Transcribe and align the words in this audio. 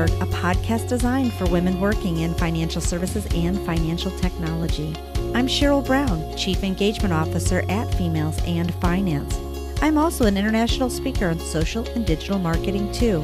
Network, 0.00 0.28
a 0.28 0.32
podcast 0.32 0.88
designed 0.88 1.32
for 1.32 1.46
women 1.46 1.80
working 1.80 2.18
in 2.20 2.34
financial 2.34 2.80
services 2.80 3.26
and 3.34 3.58
financial 3.66 4.10
technology. 4.18 4.94
I'm 5.34 5.46
Sheryl 5.46 5.84
Brown, 5.84 6.36
Chief 6.36 6.64
Engagement 6.64 7.12
Officer 7.12 7.64
at 7.68 7.92
Females 7.94 8.42
in 8.44 8.68
Finance. 8.80 9.38
I'm 9.82 9.98
also 9.98 10.26
an 10.26 10.36
international 10.36 10.90
speaker 10.90 11.26
on 11.28 11.38
social 11.38 11.86
and 11.90 12.06
digital 12.06 12.38
marketing, 12.38 12.90
too. 12.92 13.22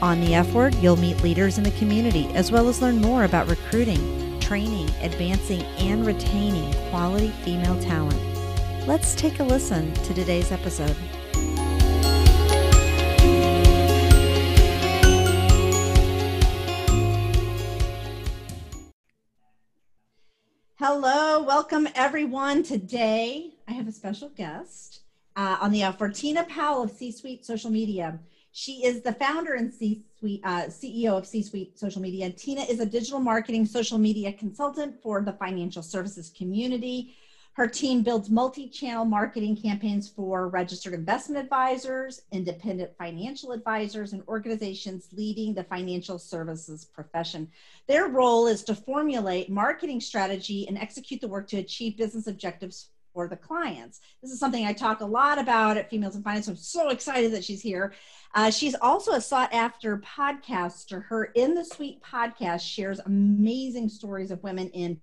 On 0.00 0.20
the 0.20 0.34
F 0.34 0.52
Word, 0.52 0.74
you'll 0.76 0.96
meet 0.96 1.22
leaders 1.22 1.58
in 1.58 1.64
the 1.64 1.70
community 1.72 2.26
as 2.34 2.52
well 2.52 2.68
as 2.68 2.82
learn 2.82 3.00
more 3.00 3.24
about 3.24 3.48
recruiting, 3.48 4.38
training, 4.40 4.88
advancing, 5.00 5.62
and 5.78 6.06
retaining 6.06 6.72
quality 6.90 7.30
female 7.44 7.80
talent. 7.82 8.20
Let's 8.86 9.14
take 9.14 9.40
a 9.40 9.44
listen 9.44 9.92
to 9.94 10.14
today's 10.14 10.52
episode. 10.52 10.96
Hello, 20.90 21.42
welcome 21.42 21.86
everyone. 21.94 22.62
Today 22.62 23.50
I 23.68 23.72
have 23.72 23.86
a 23.86 23.92
special 23.92 24.30
guest 24.30 25.00
uh, 25.36 25.58
on 25.60 25.70
the 25.70 25.82
F 25.82 26.00
Word 26.00 26.14
Tina 26.14 26.44
Powell 26.44 26.82
of 26.82 26.90
C 26.90 27.12
Suite 27.12 27.44
Social 27.44 27.68
Media. 27.68 28.18
She 28.52 28.86
is 28.86 29.02
the 29.02 29.12
founder 29.12 29.52
and 29.52 29.70
C-suite, 29.70 30.40
uh, 30.44 30.62
CEO 30.62 31.10
of 31.10 31.26
C 31.26 31.42
Suite 31.42 31.78
Social 31.78 32.00
Media. 32.00 32.30
Tina 32.30 32.62
is 32.62 32.80
a 32.80 32.86
digital 32.86 33.20
marketing 33.20 33.66
social 33.66 33.98
media 33.98 34.32
consultant 34.32 34.94
for 35.02 35.20
the 35.20 35.34
financial 35.34 35.82
services 35.82 36.32
community. 36.34 37.14
Her 37.58 37.66
team 37.66 38.04
builds 38.04 38.30
multi 38.30 38.68
channel 38.68 39.04
marketing 39.04 39.56
campaigns 39.56 40.08
for 40.08 40.46
registered 40.46 40.94
investment 40.94 41.42
advisors, 41.42 42.22
independent 42.30 42.96
financial 42.96 43.50
advisors, 43.50 44.12
and 44.12 44.22
organizations 44.28 45.08
leading 45.10 45.54
the 45.54 45.64
financial 45.64 46.20
services 46.20 46.84
profession. 46.84 47.50
Their 47.88 48.06
role 48.06 48.46
is 48.46 48.62
to 48.62 48.76
formulate 48.76 49.50
marketing 49.50 50.00
strategy 50.00 50.68
and 50.68 50.78
execute 50.78 51.20
the 51.20 51.26
work 51.26 51.48
to 51.48 51.56
achieve 51.56 51.96
business 51.96 52.28
objectives 52.28 52.90
for 53.12 53.26
the 53.26 53.36
clients. 53.36 53.98
This 54.22 54.30
is 54.30 54.38
something 54.38 54.64
I 54.64 54.72
talk 54.72 55.00
a 55.00 55.04
lot 55.04 55.40
about 55.40 55.76
at 55.76 55.90
Females 55.90 56.14
in 56.14 56.22
Finance. 56.22 56.46
I'm 56.46 56.54
so 56.54 56.90
excited 56.90 57.32
that 57.32 57.42
she's 57.42 57.60
here. 57.60 57.92
Uh, 58.36 58.52
she's 58.52 58.76
also 58.80 59.14
a 59.14 59.20
sought 59.20 59.52
after 59.52 59.98
podcaster. 59.98 61.06
Her 61.06 61.24
In 61.34 61.56
the 61.56 61.64
Suite 61.64 62.00
podcast 62.04 62.60
shares 62.60 63.00
amazing 63.00 63.88
stories 63.88 64.30
of 64.30 64.44
women 64.44 64.68
in 64.68 65.00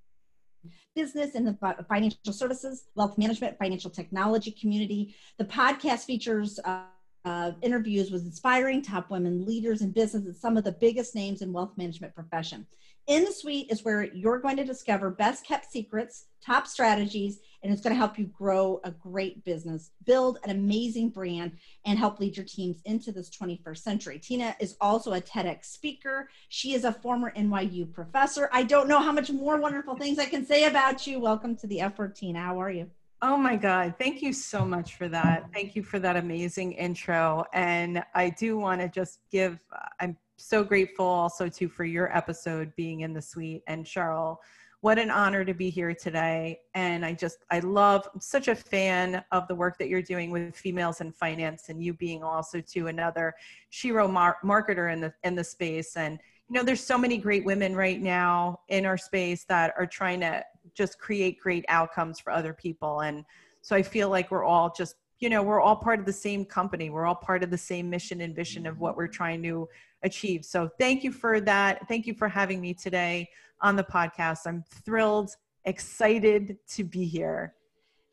business 0.95 1.35
and 1.35 1.45
the 1.45 1.85
financial 1.89 2.33
services, 2.33 2.85
wealth 2.95 3.17
management, 3.17 3.57
financial 3.57 3.91
technology 3.91 4.51
community. 4.51 5.15
The 5.37 5.45
podcast 5.45 6.05
features 6.05 6.59
uh, 6.63 6.83
uh, 7.25 7.51
interviews 7.61 8.11
with 8.11 8.23
inspiring 8.23 8.81
top 8.81 9.09
women 9.09 9.45
leaders 9.45 9.81
in 9.81 9.91
business 9.91 10.25
and 10.25 10.35
some 10.35 10.57
of 10.57 10.63
the 10.63 10.71
biggest 10.71 11.15
names 11.15 11.41
in 11.41 11.51
wealth 11.51 11.71
management 11.75 12.15
profession. 12.15 12.65
In 13.07 13.23
the 13.23 13.31
suite 13.31 13.67
is 13.69 13.83
where 13.83 14.03
you're 14.03 14.39
going 14.39 14.57
to 14.57 14.63
discover 14.63 15.11
best 15.11 15.45
kept 15.45 15.71
secrets, 15.71 16.25
top 16.43 16.65
strategies, 16.65 17.39
and 17.65 17.73
it's 17.73 17.81
going 17.81 17.93
to 17.93 17.97
help 17.97 18.19
you 18.19 18.25
grow 18.25 18.79
a 18.83 18.91
great 18.91 19.43
business, 19.43 19.89
build 20.05 20.37
an 20.43 20.51
amazing 20.51 21.09
brand, 21.09 21.51
and 21.83 21.97
help 21.97 22.19
lead 22.19 22.37
your 22.37 22.45
teams 22.45 22.77
into 22.85 23.11
this 23.11 23.27
21st 23.31 23.77
century. 23.79 24.19
Tina 24.19 24.55
is 24.59 24.77
also 24.79 25.13
a 25.13 25.19
TEDx 25.19 25.65
speaker. 25.65 26.29
She 26.49 26.75
is 26.75 26.83
a 26.85 26.93
former 26.93 27.33
NYU 27.35 27.91
professor. 27.91 28.49
I 28.53 28.61
don't 28.61 28.87
know 28.87 28.99
how 28.99 29.11
much 29.11 29.31
more 29.31 29.59
wonderful 29.59 29.95
things 29.95 30.19
I 30.19 30.27
can 30.27 30.45
say 30.45 30.65
about 30.65 31.07
you. 31.07 31.19
Welcome 31.19 31.55
to 31.55 31.65
the 31.65 31.81
F 31.81 31.97
Word, 31.97 32.15
Tina. 32.15 32.39
How 32.39 32.61
are 32.61 32.69
you? 32.69 32.87
Oh 33.23 33.35
my 33.35 33.55
God. 33.55 33.95
Thank 33.97 34.21
you 34.21 34.31
so 34.31 34.63
much 34.63 34.95
for 34.95 35.07
that. 35.07 35.49
Thank 35.51 35.75
you 35.75 35.81
for 35.81 35.97
that 35.97 36.17
amazing 36.17 36.73
intro. 36.73 37.45
And 37.51 38.03
I 38.13 38.29
do 38.29 38.59
want 38.59 38.81
to 38.81 38.87
just 38.87 39.21
give, 39.31 39.57
I'm 39.99 40.15
so 40.37 40.63
grateful 40.63 41.07
also 41.07 41.49
too 41.49 41.69
for 41.69 41.83
your 41.83 42.15
episode 42.15 42.75
being 42.75 42.99
in 43.01 43.13
the 43.13 43.21
suite 43.23 43.63
and 43.65 43.85
Sheryl. 43.85 44.37
What 44.85 44.99
an 44.99 45.09
honor 45.09 45.43
to 45.43 45.55
be 45.55 45.71
here 45.71 45.95
today. 45.95 46.59
And 46.75 47.03
I 47.03 47.13
just, 47.13 47.39
I 47.49 47.57
love, 47.57 48.07
I'm 48.13 48.21
such 48.21 48.49
a 48.49 48.53
fan 48.53 49.25
of 49.31 49.47
the 49.47 49.55
work 49.55 49.79
that 49.79 49.89
you're 49.89 50.03
doing 50.03 50.29
with 50.29 50.55
females 50.55 51.01
in 51.01 51.11
finance 51.11 51.69
and 51.69 51.81
you 51.83 51.91
being 51.91 52.21
also 52.23 52.61
to 52.61 52.85
another 52.85 53.33
Shiro 53.71 54.07
mar- 54.07 54.37
marketer 54.43 54.93
in 54.93 55.01
the, 55.01 55.11
in 55.23 55.33
the 55.33 55.43
space. 55.43 55.97
And, 55.97 56.19
you 56.47 56.53
know, 56.53 56.61
there's 56.61 56.83
so 56.83 56.99
many 56.99 57.17
great 57.17 57.43
women 57.43 57.75
right 57.75 57.99
now 57.99 58.59
in 58.69 58.85
our 58.85 58.95
space 58.95 59.43
that 59.45 59.73
are 59.75 59.87
trying 59.87 60.19
to 60.19 60.43
just 60.75 60.99
create 60.99 61.39
great 61.39 61.65
outcomes 61.67 62.19
for 62.19 62.31
other 62.31 62.53
people. 62.53 62.99
And 62.99 63.25
so 63.63 63.75
I 63.75 63.81
feel 63.81 64.11
like 64.11 64.29
we're 64.29 64.45
all 64.45 64.71
just 64.71 64.97
you 65.19 65.29
know 65.29 65.41
we're 65.41 65.61
all 65.61 65.77
part 65.77 65.99
of 65.99 66.05
the 66.05 66.11
same 66.11 66.43
company 66.43 66.89
we're 66.89 67.05
all 67.05 67.15
part 67.15 67.41
of 67.41 67.49
the 67.49 67.57
same 67.57 67.89
mission 67.89 68.19
and 68.19 68.35
vision 68.35 68.65
of 68.65 68.79
what 68.79 68.97
we're 68.97 69.07
trying 69.07 69.41
to 69.41 69.67
achieve. 70.05 70.45
So 70.45 70.69
thank 70.79 71.03
you 71.03 71.11
for 71.11 71.41
that. 71.41 71.87
Thank 71.87 72.05
you 72.07 72.13
for 72.13 72.29
having 72.29 72.61
me 72.61 72.73
today 72.73 73.27
on 73.61 73.75
the 73.75 73.83
podcast. 73.83 74.39
I'm 74.45 74.63
thrilled, 74.85 75.31
excited 75.65 76.57
to 76.69 76.83
be 76.83 77.05
here. 77.05 77.55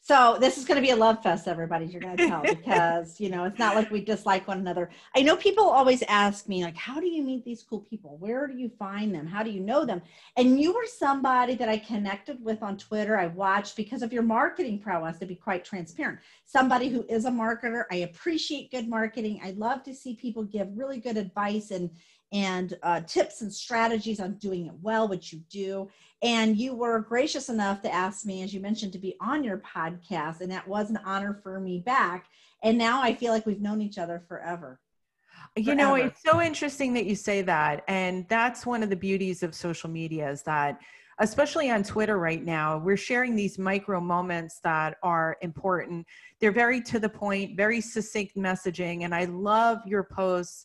So 0.05 0.37
this 0.41 0.59
is 0.59 0.65
going 0.65 0.75
to 0.75 0.83
be 0.83 0.91
a 0.91 0.97
love 0.97 1.23
fest, 1.23 1.47
everybody. 1.47 1.87
You're 1.87 2.01
going 2.01 2.17
to 2.17 2.27
tell 2.27 2.43
because 2.43 3.21
you 3.21 3.31
know 3.31 3.45
it's 3.45 3.61
not 3.61 3.77
like 3.77 3.89
we 3.93 4.05
dislike 4.05 4.49
one 4.49 4.59
another. 4.59 4.91
I 5.15 5.23
know 5.23 5.37
people 5.37 5.63
always 5.63 6.03
ask 6.09 6.49
me 6.49 6.65
like, 6.65 6.77
"How 6.77 6.99
do 6.99 7.07
you 7.07 7.23
meet 7.23 7.45
these 7.45 7.63
cool 7.63 7.83
people? 7.83 8.17
Where 8.19 8.49
do 8.49 8.55
you 8.55 8.69
find 8.69 9.15
them? 9.15 9.29
How 9.29 9.45
do 9.45 9.51
you 9.51 9.61
know 9.61 9.85
them?" 9.85 10.03
And 10.37 10.61
you 10.61 10.75
were 10.75 10.87
somebody 10.87 11.55
that 11.55 11.69
I 11.69 11.79
connected 11.79 12.43
with 12.43 12.65
on 12.65 12.79
Twitter. 12.79 13.17
I 13.17 13.29
watched 13.29 13.77
because 13.77 14.03
of 14.03 14.13
your 14.13 14.25
marketing 14.25 14.81
prowess. 14.81 15.21
To 15.21 15.27
be 15.27 15.37
quite 15.37 15.65
transparent, 15.65 16.19
somebody 16.47 16.89
who 16.89 17.07
is 17.09 17.25
a 17.25 17.31
marketer. 17.31 17.85
I 17.93 17.99
appreciate 17.99 18.73
good 18.73 18.89
marketing. 18.89 19.41
I 19.45 19.53
love 19.53 19.85
to 19.85 19.95
see 19.95 20.17
people 20.17 20.43
give 20.43 20.67
really 20.77 20.99
good 20.99 21.17
advice 21.17 21.71
and 21.71 21.89
and 22.33 22.79
uh, 22.83 23.01
tips 23.03 23.43
and 23.43 23.53
strategies 23.53 24.19
on 24.19 24.35
doing 24.35 24.67
it 24.67 24.73
well, 24.81 25.07
which 25.07 25.33
you 25.33 25.41
do. 25.51 25.89
And 26.23 26.57
you 26.57 26.75
were 26.75 27.01
gracious 27.01 27.49
enough 27.49 27.83
to 27.83 27.93
ask 27.93 28.25
me, 28.25 28.43
as 28.43 28.55
you 28.55 28.61
mentioned, 28.61 28.93
to 28.93 28.99
be 28.99 29.17
on 29.21 29.45
your 29.45 29.59
podcast. 29.59 30.41
And 30.41 30.51
that 30.51 30.67
was 30.67 30.89
an 30.89 30.99
honor 31.05 31.39
for 31.43 31.61
me 31.61 31.81
back. 31.81 32.27
And 32.63 32.79
now 32.79 33.03
I 33.03 33.15
feel 33.15 33.33
like 33.33 33.45
we've 33.45 33.61
known 33.61 33.83
each 33.83 33.99
other 33.99 34.23
forever. 34.27 34.81
You 35.57 35.65
forever. 35.65 35.81
know, 35.81 35.95
it's 35.97 36.23
so 36.23 36.41
interesting 36.41 36.95
that 36.95 37.05
you 37.05 37.17
say 37.17 37.43
that. 37.43 37.85
And 37.87 38.27
that's 38.29 38.65
one 38.65 38.83
of 38.83 38.89
the 38.89 38.97
beauties 38.97 39.43
of 39.43 39.55
social 39.55 39.91
media 39.91 40.31
is 40.31 40.43
that, 40.43 40.79
especially 41.19 41.71
on 41.71 41.83
Twitter 41.83 42.19
right 42.19 42.43
now, 42.43 42.79
we're 42.79 42.97
sharing 42.97 43.37
these 43.37 43.59
micro 43.59 44.01
moments 44.01 44.61
that 44.65 44.97
are 45.03 45.37
important. 45.43 46.07
They're 46.41 46.53
very 46.53 46.81
to 46.83 46.99
the 46.99 47.09
point, 47.09 47.57
very 47.57 47.83
succinct 47.83 48.37
messaging. 48.37 49.05
And 49.05 49.15
I 49.15 49.27
love 49.27 49.81
your 49.87 50.05
posts 50.05 50.65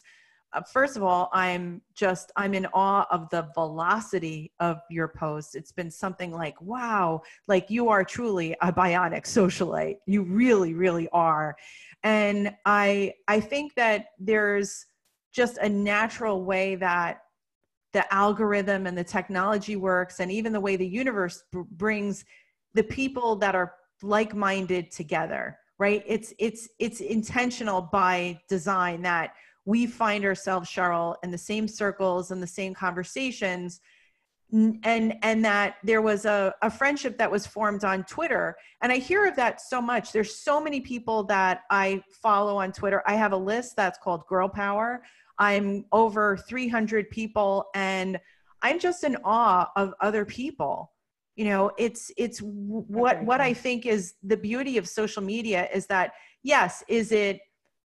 Uh, 0.54 0.62
first 0.62 0.96
of 0.96 1.04
all 1.04 1.30
i'm 1.34 1.82
just 1.94 2.32
i'm 2.38 2.54
in 2.54 2.66
awe 2.68 3.06
of 3.12 3.30
the 3.32 3.50
velocity 3.54 4.52
of 4.62 4.80
your 4.90 5.10
posts 5.10 5.56
it's 5.56 5.74
been 5.74 5.92
something 5.92 6.32
like 6.32 6.60
wow 6.62 7.22
like 7.50 7.70
you 7.70 7.90
are 7.90 8.04
truly 8.04 8.56
a 8.62 8.72
bionic 8.72 9.24
socialite. 9.24 9.98
You 10.06 10.24
really 10.24 10.74
really 10.74 11.10
are. 11.10 11.56
And 12.04 12.56
i 12.66 13.14
i 13.28 13.42
think 13.42 13.76
that 13.76 14.06
there's 14.20 14.86
just 15.34 15.58
a 15.58 15.68
natural 15.68 16.46
way 16.46 16.76
that 16.76 17.20
the 17.92 18.12
algorithm 18.14 18.88
and 18.88 18.98
the 18.98 19.04
technology 19.04 19.76
works 19.76 20.22
and 20.22 20.32
even 20.32 20.54
the 20.54 20.62
way 20.62 20.78
the 20.78 20.88
universe 20.88 21.44
b- 21.52 21.64
brings 21.72 22.24
the 22.74 22.84
people 22.84 23.36
that 23.36 23.54
are 23.54 23.74
like-minded 24.02 24.92
together 24.92 25.58
right? 25.80 26.04
It's 26.08 26.34
it's 26.40 26.68
it's 26.80 27.02
intentional 27.02 27.82
by 27.82 28.40
design 28.50 29.02
that 29.04 29.34
we 29.68 29.86
find 29.86 30.24
ourselves 30.24 30.70
sheryl 30.70 31.16
in 31.24 31.30
the 31.30 31.38
same 31.38 31.68
circles 31.68 32.32
and 32.32 32.42
the 32.42 32.48
same 32.48 32.74
conversations. 32.74 33.82
And 34.54 35.14
and 35.22 35.44
that 35.44 35.76
there 35.84 36.02
was 36.02 36.24
a, 36.24 36.56
a 36.62 36.72
friendship 36.72 37.18
that 37.18 37.30
was 37.30 37.46
formed 37.46 37.84
on 37.84 38.06
twitter. 38.06 38.56
And 38.82 38.94
i 38.94 38.98
hear 38.98 39.26
of 39.28 39.36
that 39.36 39.60
so 39.60 39.82
much. 39.82 40.14
There's 40.14 40.34
so 40.38 40.62
many 40.62 40.80
people 40.80 41.26
that 41.26 41.64
i 41.70 42.02
follow 42.24 42.56
on 42.56 42.72
twitter. 42.72 43.04
I 43.06 43.16
have 43.16 43.34
a 43.34 43.38
list 43.38 43.76
that's 43.76 44.00
called 44.02 44.26
girl 44.28 44.48
power. 44.48 45.04
I'm 45.38 45.84
over 45.92 46.38
300 46.38 47.10
people 47.10 47.66
and 47.76 48.18
i'm 48.62 48.80
just 48.80 49.04
in 49.04 49.18
awe 49.26 49.70
of 49.76 49.94
other 50.00 50.24
people. 50.24 50.94
You 51.36 51.44
know 51.44 51.72
it's 51.78 52.10
it's 52.16 52.40
what 52.40 53.22
what 53.26 53.42
i 53.42 53.54
think 53.54 53.86
is 53.86 54.14
the 54.24 54.38
beauty 54.38 54.78
of 54.78 54.88
social 54.88 55.22
media 55.22 55.68
is 55.74 55.88
that 55.88 56.14
yes 56.42 56.86
is 56.88 57.12
it 57.12 57.42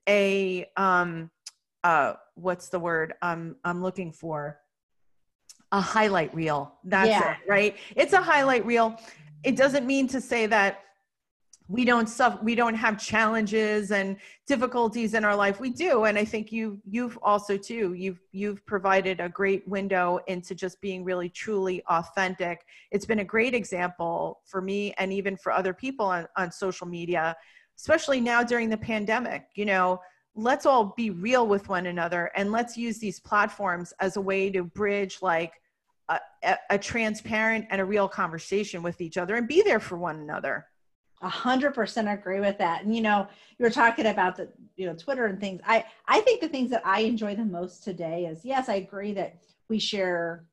a 0.10 0.66
um 0.76 1.30
uh, 1.88 2.14
what's 2.36 2.68
the 2.68 2.80
word 2.80 3.14
I'm 3.22 3.56
I'm 3.64 3.82
looking 3.82 4.12
for? 4.12 4.60
A 5.72 5.80
highlight 5.80 6.36
reel. 6.36 6.74
That's 6.84 7.10
yeah. 7.10 7.32
it, 7.32 7.38
right? 7.48 7.78
It's 7.96 8.12
a 8.12 8.22
highlight 8.22 8.66
reel. 8.66 9.00
It 9.44 9.56
doesn't 9.56 9.88
mean 9.88 10.08
to 10.10 10.20
say 10.20 10.48
that 10.48 10.84
we 11.70 11.86
don't 11.86 12.08
suffer 12.08 12.40
we 12.44 12.56
don't 12.56 12.76
have 12.76 12.98
challenges 12.98 13.92
and 13.92 14.18
difficulties 14.48 15.14
in 15.14 15.26
our 15.26 15.36
life 15.36 15.60
we 15.60 15.70
do 15.70 16.06
and 16.06 16.18
i 16.18 16.24
think 16.24 16.50
you 16.50 16.80
you've 16.90 17.20
also 17.22 17.58
too 17.58 17.94
you've 17.94 18.22
you've 18.32 18.66
provided 18.66 19.20
a 19.20 19.28
great 19.28 19.68
window 19.68 20.18
into 20.28 20.56
just 20.56 20.80
being 20.80 21.04
really 21.04 21.28
truly 21.28 21.84
authentic 21.90 22.66
it's 22.92 23.06
been 23.06 23.20
a 23.20 23.30
great 23.36 23.54
example 23.54 24.40
for 24.46 24.62
me 24.62 24.94
and 24.98 25.12
even 25.12 25.36
for 25.36 25.52
other 25.52 25.74
people 25.74 26.06
on, 26.06 26.26
on 26.38 26.50
social 26.50 26.88
media 26.88 27.36
especially 27.78 28.22
now 28.22 28.42
during 28.42 28.70
the 28.70 28.78
pandemic 28.78 29.48
you 29.56 29.66
know 29.66 30.00
let's 30.38 30.66
all 30.68 30.94
be 30.96 31.10
real 31.10 31.48
with 31.48 31.68
one 31.68 31.88
another 31.88 32.32
and 32.36 32.52
let's 32.52 32.78
use 32.78 33.00
these 33.00 33.20
platforms 33.20 33.92
as 34.00 34.18
a 34.18 34.22
way 34.22 34.52
to 34.52 34.64
bridge 34.64 35.18
like 35.22 35.54
a, 36.10 36.56
a, 36.70 36.78
transparent 36.78 37.66
and 37.70 37.82
a 37.82 37.86
real 37.86 38.08
conversation 38.08 38.82
with 38.82 39.02
each 39.02 39.18
other 39.18 39.36
and 39.36 39.48
be 39.48 39.62
there 39.62 39.80
for 39.80 39.98
one 39.98 40.20
another. 40.20 40.66
A 41.22 41.28
hundred 41.28 41.74
percent 41.74 42.08
agree 42.08 42.40
with 42.40 42.58
that. 42.60 42.84
And 42.84 42.96
you 42.96 43.02
know, 43.02 43.28
you 43.58 43.64
were 43.64 43.72
talking 43.72 44.06
about 44.06 44.38
the 44.38 44.50
you 44.76 44.86
know 44.86 44.94
Twitter 44.94 45.26
and 45.26 45.40
things. 45.40 45.60
I 45.66 45.84
I 46.08 46.22
think 46.22 46.42
the 46.42 46.48
things 46.48 46.70
that 46.70 46.86
I 46.86 47.02
enjoy 47.02 47.36
the 47.36 47.44
most 47.44 47.84
today 47.84 48.26
is 48.26 48.46
yes, 48.46 48.70
I 48.70 48.76
agree 48.76 49.14
that 49.14 49.38
we 49.68 49.80
share, 49.80 50.46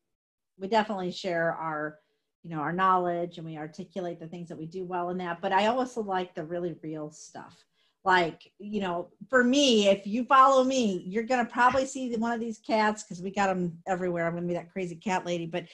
we 0.58 0.66
definitely 0.66 1.12
share 1.12 1.52
our 1.52 1.98
you 2.42 2.50
know 2.50 2.60
our 2.60 2.72
knowledge 2.72 3.36
and 3.36 3.46
we 3.46 3.58
articulate 3.58 4.18
the 4.18 4.26
things 4.26 4.48
that 4.48 4.58
we 4.58 4.64
do 4.64 4.84
well 4.84 5.10
in 5.10 5.18
that. 5.18 5.42
But 5.42 5.52
I 5.52 5.66
also 5.66 6.02
like 6.02 6.34
the 6.34 6.44
really 6.44 6.74
real 6.82 7.10
stuff 7.10 7.62
like 8.04 8.52
you 8.58 8.80
know 8.80 9.08
for 9.30 9.42
me 9.42 9.88
if 9.88 10.06
you 10.06 10.24
follow 10.24 10.62
me 10.62 11.02
you're 11.06 11.22
gonna 11.22 11.44
probably 11.44 11.86
see 11.86 12.14
one 12.16 12.32
of 12.32 12.40
these 12.40 12.58
cats 12.58 13.02
because 13.02 13.22
we 13.22 13.30
got 13.30 13.46
them 13.46 13.76
everywhere. 13.86 14.26
I'm 14.26 14.34
gonna 14.34 14.46
be 14.46 14.54
that 14.54 14.70
crazy 14.70 14.96
cat 14.96 15.24
lady. 15.24 15.46
But 15.46 15.64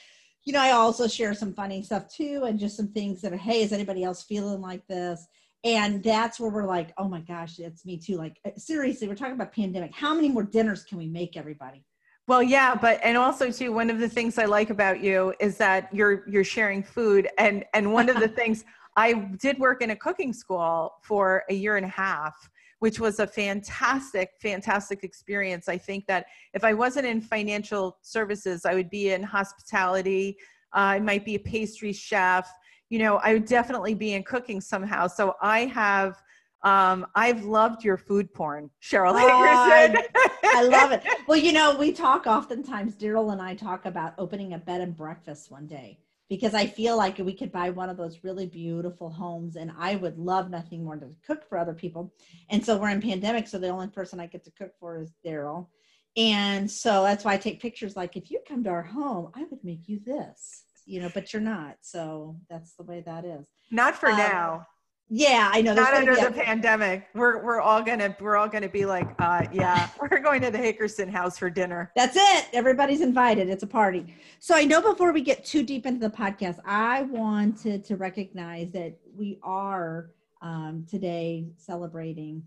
you 0.43 0.53
know 0.53 0.61
i 0.61 0.71
also 0.71 1.07
share 1.07 1.35
some 1.35 1.53
funny 1.53 1.83
stuff 1.83 2.07
too 2.07 2.45
and 2.47 2.57
just 2.59 2.75
some 2.75 2.87
things 2.87 3.21
that 3.21 3.31
are 3.31 3.37
hey 3.37 3.61
is 3.61 3.71
anybody 3.71 4.03
else 4.03 4.23
feeling 4.23 4.61
like 4.61 4.85
this? 4.87 5.27
And 5.63 6.03
that's 6.03 6.39
where 6.39 6.49
we're 6.49 6.65
like 6.65 6.93
oh 6.97 7.07
my 7.07 7.21
gosh 7.21 7.59
it's 7.59 7.85
me 7.85 7.97
too. 7.97 8.15
Like 8.15 8.39
uh, 8.45 8.51
seriously 8.57 9.07
we're 9.07 9.15
talking 9.15 9.35
about 9.35 9.51
pandemic. 9.51 9.93
How 9.93 10.13
many 10.13 10.29
more 10.29 10.43
dinners 10.43 10.83
can 10.83 10.97
we 10.97 11.07
make 11.07 11.35
everybody? 11.35 11.83
Well 12.27 12.41
yeah 12.41 12.75
but 12.75 13.01
and 13.03 13.17
also 13.17 13.51
too 13.51 13.73
one 13.73 13.89
of 13.89 13.99
the 13.99 14.07
things 14.07 14.37
i 14.37 14.45
like 14.45 14.69
about 14.69 15.01
you 15.01 15.33
is 15.41 15.57
that 15.57 15.93
you're 15.93 16.27
you're 16.29 16.45
sharing 16.45 16.81
food. 16.81 17.27
And 17.37 17.65
and 17.73 17.91
one 17.91 18.07
of 18.07 18.21
the 18.21 18.27
things 18.39 18.63
I 18.97 19.13
did 19.39 19.57
work 19.59 19.81
in 19.81 19.91
a 19.91 19.95
cooking 19.95 20.33
school 20.33 20.93
for 21.01 21.43
a 21.49 21.53
year 21.53 21.77
and 21.77 21.85
a 21.85 21.89
half, 21.89 22.49
which 22.79 22.99
was 22.99 23.19
a 23.19 23.27
fantastic, 23.27 24.31
fantastic 24.41 25.03
experience. 25.03 25.69
I 25.69 25.77
think 25.77 26.07
that 26.07 26.25
if 26.53 26.63
I 26.63 26.73
wasn't 26.73 27.05
in 27.05 27.21
financial 27.21 27.97
services, 28.01 28.65
I 28.65 28.73
would 28.73 28.89
be 28.89 29.11
in 29.11 29.23
hospitality. 29.23 30.37
Uh, 30.75 30.79
I 30.79 30.99
might 30.99 31.25
be 31.25 31.35
a 31.35 31.39
pastry 31.39 31.93
chef. 31.93 32.51
You 32.89 32.99
know, 32.99 33.17
I 33.17 33.33
would 33.33 33.45
definitely 33.45 33.93
be 33.93 34.13
in 34.13 34.23
cooking 34.23 34.59
somehow. 34.59 35.07
So 35.07 35.35
I 35.41 35.65
have 35.67 36.21
um, 36.63 37.07
I've 37.15 37.43
loved 37.43 37.83
your 37.83 37.97
food 37.97 38.31
porn, 38.33 38.69
Sheryl 38.83 39.13
oh, 39.13 39.15
I, 39.17 39.95
I, 40.43 40.61
love 40.61 40.91
it. 40.91 41.01
Well, 41.27 41.39
you 41.39 41.53
know, 41.53 41.75
we 41.75 41.91
talk 41.91 42.27
oftentimes, 42.27 42.93
Daryl 42.93 43.31
and 43.31 43.41
I 43.41 43.55
talk 43.55 43.87
about 43.87 44.13
opening 44.19 44.53
a 44.53 44.59
bed 44.59 44.79
and 44.79 44.95
breakfast 44.95 45.49
one 45.49 45.65
day 45.65 45.97
because 46.31 46.53
I 46.53 46.65
feel 46.65 46.95
like 46.95 47.17
we 47.17 47.33
could 47.33 47.51
buy 47.51 47.71
one 47.71 47.89
of 47.89 47.97
those 47.97 48.23
really 48.23 48.45
beautiful 48.45 49.09
homes 49.09 49.57
and 49.57 49.69
I 49.77 49.97
would 49.97 50.17
love 50.17 50.49
nothing 50.49 50.81
more 50.81 50.95
to 50.95 51.09
cook 51.27 51.43
for 51.49 51.57
other 51.57 51.73
people. 51.73 52.13
And 52.49 52.65
so 52.65 52.77
we're 52.77 52.87
in 52.87 53.01
pandemic, 53.01 53.49
so 53.49 53.59
the 53.59 53.67
only 53.67 53.89
person 53.89 54.17
I 54.17 54.27
get 54.27 54.45
to 54.45 54.51
cook 54.51 54.71
for 54.79 54.97
is 54.97 55.11
Daryl. 55.25 55.67
And 56.15 56.71
so 56.71 57.03
that's 57.03 57.25
why 57.25 57.33
I 57.33 57.37
take 57.37 57.61
pictures 57.61 57.97
like 57.97 58.15
if 58.15 58.31
you 58.31 58.39
come 58.47 58.63
to 58.63 58.69
our 58.69 58.81
home, 58.81 59.29
I 59.35 59.43
would 59.51 59.61
make 59.65 59.89
you 59.89 59.99
this, 60.05 60.63
you 60.85 61.01
know, 61.01 61.11
but 61.13 61.33
you're 61.33 61.41
not. 61.41 61.75
So 61.81 62.37
that's 62.49 62.75
the 62.75 62.83
way 62.83 63.03
that 63.05 63.25
is. 63.25 63.45
Not 63.69 63.95
for 63.95 64.07
um, 64.07 64.17
now. 64.17 64.67
Yeah, 65.13 65.49
I 65.51 65.61
know. 65.61 65.73
Not 65.73 65.93
under 65.93 66.15
the 66.15 66.27
a- 66.27 66.31
pandemic. 66.31 67.05
We're 67.13 67.43
we're 67.43 67.59
all 67.59 67.83
gonna 67.83 68.15
we're 68.21 68.37
all 68.37 68.47
gonna 68.47 68.69
be 68.69 68.85
like, 68.85 69.09
uh, 69.19 69.45
yeah, 69.51 69.89
we're 70.01 70.19
going 70.19 70.41
to 70.41 70.49
the 70.49 70.57
Hickerson 70.57 71.09
house 71.09 71.37
for 71.37 71.49
dinner. 71.49 71.91
That's 71.97 72.15
it. 72.15 72.45
Everybody's 72.53 73.01
invited. 73.01 73.49
It's 73.49 73.63
a 73.63 73.67
party. 73.67 74.15
So 74.39 74.55
I 74.55 74.63
know 74.63 74.81
before 74.81 75.11
we 75.11 75.19
get 75.19 75.43
too 75.43 75.63
deep 75.63 75.85
into 75.85 75.99
the 75.99 76.15
podcast, 76.15 76.59
I 76.63 77.01
wanted 77.01 77.83
to 77.83 77.97
recognize 77.97 78.71
that 78.71 78.97
we 79.13 79.37
are 79.43 80.11
um, 80.41 80.85
today 80.89 81.49
celebrating. 81.57 82.41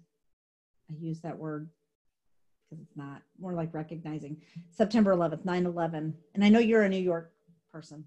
I 0.90 0.94
use 0.99 1.20
that 1.20 1.37
word 1.37 1.69
because 2.70 2.82
it's 2.82 2.96
not 2.96 3.20
more 3.38 3.52
like 3.52 3.75
recognizing 3.75 4.38
September 4.70 5.14
11th, 5.14 5.44
9 5.44 5.67
11. 5.67 6.14
And 6.34 6.43
I 6.43 6.49
know 6.49 6.60
you're 6.60 6.84
a 6.84 6.88
New 6.88 6.96
York 6.96 7.31
person. 7.70 8.05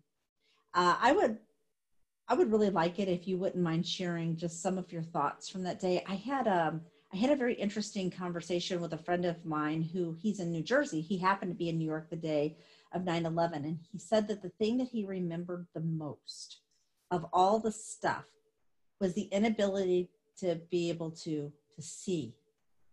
Uh, 0.74 0.95
I 1.00 1.12
would 1.12 1.38
I 2.29 2.33
would 2.33 2.51
really 2.51 2.69
like 2.69 3.00
it 3.00 3.07
if 3.07 3.27
you 3.27 3.38
wouldn't 3.38 3.63
mind 3.63 3.88
sharing 3.88 4.35
just 4.35 4.62
some 4.62 4.77
of 4.77 4.91
your 4.91 5.03
thoughts 5.03 5.47
from 5.47 5.63
that 5.63 5.79
day. 5.79 6.03
I 6.07 6.15
had 6.15 6.47
a 6.47 6.68
um, 6.68 6.81
had 7.18 7.31
a 7.31 7.38
very 7.38 7.53
interesting 7.53 8.12
conversation 8.12 8.81
with 8.81 8.94
a 8.94 8.97
friend 8.97 9.24
of 9.24 9.45
mine 9.45 9.81
who 9.81 10.15
he's 10.19 10.41
in 10.41 10.51
New 10.51 10.62
Jersey. 10.62 11.00
He 11.00 11.18
happened 11.18 11.51
to 11.51 11.57
be 11.57 11.69
in 11.69 11.77
New 11.77 11.85
York 11.85 12.09
the 12.09 12.18
day 12.18 12.57
of 12.91 13.03
9/11 13.03 13.56
and 13.56 13.79
he 13.91 13.97
said 13.97 14.27
that 14.27 14.41
the 14.41 14.50
thing 14.50 14.77
that 14.77 14.89
he 14.89 15.06
remembered 15.06 15.68
the 15.74 15.81
most 15.81 16.59
of 17.12 17.25
all 17.31 17.59
the 17.59 17.71
stuff 17.71 18.25
was 19.00 19.13
the 19.13 19.29
inability 19.31 20.09
to 20.39 20.56
be 20.69 20.89
able 20.89 21.12
to 21.12 21.51
to 21.75 21.81
see 21.81 22.33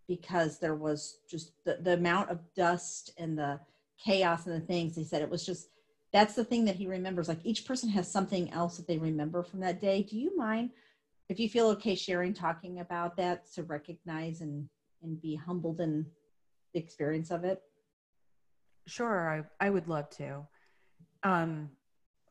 because 0.06 0.58
there 0.58 0.74
was 0.74 1.18
just 1.28 1.52
the, 1.64 1.78
the 1.80 1.94
amount 1.94 2.30
of 2.30 2.40
dust 2.54 3.12
and 3.18 3.38
the 3.38 3.58
chaos 3.98 4.46
and 4.46 4.54
the 4.60 4.66
things 4.66 4.94
he 4.94 5.04
said 5.04 5.22
it 5.22 5.30
was 5.30 5.46
just 5.46 5.68
that's 6.14 6.34
the 6.34 6.44
thing 6.44 6.64
that 6.64 6.76
he 6.76 6.86
remembers. 6.86 7.26
Like 7.26 7.40
each 7.42 7.66
person 7.66 7.88
has 7.88 8.08
something 8.10 8.48
else 8.52 8.76
that 8.76 8.86
they 8.86 8.98
remember 8.98 9.42
from 9.42 9.58
that 9.60 9.80
day. 9.80 10.04
Do 10.04 10.16
you 10.16 10.34
mind 10.36 10.70
if 11.28 11.40
you 11.40 11.48
feel 11.48 11.66
okay 11.70 11.96
sharing, 11.96 12.32
talking 12.32 12.78
about 12.78 13.16
that 13.16 13.52
to 13.54 13.64
recognize 13.64 14.40
and, 14.40 14.68
and 15.02 15.20
be 15.20 15.34
humbled 15.34 15.80
in 15.80 16.06
the 16.72 16.78
experience 16.78 17.32
of 17.32 17.42
it? 17.42 17.60
Sure, 18.86 19.44
I, 19.60 19.66
I 19.66 19.70
would 19.70 19.88
love 19.88 20.08
to. 20.10 20.46
Um, 21.24 21.70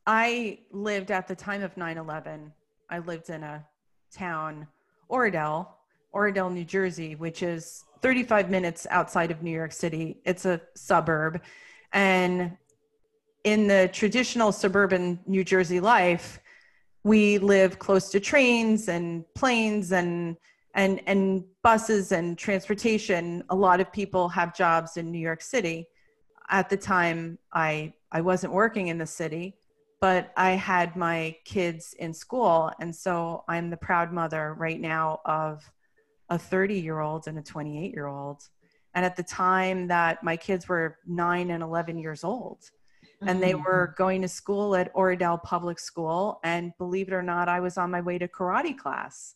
I 0.06 0.60
lived 0.72 1.10
at 1.10 1.28
the 1.28 1.36
time 1.36 1.62
of 1.62 1.76
9 1.76 1.98
11, 1.98 2.52
I 2.88 2.98
lived 3.00 3.28
in 3.28 3.42
a 3.42 3.66
town, 4.10 4.66
Oradell, 5.10 5.68
Oradell, 6.14 6.50
New 6.50 6.64
Jersey, 6.64 7.16
which 7.16 7.42
is 7.42 7.84
35 8.00 8.48
minutes 8.48 8.86
outside 8.88 9.30
of 9.30 9.42
New 9.42 9.50
York 9.50 9.72
City. 9.72 10.22
It's 10.24 10.46
a 10.46 10.62
suburb. 10.74 11.42
And 11.92 12.56
in 13.44 13.66
the 13.66 13.90
traditional 13.92 14.50
suburban 14.52 15.20
New 15.26 15.44
Jersey 15.44 15.78
life, 15.78 16.40
we 17.04 17.38
live 17.38 17.78
close 17.78 18.10
to 18.10 18.20
trains 18.20 18.88
and 18.88 19.24
planes 19.34 19.92
and 19.92 20.36
and 20.74 21.00
and 21.06 21.44
buses 21.62 22.10
and 22.10 22.36
transportation. 22.36 23.44
A 23.50 23.54
lot 23.54 23.80
of 23.80 23.92
people 23.92 24.28
have 24.30 24.56
jobs 24.56 24.96
in 24.96 25.12
New 25.12 25.18
York 25.18 25.42
City. 25.42 25.86
At 26.50 26.70
the 26.70 26.76
time, 26.76 27.38
I 27.52 27.92
I 28.10 28.22
wasn't 28.22 28.54
working 28.54 28.88
in 28.88 28.96
the 28.96 29.06
city, 29.06 29.56
but 30.00 30.32
I 30.36 30.52
had 30.52 30.96
my 30.96 31.36
kids 31.44 31.94
in 31.98 32.14
school, 32.14 32.72
and 32.80 32.96
so 32.96 33.44
I'm 33.46 33.68
the 33.68 33.76
proud 33.76 34.10
mother 34.10 34.54
right 34.54 34.80
now 34.80 35.20
of 35.26 35.70
a 36.30 36.38
30 36.38 36.80
year 36.80 37.00
old 37.00 37.28
and 37.28 37.38
a 37.38 37.42
28 37.42 37.92
year 37.92 38.06
old. 38.06 38.48
And 38.94 39.04
at 39.04 39.16
the 39.16 39.22
time 39.22 39.88
that 39.88 40.22
my 40.22 40.36
kids 40.36 40.68
were 40.68 40.98
nine 41.06 41.50
and 41.50 41.62
11 41.62 41.98
years 41.98 42.24
old, 42.24 42.70
and 43.26 43.42
they 43.42 43.52
mm. 43.52 43.64
were 43.64 43.94
going 43.96 44.22
to 44.22 44.28
school 44.28 44.74
at 44.76 44.92
Oradell 44.94 45.42
Public 45.42 45.78
School. 45.78 46.40
And 46.44 46.72
believe 46.78 47.08
it 47.08 47.14
or 47.14 47.22
not, 47.22 47.48
I 47.48 47.60
was 47.60 47.78
on 47.78 47.90
my 47.90 48.00
way 48.00 48.18
to 48.18 48.28
karate 48.28 48.76
class. 48.76 49.34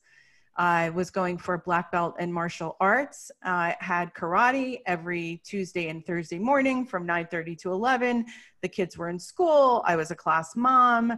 I 0.56 0.90
was 0.90 1.10
going 1.10 1.38
for 1.38 1.56
black 1.58 1.92
belt 1.92 2.16
in 2.18 2.32
martial 2.32 2.76
arts. 2.80 3.30
I 3.44 3.76
had 3.78 4.12
karate 4.12 4.80
every 4.86 5.40
Tuesday 5.44 5.88
and 5.88 6.04
Thursday 6.04 6.38
morning 6.38 6.84
from 6.84 7.06
9:30 7.06 7.56
to 7.58 7.72
11. 7.72 8.26
The 8.62 8.68
kids 8.68 8.98
were 8.98 9.08
in 9.08 9.20
school. 9.20 9.84
I 9.86 9.94
was 9.94 10.10
a 10.10 10.16
class 10.16 10.56
mom. 10.56 11.12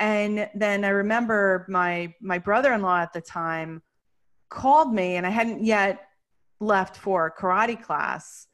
And 0.00 0.48
then 0.54 0.84
I 0.84 0.90
remember 0.90 1.66
my 1.68 2.14
my 2.20 2.38
brother-in-law 2.38 3.00
at 3.00 3.12
the 3.12 3.20
time 3.20 3.82
called 4.48 4.94
me 4.94 5.16
and 5.16 5.26
I 5.26 5.30
hadn't 5.30 5.64
yet 5.64 6.08
left 6.60 6.96
for 6.96 7.34
karate 7.36 7.80
class 7.80 8.47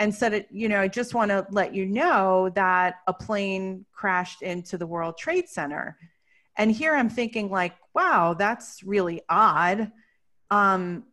and 0.00 0.14
said, 0.14 0.46
you 0.50 0.66
know, 0.70 0.80
I 0.80 0.88
just 0.88 1.14
want 1.14 1.30
to 1.30 1.46
let 1.50 1.74
you 1.74 1.84
know 1.84 2.48
that 2.54 3.00
a 3.06 3.12
plane 3.12 3.84
crashed 3.92 4.40
into 4.40 4.78
the 4.78 4.86
World 4.86 5.18
Trade 5.18 5.46
Center. 5.46 5.98
And 6.56 6.72
here 6.72 6.94
I'm 6.94 7.10
thinking, 7.10 7.50
like, 7.50 7.74
wow, 7.94 8.32
that's 8.32 8.82
really 8.82 9.20
odd. 9.28 9.92
Um, 10.50 11.04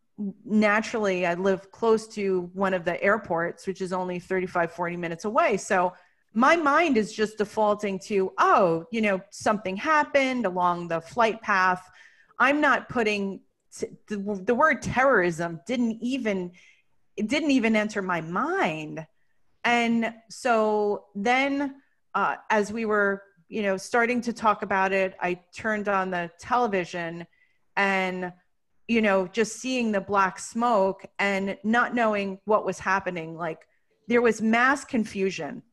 naturally, 0.46 1.26
I 1.26 1.34
live 1.34 1.70
close 1.70 2.08
to 2.16 2.50
one 2.54 2.74
of 2.74 2.86
the 2.86 3.02
airports, 3.04 3.68
which 3.68 3.82
is 3.82 3.92
only 3.92 4.20
35, 4.20 4.72
40 4.72 4.96
minutes 4.96 5.26
away. 5.26 5.58
So 5.58 5.94
my 6.34 6.56
mind 6.56 6.96
is 6.96 7.12
just 7.12 7.40
defaulting 7.40 8.00
to, 8.06 8.32
oh, 8.38 8.86
you 8.90 9.02
know, 9.02 9.20
something 9.32 9.76
happened 9.76 10.46
along 10.46 10.88
the 10.88 11.02
flight 11.02 11.42
path. 11.42 11.86
I'm 12.40 12.62
not 12.62 12.88
putting 12.88 13.42
t- 13.78 13.88
the, 14.08 14.42
the 14.46 14.56
word 14.56 14.82
terrorism 14.82 15.60
didn't 15.68 15.98
even 16.02 16.54
it 17.18 17.28
didn't 17.28 17.52
even 17.52 17.76
enter 17.76 18.02
my 18.02 18.22
mind. 18.22 19.06
And 19.64 20.14
so 20.30 21.06
then, 21.16 21.82
uh, 22.14 22.36
as 22.50 22.72
we 22.72 22.86
were, 22.86 23.24
you 23.50 23.64
know, 23.64 23.76
starting 23.76 24.22
to 24.22 24.34
talk 24.34 24.62
about 24.62 24.94
it, 24.94 25.16
I 25.20 25.40
turned 25.54 25.90
on 25.90 26.12
the 26.12 26.32
television 26.40 27.26
and, 27.76 28.32
you 28.88 29.02
know, 29.02 29.28
just 29.28 29.58
seeing 29.58 29.92
the 29.92 30.02
black 30.02 30.40
smoke 30.40 31.06
and 31.20 31.58
not 31.64 31.94
knowing 31.94 32.40
what 32.46 32.66
was 32.66 32.80
happening. 32.80 33.36
Like 33.36 33.68
there 34.08 34.22
was 34.22 34.42
mass 34.42 34.86
confusion, 34.86 35.64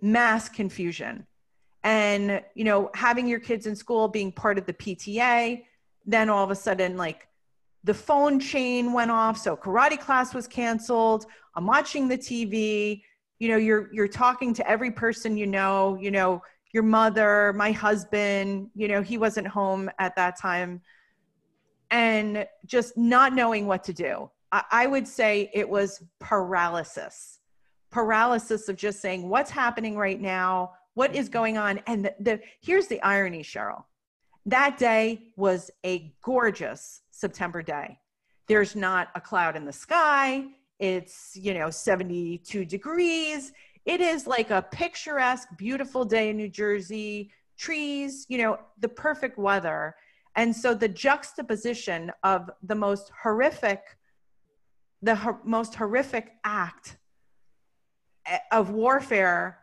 mass 0.00 0.48
confusion. 0.48 1.26
And, 1.82 2.42
you 2.54 2.64
know, 2.64 2.90
having 2.94 3.28
your 3.28 3.38
kids 3.38 3.66
in 3.66 3.76
school, 3.76 4.08
being 4.08 4.32
part 4.32 4.58
of 4.58 4.66
the 4.66 4.72
PTA, 4.72 5.62
then 6.04 6.30
all 6.30 6.42
of 6.42 6.50
a 6.50 6.56
sudden, 6.56 6.96
like 6.96 7.28
the 7.86 7.94
phone 7.94 8.40
chain 8.40 8.92
went 8.92 9.12
off 9.12 9.38
so 9.38 9.56
karate 9.56 9.98
class 9.98 10.34
was 10.34 10.46
canceled. 10.48 11.24
I'm 11.54 11.66
watching 11.66 12.08
the 12.08 12.18
tv 12.18 13.02
you 13.38 13.48
know 13.48 13.56
you're 13.56 13.88
you're 13.92 14.08
talking 14.08 14.52
to 14.54 14.68
every 14.68 14.90
person 14.90 15.36
you 15.36 15.46
know 15.46 15.96
you 16.00 16.10
know 16.10 16.42
your 16.72 16.82
mother 16.82 17.52
my 17.54 17.70
husband 17.70 18.68
you 18.74 18.88
know 18.88 19.02
he 19.02 19.16
wasn't 19.18 19.46
home 19.46 19.88
at 19.98 20.14
that 20.16 20.38
time. 20.38 20.82
And 21.92 22.46
just 22.66 22.96
not 22.96 23.32
knowing 23.32 23.68
what 23.68 23.84
to 23.84 23.92
do. 23.92 24.28
I, 24.50 24.64
I 24.72 24.86
would 24.88 25.06
say 25.06 25.48
it 25.54 25.68
was 25.68 26.02
paralysis. 26.18 27.38
Paralysis 27.92 28.68
of 28.68 28.74
just 28.74 29.00
saying 29.00 29.28
what's 29.28 29.52
happening 29.52 29.96
right 29.96 30.20
now? 30.20 30.72
What 30.94 31.14
is 31.14 31.28
going 31.28 31.56
on? 31.56 31.78
And 31.86 32.06
the, 32.06 32.14
the 32.18 32.40
here's 32.60 32.88
the 32.88 33.00
irony 33.02 33.44
sheryl 33.44 33.84
that 34.46 34.78
day 34.78 35.28
was 35.36 35.70
a 35.84 36.14
gorgeous 36.22 37.02
september 37.10 37.62
day 37.62 37.98
there's 38.48 38.74
not 38.74 39.08
a 39.14 39.20
cloud 39.20 39.56
in 39.56 39.64
the 39.64 39.72
sky 39.72 40.46
it's, 40.78 41.34
you 41.34 41.54
know, 41.54 41.70
72 41.70 42.64
degrees. 42.64 43.52
It 43.84 44.00
is 44.00 44.26
like 44.26 44.50
a 44.50 44.62
picturesque, 44.70 45.48
beautiful 45.56 46.04
day 46.04 46.30
in 46.30 46.36
New 46.36 46.48
Jersey, 46.48 47.30
trees, 47.56 48.26
you 48.28 48.38
know, 48.38 48.58
the 48.80 48.88
perfect 48.88 49.38
weather. 49.38 49.94
And 50.34 50.54
so 50.54 50.74
the 50.74 50.88
juxtaposition 50.88 52.12
of 52.22 52.50
the 52.62 52.74
most 52.74 53.10
horrific, 53.22 53.80
the 55.00 55.14
ho- 55.14 55.38
most 55.44 55.74
horrific 55.74 56.32
act 56.44 56.98
eh, 58.26 58.38
of 58.52 58.70
warfare 58.70 59.58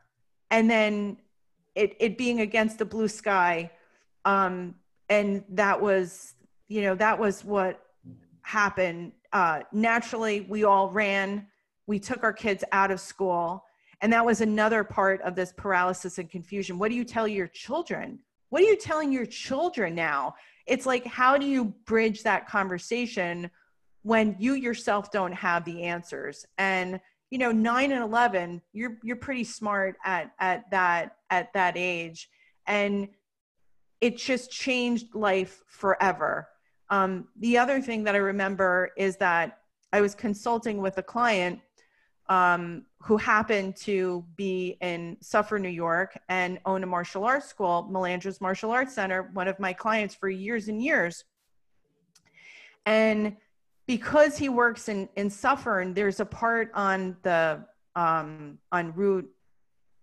and 0.50 0.70
then 0.70 1.18
it, 1.76 1.96
it 2.00 2.18
being 2.18 2.42
against 2.42 2.80
the 2.80 2.86
blue 2.86 3.08
sky 3.08 3.72
um, 4.26 4.76
and 5.10 5.44
that 5.50 5.80
was 5.80 6.34
you 6.68 6.82
know 6.82 6.96
that 6.96 7.18
was 7.18 7.44
what 7.44 7.82
happened. 8.42 9.12
Uh, 9.32 9.62
naturally 9.72 10.42
we 10.42 10.64
all 10.64 10.90
ran. 10.90 11.48
We 11.88 12.00
took 12.00 12.24
our 12.24 12.34
kids 12.34 12.64
out 12.72 12.92
of 12.92 13.00
school. 13.00 13.64
And 14.02 14.12
that 14.12 14.26
was 14.26 14.42
another 14.42 14.84
part 14.84 15.22
of 15.22 15.34
this 15.34 15.54
paralysis 15.56 16.18
and 16.18 16.30
confusion. 16.30 16.78
What 16.78 16.90
do 16.90 16.96
you 16.96 17.06
tell 17.06 17.26
your 17.26 17.48
children? 17.48 18.20
What 18.50 18.62
are 18.62 18.66
you 18.66 18.76
telling 18.76 19.14
your 19.14 19.26
children 19.26 19.96
now? 19.96 20.36
It's 20.68 20.86
like 20.86 21.06
how 21.06 21.38
do 21.38 21.46
you 21.46 21.74
bridge 21.86 22.24
that 22.24 22.48
conversation 22.48 23.50
when 24.02 24.36
you 24.40 24.56
yourself 24.56 25.10
don't 25.10 25.32
have 25.32 25.64
the 25.64 25.84
answers? 25.84 26.46
And 26.58 27.00
you 27.30 27.40
know 27.40 27.52
9 27.52 27.92
and 27.92 28.04
11 28.04 28.62
you're 28.74 28.98
you're 29.02 29.16
pretty 29.16 29.44
smart 29.44 29.96
at 30.06 30.32
at 30.40 30.70
that 30.72 31.18
at 31.30 31.54
that 31.54 31.76
age. 31.78 32.30
And 32.68 33.08
it 34.06 34.14
just 34.18 34.46
changed 34.52 35.08
life 35.16 35.54
forever 35.68 36.48
um, 36.90 37.28
the 37.40 37.58
other 37.58 37.82
thing 37.82 38.04
that 38.04 38.14
I 38.14 38.20
remember 38.20 38.92
is 38.98 39.18
that 39.18 39.60
I 39.92 40.02
was 40.02 40.14
consulting 40.14 40.78
with 40.78 40.98
a 41.00 41.04
client 41.04 41.60
um, 42.30 42.86
who 43.00 43.18
happened 43.18 43.76
to 43.78 44.24
be 44.36 44.78
in 44.82 45.18
Suffern, 45.20 45.62
New 45.62 45.70
York, 45.70 46.18
and 46.30 46.60
own 46.66 46.84
a 46.84 46.86
martial 46.86 47.26
arts 47.26 47.48
school, 47.48 47.90
Melandras 47.92 48.40
Martial 48.40 48.72
Arts 48.72 48.94
Center, 48.94 49.32
one 49.34 49.48
of 49.48 49.60
my 49.60 49.74
clients 49.74 50.16
for 50.16 50.30
years 50.30 50.68
and 50.68 50.82
years. 50.82 51.24
And 52.86 53.38
because 53.88 54.38
he 54.38 54.50
works 54.50 54.88
in, 54.88 55.10
in 55.16 55.30
Suffern, 55.30 55.94
there's 55.94 56.20
a 56.20 56.26
part 56.26 56.72
on 56.74 57.18
the 57.24 57.66
um, 57.96 58.58
on 58.72 58.94
route 58.94 59.30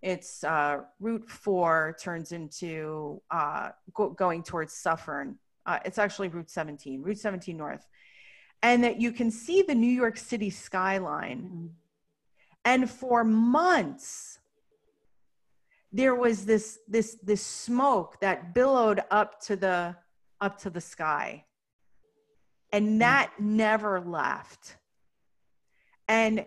it's 0.03 0.45
uh, 0.45 0.79
Route 0.99 1.29
Four 1.29 1.97
turns 2.01 2.33
into 2.33 3.21
uh, 3.31 3.71
go, 3.95 4.11
going 4.11 4.43
towards 4.43 4.73
Suffern, 4.73 5.39
uh, 5.67 5.79
it's 5.85 5.99
actually 5.99 6.29
Route 6.29 6.51
17, 6.51 7.03
Route 7.03 7.19
17 7.19 7.57
North, 7.57 7.87
and 8.63 8.83
that 8.83 9.01
you 9.01 9.13
can 9.13 9.31
see 9.31 9.63
the 9.63 9.75
New 9.75 9.91
York 9.91 10.17
City 10.17 10.51
skyline. 10.51 11.43
Mm-hmm. 11.43 11.67
And 12.65 12.91
for 12.91 13.25
months, 13.25 14.39
there 15.93 16.15
was 16.15 16.45
this 16.45 16.79
this 16.89 17.17
this 17.23 17.45
smoke 17.45 18.21
that 18.21 18.55
billowed 18.55 19.01
up 19.11 19.41
to 19.43 19.57
the 19.57 19.97
up 20.41 20.59
to 20.63 20.71
the 20.71 20.81
sky, 20.81 21.45
and 22.73 22.87
mm-hmm. 22.87 22.99
that 22.99 23.31
mm-hmm. 23.35 23.57
never 23.57 24.01
left. 24.01 24.77
And 26.09 26.45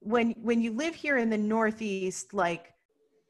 when 0.00 0.32
when 0.32 0.60
you 0.60 0.72
live 0.72 0.94
here 0.94 1.16
in 1.16 1.30
the 1.30 1.38
Northeast, 1.38 2.34
like 2.34 2.73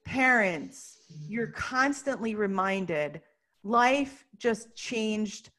parents, 0.04 0.99
you're 1.28 1.49
constantly 1.49 2.34
reminded 2.34 3.20
life 3.62 4.25
just 4.38 4.75
changed 4.75 5.50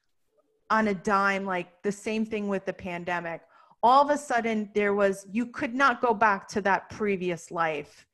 on 0.70 0.88
a 0.88 0.94
dime 0.94 1.46
like 1.46 1.82
the 1.84 1.92
same 1.92 2.26
thing 2.26 2.48
with 2.48 2.66
the 2.66 2.74
pandemic. 2.74 3.42
All 3.84 4.02
of 4.02 4.10
a 4.10 4.18
sudden 4.18 4.70
there 4.74 4.94
was 4.94 5.28
you 5.32 5.48
could 5.48 5.76
not 5.76 6.02
go 6.02 6.14
back 6.14 6.48
to 6.50 6.62
that 6.62 6.90
previous 6.90 7.52
life. 7.52 8.06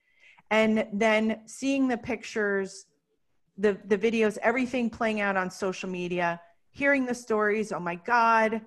And 0.50 0.85
then 0.91 1.41
seeing 1.45 1.88
the 1.88 1.97
pictures 1.97 2.85
the 3.57 3.77
the 3.85 3.97
videos 3.97 4.38
everything 4.41 4.89
playing 4.89 5.21
out 5.21 5.38
on 5.38 5.50
social 5.50 5.89
media 5.89 6.41
hearing 6.71 7.05
the 7.05 7.13
stories 7.13 7.71
oh 7.71 7.79
my 7.79 7.95
god 7.95 8.61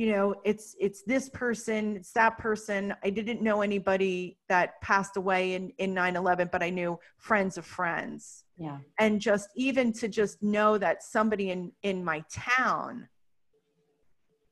you 0.00 0.10
know 0.12 0.34
it's 0.44 0.74
it's 0.80 1.02
this 1.02 1.28
person 1.28 1.96
it's 1.96 2.12
that 2.12 2.38
person. 2.38 2.94
I 3.04 3.10
didn't 3.10 3.42
know 3.42 3.60
anybody 3.60 4.38
that 4.48 4.80
passed 4.80 5.18
away 5.18 5.52
in 5.52 5.74
in 5.76 5.94
9-11 5.94 6.50
but 6.50 6.62
i 6.62 6.70
knew 6.70 6.98
friends 7.18 7.58
of 7.58 7.66
friends. 7.66 8.44
Yeah. 8.56 8.78
And 8.98 9.20
just 9.20 9.50
even 9.56 9.92
to 10.00 10.08
just 10.08 10.42
know 10.42 10.78
that 10.78 11.02
somebody 11.02 11.50
in 11.50 11.72
in 11.82 12.02
my 12.02 12.24
town 12.30 13.10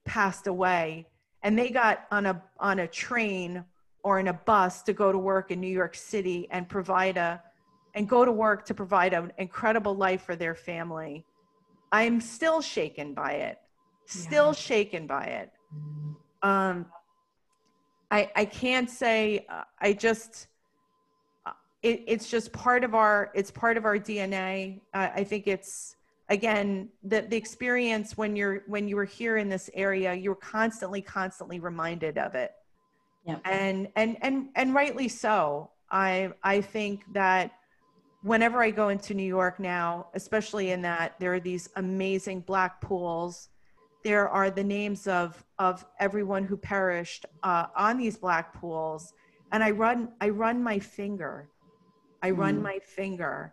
passed 0.05 0.49
away 0.49 1.07
and 1.43 1.59
they 1.59 1.71
got 1.71 2.05
on 2.11 2.26
a 2.26 2.43
on 2.61 2.81
a 2.81 2.87
train 2.87 3.64
or 4.05 4.21
in 4.21 4.28
a 4.28 4.35
bus 4.35 4.83
to 4.83 4.93
go 4.93 5.12
to 5.12 5.19
work 5.19 5.50
in 5.50 5.62
New 5.62 5.75
York 5.83 5.95
City 5.95 6.47
and 6.50 6.69
provide 6.69 7.17
a 7.17 7.43
and 7.95 8.07
go 8.07 8.23
to 8.23 8.33
work 8.33 8.67
to 8.67 8.75
provide 8.75 9.14
an 9.14 9.33
incredible 9.38 9.95
life 9.95 10.23
for 10.23 10.37
their 10.37 10.55
family 10.55 11.25
i'm 11.90 12.21
still 12.21 12.61
shaken 12.61 13.14
by 13.14 13.33
it 13.33 13.59
still 14.08 14.48
yeah. 14.48 14.52
shaken 14.52 15.06
by 15.06 15.24
it. 15.24 15.52
Um, 16.42 16.86
I 18.10 18.30
I 18.34 18.44
can't 18.44 18.90
say 18.90 19.46
uh, 19.48 19.64
I 19.80 19.92
just 19.92 20.48
uh, 21.46 21.52
it, 21.82 22.04
it's 22.06 22.30
just 22.30 22.52
part 22.52 22.84
of 22.84 22.94
our 22.94 23.30
it's 23.34 23.50
part 23.50 23.76
of 23.76 23.84
our 23.84 23.98
DNA. 23.98 24.80
Uh, 24.94 25.08
I 25.14 25.24
think 25.24 25.46
it's 25.46 25.96
again 26.28 26.88
the 27.02 27.22
the 27.22 27.36
experience 27.36 28.16
when 28.16 28.34
you're 28.34 28.62
when 28.66 28.88
you 28.88 28.96
were 28.96 29.04
here 29.04 29.36
in 29.36 29.48
this 29.48 29.68
area, 29.74 30.14
you're 30.14 30.34
constantly 30.34 31.02
constantly 31.02 31.60
reminded 31.60 32.18
of 32.18 32.34
it. 32.34 32.52
Yeah. 33.26 33.38
And 33.44 33.88
and 33.94 34.16
and 34.22 34.48
and 34.54 34.74
rightly 34.74 35.08
so. 35.08 35.70
I 35.90 36.32
I 36.42 36.62
think 36.62 37.02
that 37.12 37.52
whenever 38.22 38.62
I 38.62 38.70
go 38.70 38.88
into 38.88 39.12
New 39.14 39.22
York 39.22 39.60
now, 39.60 40.08
especially 40.14 40.70
in 40.70 40.82
that 40.82 41.14
there 41.20 41.34
are 41.34 41.40
these 41.40 41.68
amazing 41.76 42.40
black 42.40 42.80
pools 42.80 43.48
there 44.08 44.26
are 44.26 44.50
the 44.50 44.64
names 44.64 45.06
of 45.06 45.44
of 45.58 45.84
everyone 46.00 46.42
who 46.42 46.56
perished 46.56 47.26
uh, 47.42 47.66
on 47.76 47.98
these 47.98 48.16
black 48.16 48.54
pools. 48.58 49.12
And 49.52 49.62
i 49.62 49.70
run 49.70 49.98
i 50.22 50.30
run 50.30 50.62
my 50.62 50.78
finger. 50.78 51.50
I 52.22 52.30
run 52.30 52.56
mm. 52.60 52.62
my 52.62 52.78
finger. 52.78 53.52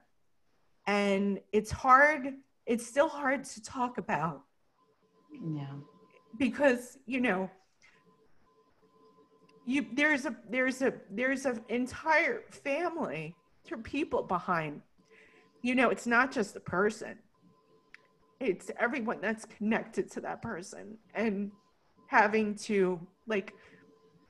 And 0.88 1.41
it's 1.51 1.71
hard 1.71 2.35
it's 2.65 2.88
still 2.88 3.09
hard 3.09 3.43
to 3.43 3.62
talk 3.62 3.97
about. 3.97 4.43
Yeah. 5.59 5.75
Because 6.38 7.00
you 7.05 7.19
know 7.19 7.50
you 9.65 9.85
there's 9.93 10.25
a 10.25 10.33
there's 10.50 10.81
a 10.81 10.93
there's 11.12 11.45
an 11.45 11.59
entire 11.67 12.43
family 12.50 13.35
or 13.69 13.77
people 13.79 14.24
behind. 14.24 14.81
You 15.62 15.75
know 15.75 15.89
it's 15.89 16.07
not 16.07 16.31
just 16.31 16.53
the 16.53 16.62
person 16.62 17.17
it's 18.39 18.70
everyone 18.80 19.20
that's 19.22 19.46
connected 19.46 20.12
to 20.12 20.22
that 20.22 20.42
person. 20.42 20.98
And 21.13 21.51
having 22.08 22.56
to 22.56 23.00
like 23.27 23.54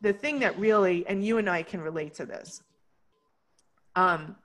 the 0.02 0.14
thing 0.14 0.40
that 0.40 0.58
really 0.58 1.06
and 1.08 1.26
you 1.26 1.38
and 1.38 1.50
I 1.50 1.64
can 1.64 1.82
relate 1.82 2.14
to 2.16 2.26
this. 2.26 2.62
Um 3.96 4.36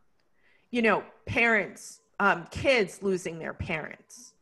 you 0.71 0.83
know 0.83 1.03
parents 1.27 2.01
um 2.19 2.47
kids 2.51 3.03
losing 3.03 3.39
their 3.39 3.55
parents. 3.55 4.35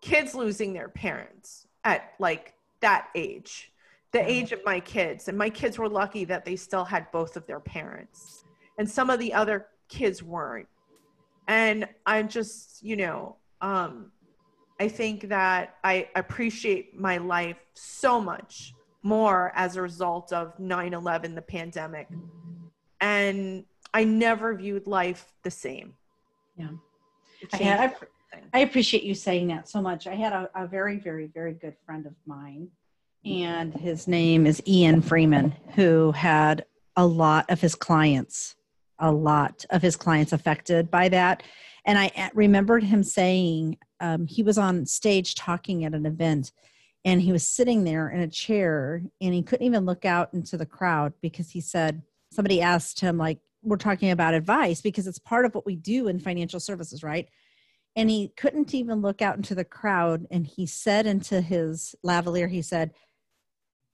Kids 0.00 0.34
losing 0.34 0.72
their 0.72 0.88
parents 0.88 1.66
at 1.84 2.12
like 2.18 2.54
that 2.80 3.08
age. 3.14 3.72
The 4.12 4.28
age 4.28 4.52
of 4.52 4.64
my 4.64 4.80
kids. 4.80 5.28
And 5.28 5.36
my 5.36 5.50
kids 5.50 5.78
were 5.78 5.88
lucky 5.88 6.24
that 6.24 6.44
they 6.44 6.56
still 6.56 6.84
had 6.84 7.10
both 7.12 7.36
of 7.36 7.46
their 7.46 7.60
parents. 7.60 8.44
And 8.78 8.88
some 8.88 9.10
of 9.10 9.18
the 9.18 9.34
other 9.34 9.66
kids 9.88 10.22
weren't. 10.22 10.68
And 11.46 11.88
i'm 12.06 12.28
just 12.28 12.82
you 12.82 12.96
know 12.96 13.36
um 13.60 14.12
I 14.80 14.88
think 14.88 15.28
that 15.28 15.76
I 15.82 16.08
appreciate 16.14 16.98
my 16.98 17.18
life 17.18 17.56
so 17.74 18.20
much 18.20 18.74
more 19.02 19.52
as 19.54 19.76
a 19.76 19.82
result 19.82 20.32
of 20.32 20.58
9 20.58 20.94
11, 20.94 21.34
the 21.34 21.42
pandemic. 21.42 22.08
And 23.00 23.64
I 23.94 24.04
never 24.04 24.54
viewed 24.54 24.86
life 24.86 25.32
the 25.42 25.50
same. 25.50 25.94
Yeah. 26.56 26.70
I, 27.52 27.56
had, 27.56 27.96
I, 28.32 28.38
I, 28.52 28.58
appreciate 28.60 29.04
you 29.04 29.14
saying 29.14 29.48
that 29.48 29.68
so 29.68 29.80
much. 29.80 30.06
I 30.06 30.14
had 30.14 30.32
a, 30.32 30.50
a 30.54 30.66
very, 30.66 30.98
very, 30.98 31.26
very 31.26 31.52
good 31.52 31.76
friend 31.86 32.04
of 32.06 32.14
mine 32.26 32.68
and 33.24 33.74
his 33.74 34.06
name 34.06 34.46
is 34.46 34.62
Ian 34.66 35.02
Freeman, 35.02 35.54
who 35.74 36.12
had 36.12 36.64
a 36.96 37.06
lot 37.06 37.50
of 37.50 37.60
his 37.60 37.74
clients, 37.74 38.56
a 38.98 39.12
lot 39.12 39.64
of 39.70 39.82
his 39.82 39.96
clients 39.96 40.32
affected 40.32 40.90
by 40.90 41.08
that. 41.08 41.42
And 41.84 41.98
I 41.98 42.30
remembered 42.34 42.84
him 42.84 43.02
saying 43.02 43.78
um, 44.00 44.26
he 44.26 44.42
was 44.42 44.58
on 44.58 44.86
stage 44.86 45.34
talking 45.34 45.84
at 45.84 45.94
an 45.94 46.06
event 46.06 46.52
and 47.04 47.22
he 47.22 47.32
was 47.32 47.46
sitting 47.48 47.84
there 47.84 48.10
in 48.10 48.20
a 48.20 48.28
chair 48.28 49.02
and 49.20 49.34
he 49.34 49.42
couldn't 49.42 49.66
even 49.66 49.86
look 49.86 50.04
out 50.04 50.34
into 50.34 50.56
the 50.56 50.66
crowd 50.66 51.12
because 51.20 51.50
he 51.50 51.60
said, 51.60 52.02
somebody 52.32 52.60
asked 52.60 53.00
him, 53.00 53.16
like, 53.16 53.38
we're 53.62 53.76
talking 53.76 54.10
about 54.10 54.34
advice 54.34 54.80
because 54.80 55.06
it's 55.06 55.18
part 55.18 55.44
of 55.44 55.54
what 55.54 55.66
we 55.66 55.76
do 55.76 56.08
in 56.08 56.18
financial 56.18 56.60
services, 56.60 57.02
right? 57.02 57.28
And 57.96 58.08
he 58.10 58.32
couldn't 58.36 58.74
even 58.74 59.00
look 59.00 59.22
out 59.22 59.36
into 59.36 59.54
the 59.54 59.64
crowd. 59.64 60.26
And 60.30 60.46
he 60.46 60.66
said 60.66 61.06
into 61.06 61.40
his 61.40 61.94
lavalier, 62.04 62.48
he 62.48 62.62
said, 62.62 62.92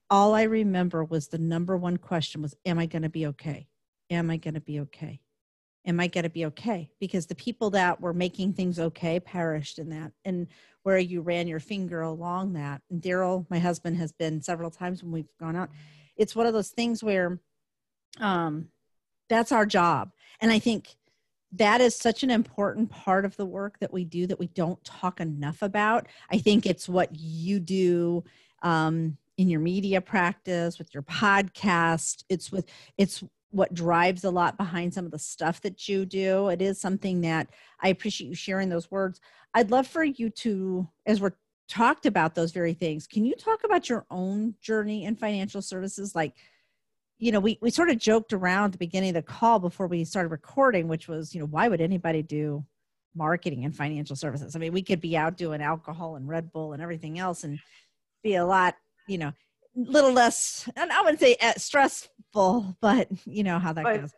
all 0.09 0.35
I 0.35 0.43
remember 0.43 1.03
was 1.03 1.27
the 1.27 1.39
number 1.39 1.75
one 1.77 1.97
question 1.97 2.41
was, 2.41 2.55
Am 2.65 2.77
I 2.77 2.85
going 2.85 3.01
to 3.01 3.09
be 3.09 3.27
okay? 3.27 3.67
Am 4.09 4.29
I 4.29 4.37
going 4.37 4.53
to 4.53 4.61
be 4.61 4.79
okay? 4.81 5.19
Am 5.85 5.99
I 5.99 6.07
going 6.07 6.23
to 6.23 6.29
be 6.29 6.45
okay? 6.47 6.89
Because 6.99 7.27
the 7.27 7.35
people 7.35 7.69
that 7.71 8.01
were 8.01 8.13
making 8.13 8.53
things 8.53 8.79
okay 8.79 9.19
perished 9.19 9.79
in 9.79 9.89
that. 9.89 10.11
And 10.23 10.47
where 10.83 10.97
you 10.97 11.21
ran 11.21 11.47
your 11.47 11.59
finger 11.59 12.01
along 12.01 12.53
that. 12.53 12.81
And 12.89 13.01
Daryl, 13.01 13.45
my 13.49 13.59
husband, 13.59 13.97
has 13.97 14.11
been 14.11 14.41
several 14.41 14.69
times 14.69 15.01
when 15.01 15.11
we've 15.11 15.37
gone 15.39 15.55
out. 15.55 15.69
It's 16.15 16.35
one 16.35 16.45
of 16.45 16.53
those 16.53 16.69
things 16.69 17.03
where 17.03 17.39
um, 18.19 18.69
that's 19.29 19.51
our 19.51 19.65
job. 19.65 20.11
And 20.39 20.51
I 20.51 20.59
think 20.59 20.95
that 21.53 21.81
is 21.81 21.95
such 21.95 22.23
an 22.23 22.29
important 22.29 22.91
part 22.91 23.25
of 23.25 23.35
the 23.37 23.45
work 23.45 23.79
that 23.79 23.93
we 23.93 24.05
do 24.05 24.27
that 24.27 24.39
we 24.39 24.47
don't 24.47 24.83
talk 24.83 25.19
enough 25.19 25.61
about. 25.61 26.07
I 26.29 26.37
think 26.37 26.65
it's 26.65 26.87
what 26.87 27.09
you 27.15 27.59
do 27.59 28.23
um, 28.61 29.17
in 29.37 29.49
your 29.49 29.59
media 29.59 30.01
practice 30.01 30.77
with 30.77 30.93
your 30.93 31.03
podcast 31.03 32.23
it's 32.29 32.51
with 32.51 32.65
it's 32.97 33.23
what 33.55 33.73
drives 33.73 34.25
a 34.25 34.29
lot 34.29 34.57
behind 34.57 34.93
some 34.93 35.05
of 35.05 35.11
the 35.11 35.19
stuff 35.19 35.61
that 35.61 35.87
you 35.87 36.05
do. 36.05 36.49
It 36.49 36.61
is 36.61 36.79
something 36.79 37.21
that 37.21 37.47
i 37.81 37.87
appreciate 37.87 38.27
you 38.27 38.35
sharing 38.35 38.67
those 38.67 38.91
words. 38.91 39.21
I'd 39.53 39.71
love 39.71 39.87
for 39.87 40.03
you 40.03 40.29
to 40.29 40.87
as 41.05 41.21
we're 41.21 41.31
talked 41.69 42.05
about 42.05 42.35
those 42.35 42.51
very 42.51 42.73
things 42.73 43.07
can 43.07 43.25
you 43.25 43.33
talk 43.33 43.63
about 43.63 43.89
your 43.89 44.05
own 44.11 44.53
journey 44.61 45.05
in 45.05 45.15
financial 45.15 45.61
services? 45.61 46.13
Like 46.13 46.33
you 47.17 47.31
know 47.31 47.39
we, 47.39 47.57
we 47.61 47.71
sort 47.71 47.89
of 47.89 47.97
joked 47.97 48.33
around 48.33 48.73
the 48.73 48.77
beginning 48.77 49.09
of 49.09 49.15
the 49.15 49.21
call 49.21 49.59
before 49.59 49.87
we 49.87 50.03
started 50.03 50.29
recording 50.29 50.89
which 50.89 51.07
was 51.07 51.33
you 51.33 51.39
know 51.39 51.47
why 51.47 51.69
would 51.69 51.79
anybody 51.79 52.21
do 52.21 52.65
marketing 53.15 53.63
and 53.63 53.75
financial 53.75 54.17
services? 54.17 54.55
I 54.55 54.59
mean 54.59 54.73
we 54.73 54.83
could 54.83 54.99
be 54.99 55.15
out 55.15 55.37
doing 55.37 55.61
alcohol 55.61 56.17
and 56.17 56.27
red 56.27 56.51
bull 56.51 56.73
and 56.73 56.81
everything 56.81 57.19
else 57.19 57.45
and 57.45 57.57
be 58.21 58.35
a 58.35 58.45
lot 58.45 58.75
you 59.07 59.17
know, 59.17 59.31
little 59.75 60.11
less, 60.11 60.69
and 60.75 60.91
I 60.91 61.01
wouldn't 61.01 61.19
say 61.19 61.35
uh, 61.41 61.53
stressful, 61.57 62.77
but 62.81 63.07
you 63.25 63.43
know 63.43 63.59
how 63.59 63.73
that 63.73 63.83
but, 63.83 64.01
goes. 64.01 64.11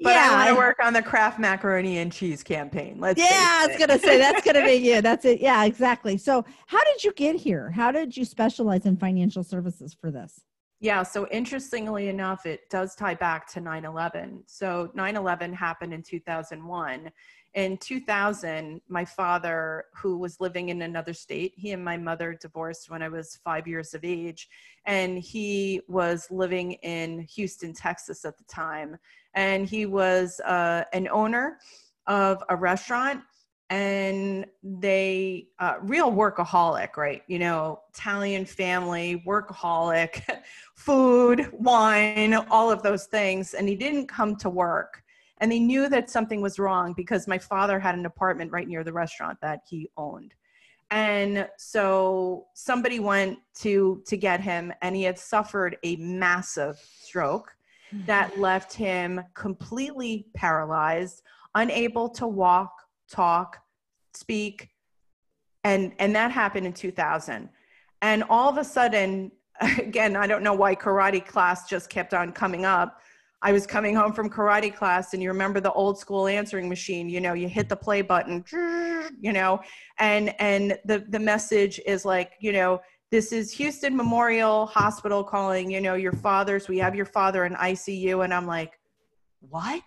But 0.00 0.10
yeah. 0.10 0.30
I 0.30 0.36
want 0.36 0.48
to 0.48 0.54
work 0.56 0.76
on 0.82 0.92
the 0.92 1.02
Kraft 1.02 1.38
macaroni 1.38 1.98
and 1.98 2.12
cheese 2.12 2.42
campaign. 2.42 2.96
Let's 2.98 3.18
yeah, 3.18 3.60
I 3.62 3.66
was 3.68 3.76
gonna 3.78 3.98
say 3.98 4.18
that's 4.18 4.44
gonna 4.44 4.64
be 4.64 4.72
you. 4.74 5.00
That's 5.00 5.24
it. 5.24 5.40
Yeah, 5.40 5.64
exactly. 5.64 6.18
So, 6.18 6.44
how 6.66 6.82
did 6.84 7.04
you 7.04 7.12
get 7.12 7.36
here? 7.36 7.70
How 7.70 7.92
did 7.92 8.16
you 8.16 8.24
specialize 8.24 8.86
in 8.86 8.96
financial 8.96 9.44
services 9.44 9.96
for 9.98 10.10
this? 10.10 10.42
Yeah, 10.80 11.02
so 11.02 11.26
interestingly 11.28 12.08
enough, 12.08 12.44
it 12.44 12.68
does 12.68 12.94
tie 12.94 13.14
back 13.14 13.50
to 13.52 13.60
9 13.60 13.86
11. 13.86 14.42
So 14.46 14.90
9 14.94 15.16
11 15.16 15.54
happened 15.54 15.94
in 15.94 16.02
2001 16.02 17.10
in 17.54 17.76
2000 17.78 18.80
my 18.88 19.04
father 19.04 19.84
who 19.94 20.18
was 20.18 20.40
living 20.40 20.70
in 20.70 20.82
another 20.82 21.14
state 21.14 21.52
he 21.56 21.70
and 21.72 21.84
my 21.84 21.96
mother 21.96 22.36
divorced 22.40 22.90
when 22.90 23.02
i 23.02 23.08
was 23.08 23.38
five 23.44 23.68
years 23.68 23.94
of 23.94 24.04
age 24.04 24.48
and 24.86 25.18
he 25.18 25.80
was 25.88 26.26
living 26.30 26.72
in 26.82 27.26
houston 27.32 27.72
texas 27.72 28.24
at 28.24 28.36
the 28.38 28.44
time. 28.44 28.96
And 29.34 29.68
he 29.68 29.86
was 29.86 30.40
uh, 30.40 30.84
an 30.92 31.08
owner 31.08 31.58
of 32.06 32.42
a 32.48 32.56
restaurant 32.56 33.22
and 33.70 34.46
they 34.62 35.48
uh, 35.58 35.76
real 35.80 36.12
workaholic 36.12 36.96
right? 36.96 37.22
You 37.28 37.38
know 37.38 37.80
italian 37.92 38.44
family 38.44 39.22
workaholic 39.26 40.22
food 40.74 41.50
wine 41.52 42.34
all 42.34 42.70
of 42.70 42.82
those 42.82 43.06
things. 43.06 43.54
And 43.54 43.68
he 43.68 43.76
didn't 43.76 44.06
come 44.06 44.36
to 44.36 44.50
work 44.50 45.02
and 45.38 45.50
they 45.50 45.58
knew 45.58 45.88
that 45.88 46.10
something 46.10 46.40
was 46.40 46.58
wrong 46.58 46.94
because 46.96 47.26
my 47.26 47.38
father 47.38 47.78
had 47.78 47.94
an 47.94 48.06
apartment 48.06 48.52
right 48.52 48.68
near 48.68 48.84
the 48.84 48.92
restaurant 48.92 49.38
that 49.40 49.60
he 49.68 49.88
owned 49.96 50.34
and 50.90 51.48
so 51.56 52.46
somebody 52.54 53.00
went 53.00 53.38
to 53.54 54.02
to 54.06 54.16
get 54.16 54.40
him 54.40 54.72
and 54.82 54.94
he 54.94 55.02
had 55.02 55.18
suffered 55.18 55.76
a 55.82 55.96
massive 55.96 56.78
stroke 57.00 57.54
that 58.06 58.30
mm-hmm. 58.32 58.40
left 58.40 58.72
him 58.72 59.20
completely 59.34 60.26
paralyzed 60.34 61.22
unable 61.54 62.08
to 62.08 62.26
walk 62.26 62.72
talk 63.10 63.58
speak 64.12 64.70
and 65.64 65.92
and 65.98 66.14
that 66.14 66.30
happened 66.30 66.66
in 66.66 66.72
2000 66.72 67.48
and 68.02 68.24
all 68.28 68.48
of 68.48 68.58
a 68.58 68.64
sudden 68.64 69.30
again 69.78 70.16
i 70.16 70.26
don't 70.26 70.42
know 70.42 70.54
why 70.54 70.74
karate 70.74 71.24
class 71.24 71.68
just 71.68 71.88
kept 71.88 72.14
on 72.14 72.32
coming 72.32 72.64
up 72.64 73.00
I 73.44 73.52
was 73.52 73.66
coming 73.66 73.94
home 73.94 74.14
from 74.14 74.30
karate 74.30 74.74
class 74.74 75.12
and 75.12 75.22
you 75.22 75.28
remember 75.28 75.60
the 75.60 75.72
old 75.72 75.98
school 75.98 76.26
answering 76.26 76.66
machine, 76.66 77.10
you 77.10 77.20
know, 77.20 77.34
you 77.34 77.46
hit 77.46 77.68
the 77.68 77.76
play 77.76 78.00
button, 78.00 78.42
you 79.20 79.34
know, 79.34 79.60
and 79.98 80.34
and 80.40 80.78
the 80.86 81.04
the 81.10 81.18
message 81.18 81.78
is 81.84 82.06
like, 82.06 82.32
you 82.40 82.52
know, 82.52 82.80
this 83.10 83.32
is 83.32 83.52
Houston 83.52 83.94
Memorial 83.94 84.64
Hospital 84.64 85.22
calling, 85.22 85.70
you 85.70 85.82
know, 85.82 85.94
your 85.94 86.14
father's, 86.14 86.68
we 86.68 86.78
have 86.78 86.94
your 86.94 87.04
father 87.04 87.44
in 87.44 87.52
ICU 87.54 88.24
and 88.24 88.32
I'm 88.32 88.46
like, 88.46 88.80
"What?" 89.40 89.84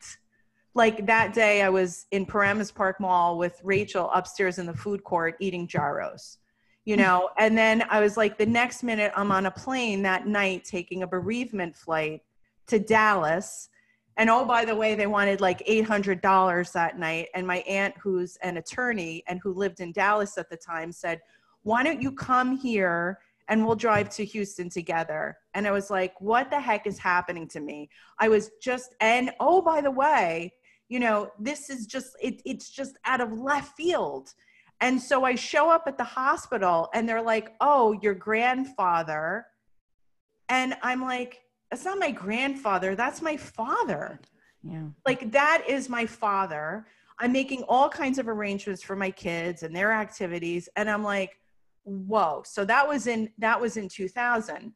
Like 0.76 1.08
that 1.08 1.34
day 1.34 1.64
I 1.64 1.70
was 1.70 2.06
in 2.12 2.28
Paramus 2.28 2.72
Park 2.72 3.00
Mall 3.00 3.40
with 3.40 3.60
Rachel 3.64 4.12
upstairs 4.14 4.60
in 4.60 4.68
the 4.68 4.74
food 4.76 5.04
court 5.04 5.36
eating 5.40 5.68
gyros 5.68 6.38
you 6.86 6.96
hmm. 6.96 7.02
know? 7.02 7.30
And 7.38 7.58
then 7.58 7.84
i 7.90 8.00
was 8.00 8.16
like 8.16 8.38
the 8.38 8.46
next 8.46 8.82
minute 8.82 9.12
i'm 9.16 9.32
on 9.32 9.48
a 9.48 9.52
plane 9.52 10.04
that 10.04 10.26
night 10.26 10.64
taking 10.64 11.04
a 11.04 11.08
bereavement 11.08 11.76
flight 11.76 12.22
to 12.68 12.80
Dallas. 12.80 13.70
And 14.18 14.30
oh, 14.30 14.46
by 14.46 14.66
the 14.66 14.76
way, 14.76 14.96
they 14.96 15.08
wanted 15.08 15.42
like 15.42 15.66
$800 15.66 16.72
that 16.72 17.00
night. 17.00 17.28
And 17.36 17.46
my 17.46 17.58
aunt, 17.60 17.96
who's 18.02 18.36
an 18.38 18.58
attorney 18.58 19.24
and 19.28 19.40
who 19.42 19.54
lived 19.54 19.80
in 19.80 19.92
Dallas 19.92 20.38
at 20.38 20.50
the 20.50 20.58
time, 20.58 20.92
said, 20.92 21.22
Why 21.64 21.84
don't 21.84 22.02
you 22.02 22.12
come 22.12 22.58
here 22.58 23.20
and 23.48 23.66
we'll 23.66 23.76
drive 23.76 24.10
to 24.10 24.26
Houston 24.26 24.70
together? 24.70 25.38
And 25.54 25.68
I 25.68 25.72
was 25.72 25.92
like, 25.92 26.20
What 26.20 26.50
the 26.50 26.60
heck 26.60 26.88
is 26.88 26.98
happening 26.98 27.48
to 27.50 27.60
me? 27.60 27.90
I 28.20 28.28
was 28.28 28.52
just, 28.62 28.96
and 29.02 29.32
oh, 29.40 29.62
by 29.62 29.82
the 29.82 29.92
way, 29.92 30.54
you 30.90 31.00
know, 31.00 31.30
this 31.40 31.70
is 31.70 31.86
just, 31.86 32.16
it, 32.20 32.42
it's 32.44 32.70
just 32.70 32.98
out 33.06 33.22
of 33.22 33.40
left 33.40 33.78
field. 33.78 34.34
And 34.82 35.00
so 35.00 35.26
I 35.26 35.36
show 35.36 35.70
up 35.70 35.84
at 35.88 35.98
the 35.98 36.04
hospital 36.04 36.90
and 36.94 37.08
they're 37.08 37.22
like, 37.22 37.54
Oh, 37.62 37.94
your 38.02 38.16
grandfather. 38.16 39.46
And 40.50 40.76
I'm 40.82 41.04
like, 41.04 41.42
that's 41.70 41.86
not 41.86 42.00
my 42.00 42.12
grandfather 42.12 42.96
that's 42.96 43.22
my 43.22 43.38
father. 43.38 44.20
Yeah. 44.64 44.84
Like 45.06 45.32
that 45.32 45.64
is 45.68 45.90
my 45.90 46.06
father. 46.06 46.88
I'm 47.20 47.32
making 47.32 47.64
all 47.64 47.90
kinds 47.90 48.20
of 48.20 48.28
arrangements 48.28 48.84
for 48.84 48.96
my 48.96 49.12
kids 49.12 49.64
and 49.64 49.76
their 49.76 49.92
activities 49.92 50.70
and 50.76 50.90
i'm 50.90 51.04
like 51.04 51.40
whoa. 51.84 52.44
So 52.46 52.66
that 52.66 52.86
was 52.88 53.08
in 53.08 53.32
that 53.38 53.60
was 53.60 53.78
in 53.78 53.88
2000 53.88 54.74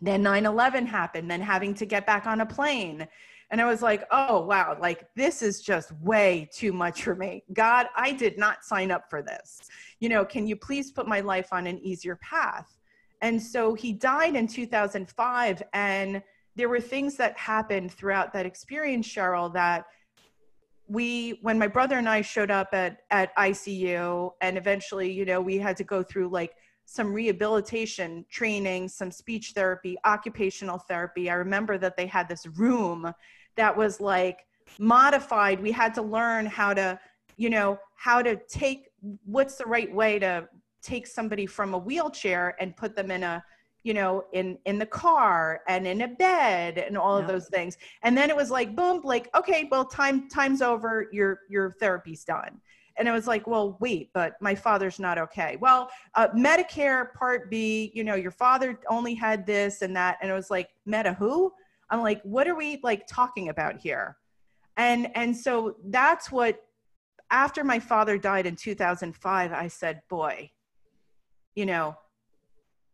then 0.00 0.22
9-11 0.22 0.86
happened 0.86 1.30
then 1.30 1.40
having 1.40 1.74
to 1.74 1.86
get 1.86 2.06
back 2.06 2.26
on 2.26 2.40
a 2.40 2.46
plane. 2.46 3.06
And 3.50 3.60
i 3.60 3.64
was 3.64 3.82
like 3.82 4.04
oh 4.10 4.40
wow 4.40 4.76
like 4.80 5.06
this 5.16 5.42
is 5.42 5.60
just 5.62 5.92
way 6.00 6.48
too 6.52 6.72
much 6.72 7.02
for 7.02 7.14
me. 7.14 7.44
God 7.52 7.86
i 7.96 8.12
did 8.12 8.38
not 8.38 8.64
sign 8.64 8.90
up 8.90 9.08
for 9.10 9.22
this. 9.22 9.60
You 10.00 10.08
know 10.08 10.24
can 10.24 10.46
you 10.46 10.56
please 10.56 10.90
put 10.92 11.06
my 11.06 11.20
life 11.20 11.52
on 11.52 11.66
an 11.66 11.78
easier 11.78 12.16
path 12.16 12.77
and 13.20 13.42
so 13.42 13.74
he 13.74 13.92
died 13.92 14.36
in 14.36 14.46
2005. 14.46 15.62
And 15.72 16.22
there 16.56 16.68
were 16.68 16.80
things 16.80 17.16
that 17.16 17.36
happened 17.36 17.92
throughout 17.92 18.32
that 18.32 18.46
experience, 18.46 19.06
Sheryl, 19.06 19.52
that 19.54 19.86
we, 20.86 21.38
when 21.42 21.58
my 21.58 21.68
brother 21.68 21.98
and 21.98 22.08
I 22.08 22.22
showed 22.22 22.50
up 22.50 22.68
at, 22.72 23.02
at 23.10 23.36
ICU, 23.36 24.32
and 24.40 24.56
eventually, 24.56 25.10
you 25.10 25.24
know, 25.24 25.40
we 25.40 25.58
had 25.58 25.76
to 25.76 25.84
go 25.84 26.02
through 26.02 26.28
like 26.28 26.54
some 26.86 27.12
rehabilitation 27.12 28.24
training, 28.30 28.88
some 28.88 29.10
speech 29.10 29.52
therapy, 29.54 29.96
occupational 30.06 30.78
therapy. 30.78 31.28
I 31.28 31.34
remember 31.34 31.76
that 31.76 31.96
they 31.96 32.06
had 32.06 32.28
this 32.28 32.46
room 32.46 33.12
that 33.56 33.76
was 33.76 34.00
like 34.00 34.46
modified. 34.78 35.60
We 35.60 35.70
had 35.70 35.92
to 35.94 36.02
learn 36.02 36.46
how 36.46 36.72
to, 36.72 36.98
you 37.36 37.50
know, 37.50 37.78
how 37.96 38.22
to 38.22 38.36
take 38.48 38.88
what's 39.26 39.56
the 39.56 39.66
right 39.66 39.94
way 39.94 40.18
to 40.20 40.48
take 40.82 41.06
somebody 41.06 41.46
from 41.46 41.74
a 41.74 41.78
wheelchair 41.78 42.56
and 42.60 42.76
put 42.76 42.94
them 42.94 43.10
in 43.10 43.22
a 43.22 43.42
you 43.84 43.94
know 43.94 44.24
in 44.32 44.58
in 44.66 44.78
the 44.78 44.86
car 44.86 45.60
and 45.68 45.86
in 45.86 46.02
a 46.02 46.08
bed 46.08 46.78
and 46.78 46.98
all 46.98 47.16
yeah. 47.16 47.22
of 47.22 47.28
those 47.28 47.48
things 47.48 47.78
and 48.02 48.16
then 48.16 48.28
it 48.28 48.36
was 48.36 48.50
like 48.50 48.74
boom 48.74 49.00
like 49.04 49.28
okay 49.36 49.68
well 49.70 49.84
time 49.84 50.28
time's 50.28 50.62
over 50.62 51.08
your 51.12 51.40
your 51.48 51.76
therapy's 51.78 52.24
done 52.24 52.60
and 52.98 53.08
I 53.08 53.12
was 53.12 53.26
like, 53.26 53.46
well, 53.46 53.78
wait, 53.80 54.10
but 54.12 54.34
my 54.40 54.54
father's 54.54 54.98
not 54.98 55.18
okay. 55.18 55.56
Well, 55.60 55.88
uh, 56.16 56.28
Medicare 56.28 57.14
Part 57.14 57.48
B, 57.48 57.92
you 57.94 58.02
know, 58.02 58.16
your 58.16 58.32
father 58.32 58.80
only 58.90 59.14
had 59.14 59.46
this 59.46 59.82
and 59.82 59.94
that. 59.96 60.18
And 60.20 60.30
it 60.30 60.34
was 60.34 60.50
like, 60.50 60.70
Meta 60.84 61.14
who? 61.14 61.52
I'm 61.90 62.02
like, 62.02 62.20
what 62.22 62.48
are 62.48 62.56
we 62.56 62.80
like 62.82 63.06
talking 63.06 63.48
about 63.48 63.78
here? 63.78 64.16
And, 64.76 65.10
and 65.14 65.34
so 65.34 65.76
that's 65.86 66.30
what, 66.30 66.60
after 67.30 67.62
my 67.62 67.78
father 67.78 68.18
died 68.18 68.46
in 68.46 68.56
2005, 68.56 69.52
I 69.52 69.68
said, 69.68 70.02
boy, 70.08 70.50
you 71.58 71.66
know, 71.66 71.96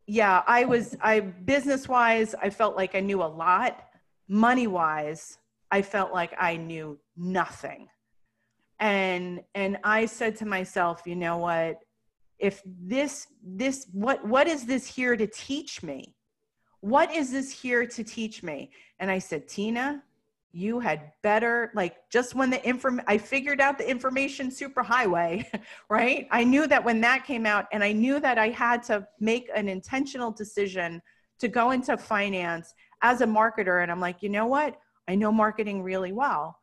yeah, 0.06 0.42
I 0.46 0.64
was, 0.64 0.96
I 1.02 1.20
business 1.20 1.86
wise, 1.86 2.34
I 2.40 2.48
felt 2.48 2.76
like 2.76 2.94
I 2.94 3.00
knew 3.00 3.22
a 3.22 3.32
lot. 3.44 3.78
Money 4.26 4.66
wise, 4.66 5.36
I 5.70 5.82
felt 5.82 6.14
like 6.14 6.32
I 6.38 6.56
knew 6.56 6.98
nothing. 7.14 7.88
And 8.80 9.42
and 9.54 9.78
i 9.84 10.06
said 10.06 10.34
to 10.36 10.46
myself 10.46 11.02
you 11.04 11.14
know 11.14 11.36
what? 11.36 11.80
If 12.38 12.62
this 12.64 13.26
this 13.42 13.86
what 13.92 14.26
what 14.26 14.46
is 14.48 14.64
this 14.64 14.86
here 14.86 15.14
to 15.14 15.26
teach 15.26 15.82
me? 15.82 16.14
What 16.80 17.14
is 17.14 17.30
this 17.30 17.50
here 17.52 17.86
to 17.86 18.02
teach 18.02 18.42
me? 18.42 18.70
And 18.98 19.10
i 19.10 19.18
said 19.18 19.46
tina 19.46 20.02
you 20.54 20.78
had 20.78 21.12
better 21.22 21.72
like 21.74 21.96
just 22.10 22.34
when 22.34 22.48
the 22.48 22.68
inform 22.68 23.00
i 23.06 23.18
figured 23.18 23.60
out 23.60 23.76
the 23.76 23.88
information 23.88 24.50
superhighway 24.50 25.44
right? 25.88 26.28
I 26.30 26.44
knew 26.44 26.66
that 26.68 26.84
when 26.84 27.00
that 27.00 27.24
came 27.24 27.44
out 27.44 27.66
and 27.72 27.82
i 27.82 27.92
knew 27.92 28.20
that 28.20 28.38
i 28.38 28.48
had 28.48 28.82
to 28.84 29.06
make 29.20 29.50
an 29.54 29.68
intentional 29.68 30.30
decision 30.30 31.02
to 31.40 31.48
go 31.48 31.72
into 31.72 31.96
finance 31.96 32.72
as 33.02 33.20
a 33.20 33.26
marketer 33.26 33.82
and 33.82 33.90
i'm 33.90 34.00
like 34.00 34.22
you 34.22 34.28
know 34.28 34.46
what? 34.46 34.78
I 35.08 35.14
know 35.14 35.32
marketing 35.32 35.82
really 35.82 36.12
well. 36.12 36.58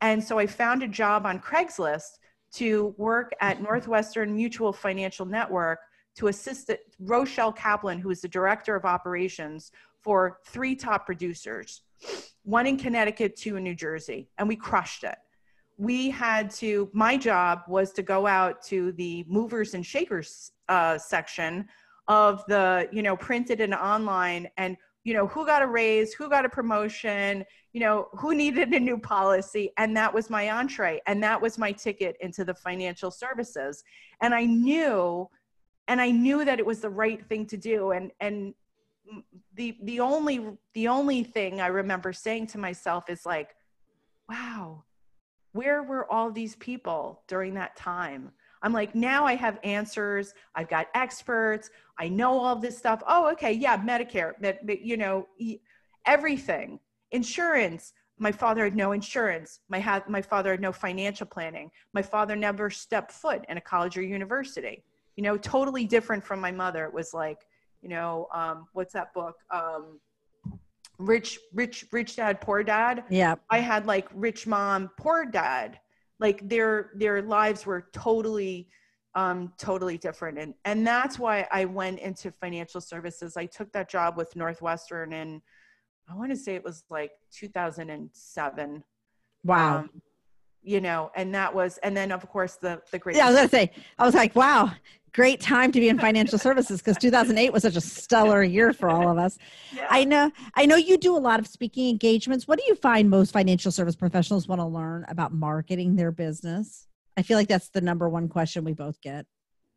And 0.00 0.22
so 0.22 0.38
I 0.38 0.46
found 0.46 0.82
a 0.82 0.88
job 0.88 1.24
on 1.24 1.40
Craigslist 1.40 2.18
to 2.54 2.94
work 2.98 3.32
at 3.40 3.62
Northwestern 3.62 4.34
Mutual 4.34 4.72
Financial 4.72 5.26
Network 5.26 5.78
to 6.16 6.28
assist 6.28 6.70
Rochelle 6.98 7.52
Kaplan, 7.52 7.98
who 7.98 8.10
is 8.10 8.20
the 8.20 8.28
director 8.28 8.74
of 8.74 8.84
operations 8.84 9.72
for 10.02 10.38
three 10.46 10.76
top 10.76 11.06
producers, 11.06 11.82
one 12.46 12.66
in 12.68 12.76
Connecticut, 12.76 13.34
two 13.34 13.56
in 13.56 13.64
New 13.64 13.74
Jersey, 13.74 14.28
and 14.38 14.46
we 14.46 14.54
crushed 14.54 15.02
it. 15.02 15.18
We 15.78 16.08
had 16.08 16.48
to, 16.52 16.88
my 16.92 17.16
job 17.16 17.62
was 17.66 17.92
to 17.94 18.02
go 18.02 18.24
out 18.26 18.62
to 18.66 18.92
the 18.92 19.24
movers 19.28 19.74
and 19.74 19.84
shakers 19.84 20.52
uh, 20.68 20.96
section 20.96 21.66
of 22.06 22.44
the, 22.46 22.88
you 22.92 23.02
know, 23.02 23.16
printed 23.16 23.60
and 23.60 23.74
online 23.74 24.48
and 24.56 24.76
you 25.02 25.14
know 25.14 25.28
who 25.28 25.46
got 25.46 25.62
a 25.62 25.66
raise 25.66 26.12
who 26.12 26.28
got 26.28 26.44
a 26.44 26.48
promotion 26.48 27.44
you 27.72 27.78
know 27.78 28.08
who 28.14 28.34
needed 28.34 28.74
a 28.74 28.80
new 28.80 28.98
policy 28.98 29.70
and 29.78 29.96
that 29.96 30.12
was 30.12 30.28
my 30.28 30.50
entree 30.50 31.00
and 31.06 31.22
that 31.22 31.40
was 31.40 31.58
my 31.58 31.70
ticket 31.70 32.16
into 32.20 32.44
the 32.44 32.52
financial 32.52 33.12
services 33.12 33.84
and 34.20 34.34
i 34.34 34.44
knew 34.44 35.28
and 35.86 36.00
i 36.00 36.10
knew 36.10 36.44
that 36.44 36.58
it 36.58 36.66
was 36.66 36.80
the 36.80 36.90
right 36.90 37.24
thing 37.28 37.46
to 37.46 37.56
do 37.56 37.92
and 37.92 38.10
and 38.18 38.52
the 39.54 39.76
the 39.82 40.00
only 40.00 40.46
the 40.74 40.88
only 40.88 41.22
thing 41.22 41.60
i 41.60 41.66
remember 41.66 42.12
saying 42.12 42.46
to 42.46 42.58
myself 42.58 43.08
is 43.08 43.24
like 43.24 43.54
wow 44.28 44.82
where 45.52 45.82
were 45.82 46.10
all 46.12 46.30
these 46.30 46.56
people 46.56 47.22
during 47.28 47.54
that 47.54 47.76
time 47.76 48.32
I'm 48.62 48.72
like, 48.72 48.94
now 48.96 49.24
I 49.24 49.34
have 49.36 49.60
answers. 49.62 50.34
I've 50.54 50.68
got 50.68 50.88
experts. 50.94 51.70
I 51.98 52.08
know 52.08 52.36
all 52.38 52.56
this 52.56 52.76
stuff. 52.76 53.02
Oh, 53.06 53.30
okay. 53.32 53.52
Yeah. 53.52 53.78
Medicare, 53.78 54.32
you 54.82 54.96
know, 54.96 55.28
everything, 56.04 56.80
insurance. 57.12 57.92
My 58.18 58.32
father 58.32 58.64
had 58.64 58.74
no 58.74 58.92
insurance. 58.92 59.60
My, 59.68 59.78
ha- 59.78 60.04
my 60.08 60.22
father 60.22 60.50
had 60.50 60.60
no 60.60 60.72
financial 60.72 61.26
planning. 61.26 61.70
My 61.92 62.02
father 62.02 62.34
never 62.34 62.70
stepped 62.70 63.12
foot 63.12 63.44
in 63.48 63.56
a 63.58 63.60
college 63.60 63.96
or 63.98 64.02
university, 64.02 64.82
you 65.16 65.22
know, 65.22 65.36
totally 65.36 65.84
different 65.84 66.24
from 66.24 66.40
my 66.40 66.50
mother. 66.50 66.86
It 66.86 66.94
was 66.94 67.12
like, 67.12 67.46
you 67.82 67.88
know, 67.88 68.28
um, 68.34 68.66
what's 68.72 68.92
that 68.92 69.12
book? 69.14 69.36
Um, 69.50 70.00
rich, 70.98 71.38
rich, 71.52 71.86
rich 71.92 72.16
dad, 72.16 72.40
poor 72.40 72.62
dad. 72.62 73.04
Yeah. 73.10 73.36
I 73.50 73.60
had 73.60 73.86
like 73.86 74.08
rich 74.14 74.46
mom, 74.46 74.90
poor 74.98 75.26
dad 75.26 75.78
like 76.18 76.48
their 76.48 76.90
their 76.94 77.22
lives 77.22 77.66
were 77.66 77.88
totally 77.92 78.68
um, 79.14 79.52
totally 79.58 79.96
different 79.96 80.38
and 80.38 80.54
and 80.66 80.86
that's 80.86 81.18
why 81.18 81.46
i 81.50 81.64
went 81.64 81.98
into 82.00 82.30
financial 82.30 82.82
services 82.82 83.36
i 83.36 83.46
took 83.46 83.72
that 83.72 83.88
job 83.88 84.16
with 84.16 84.34
northwestern 84.36 85.14
and 85.14 85.40
i 86.10 86.14
want 86.14 86.30
to 86.30 86.36
say 86.36 86.54
it 86.54 86.62
was 86.62 86.84
like 86.90 87.12
2007 87.32 88.84
wow 89.44 89.78
um, 89.78 89.90
you 90.66 90.80
know 90.80 91.10
and 91.14 91.34
that 91.34 91.54
was 91.54 91.78
and 91.78 91.96
then 91.96 92.10
of 92.12 92.28
course 92.28 92.56
the 92.56 92.82
the 92.90 92.98
great 92.98 93.16
yeah 93.16 93.26
i 93.26 93.28
was 93.28 93.36
gonna 93.36 93.48
say 93.48 93.70
i 93.98 94.04
was 94.04 94.14
like 94.14 94.34
wow 94.34 94.70
great 95.16 95.40
time 95.40 95.72
to 95.72 95.80
be 95.80 95.88
in 95.88 95.98
financial 95.98 96.38
services 96.38 96.80
because 96.80 96.98
2008 96.98 97.50
was 97.50 97.62
such 97.62 97.74
a 97.74 97.80
stellar 97.80 98.42
year 98.42 98.74
for 98.74 98.90
all 98.90 99.10
of 99.10 99.16
us. 99.16 99.38
Yeah. 99.74 99.86
I 99.90 100.04
know 100.04 100.30
I 100.54 100.64
know 100.64 100.76
you 100.76 100.96
do 100.96 101.16
a 101.16 101.18
lot 101.18 101.40
of 101.40 101.46
speaking 101.46 101.88
engagements. 101.90 102.46
What 102.46 102.58
do 102.58 102.64
you 102.66 102.74
find 102.76 103.10
most 103.10 103.32
financial 103.32 103.70
service 103.70 103.96
professionals 103.96 104.46
want 104.48 104.60
to 104.60 104.66
learn 104.66 105.04
about 105.08 105.32
marketing 105.32 105.96
their 105.96 106.12
business? 106.12 106.86
I 107.16 107.22
feel 107.22 107.36
like 107.36 107.48
that's 107.48 107.68
the 107.70 107.80
number 107.80 108.08
one 108.08 108.28
question 108.28 108.64
we 108.64 108.72
both 108.72 109.00
get. 109.00 109.26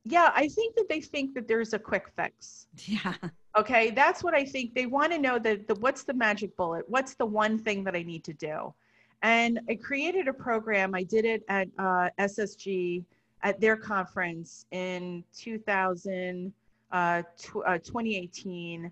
Yeah, 0.05 0.31
I 0.33 0.47
think 0.47 0.75
that 0.75 0.87
they 0.89 1.01
think 1.01 1.33
that 1.35 1.47
there's 1.47 1.73
a 1.73 1.79
quick 1.79 2.07
fix. 2.15 2.67
Yeah. 2.85 3.13
Okay, 3.57 3.91
that's 3.91 4.23
what 4.23 4.33
I 4.33 4.45
think. 4.45 4.73
They 4.73 4.85
want 4.85 5.11
to 5.11 5.17
know 5.17 5.39
that 5.39 5.67
the 5.67 5.75
what's 5.75 6.03
the 6.03 6.13
magic 6.13 6.55
bullet? 6.55 6.85
What's 6.87 7.15
the 7.15 7.25
one 7.25 7.57
thing 7.57 7.83
that 7.85 7.95
I 7.95 8.03
need 8.03 8.23
to 8.25 8.33
do? 8.33 8.73
And 9.21 9.59
I 9.69 9.75
created 9.75 10.27
a 10.27 10.33
program. 10.33 10.95
I 10.95 11.03
did 11.03 11.25
it 11.25 11.43
at 11.49 11.67
uh, 11.77 12.09
SSG 12.19 13.03
at 13.43 13.59
their 13.59 13.75
conference 13.77 14.65
in 14.71 15.23
2000, 15.37 16.53
uh, 16.91 17.21
tw- 17.37 17.57
uh, 17.65 17.77
2018, 17.77 18.91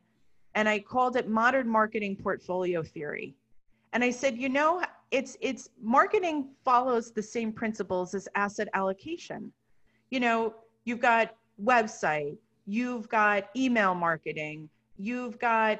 and 0.55 0.69
I 0.69 0.79
called 0.79 1.15
it 1.15 1.29
Modern 1.29 1.67
Marketing 1.67 2.15
Portfolio 2.15 2.81
Theory. 2.83 3.35
And 3.93 4.03
I 4.03 4.11
said, 4.11 4.37
you 4.37 4.49
know, 4.49 4.83
it's 5.11 5.37
it's 5.39 5.69
marketing 5.81 6.49
follows 6.65 7.11
the 7.11 7.21
same 7.23 7.51
principles 7.51 8.13
as 8.13 8.27
asset 8.35 8.67
allocation. 8.73 9.51
You 10.09 10.19
know, 10.19 10.55
you've 10.85 10.99
got 10.99 11.35
website, 11.63 12.37
you've 12.65 13.07
got 13.09 13.49
email 13.55 13.95
marketing, 13.95 14.69
you've 14.97 15.39
got 15.39 15.79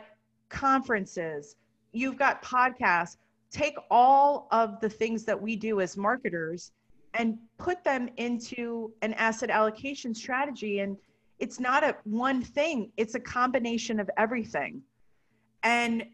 conferences, 0.50 1.56
you've 1.92 2.18
got 2.18 2.44
podcasts. 2.44 3.18
Take 3.52 3.76
all 3.90 4.48
of 4.52 4.80
the 4.82 4.90
things 4.90 5.24
that 5.26 5.42
we 5.42 5.56
do 5.56 5.82
as 5.82 5.98
marketers 5.98 6.72
and 7.14 7.38
put 7.58 7.84
them 7.84 8.10
into 8.18 8.94
an 9.02 9.14
asset 9.14 9.50
allocation 9.50 10.14
strategy. 10.14 10.80
And 10.80 10.98
it's 11.40 11.60
not 11.60 11.84
a 11.84 11.96
one 12.04 12.42
thing 12.42 12.92
it's 12.98 13.16
a 13.16 13.20
combination 13.20 14.00
of 14.00 14.10
everything. 14.18 14.82
And 15.64 16.06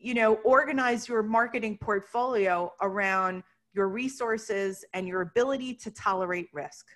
you 0.00 0.14
know 0.14 0.34
organize 0.44 1.08
your 1.08 1.22
marketing 1.22 1.76
portfolio 1.80 2.72
around 2.80 3.42
your 3.74 3.88
resources 3.88 4.84
and 4.94 5.06
your 5.06 5.22
ability 5.22 5.74
to 5.74 5.90
tolerate 5.90 6.48
risk. 6.52 6.86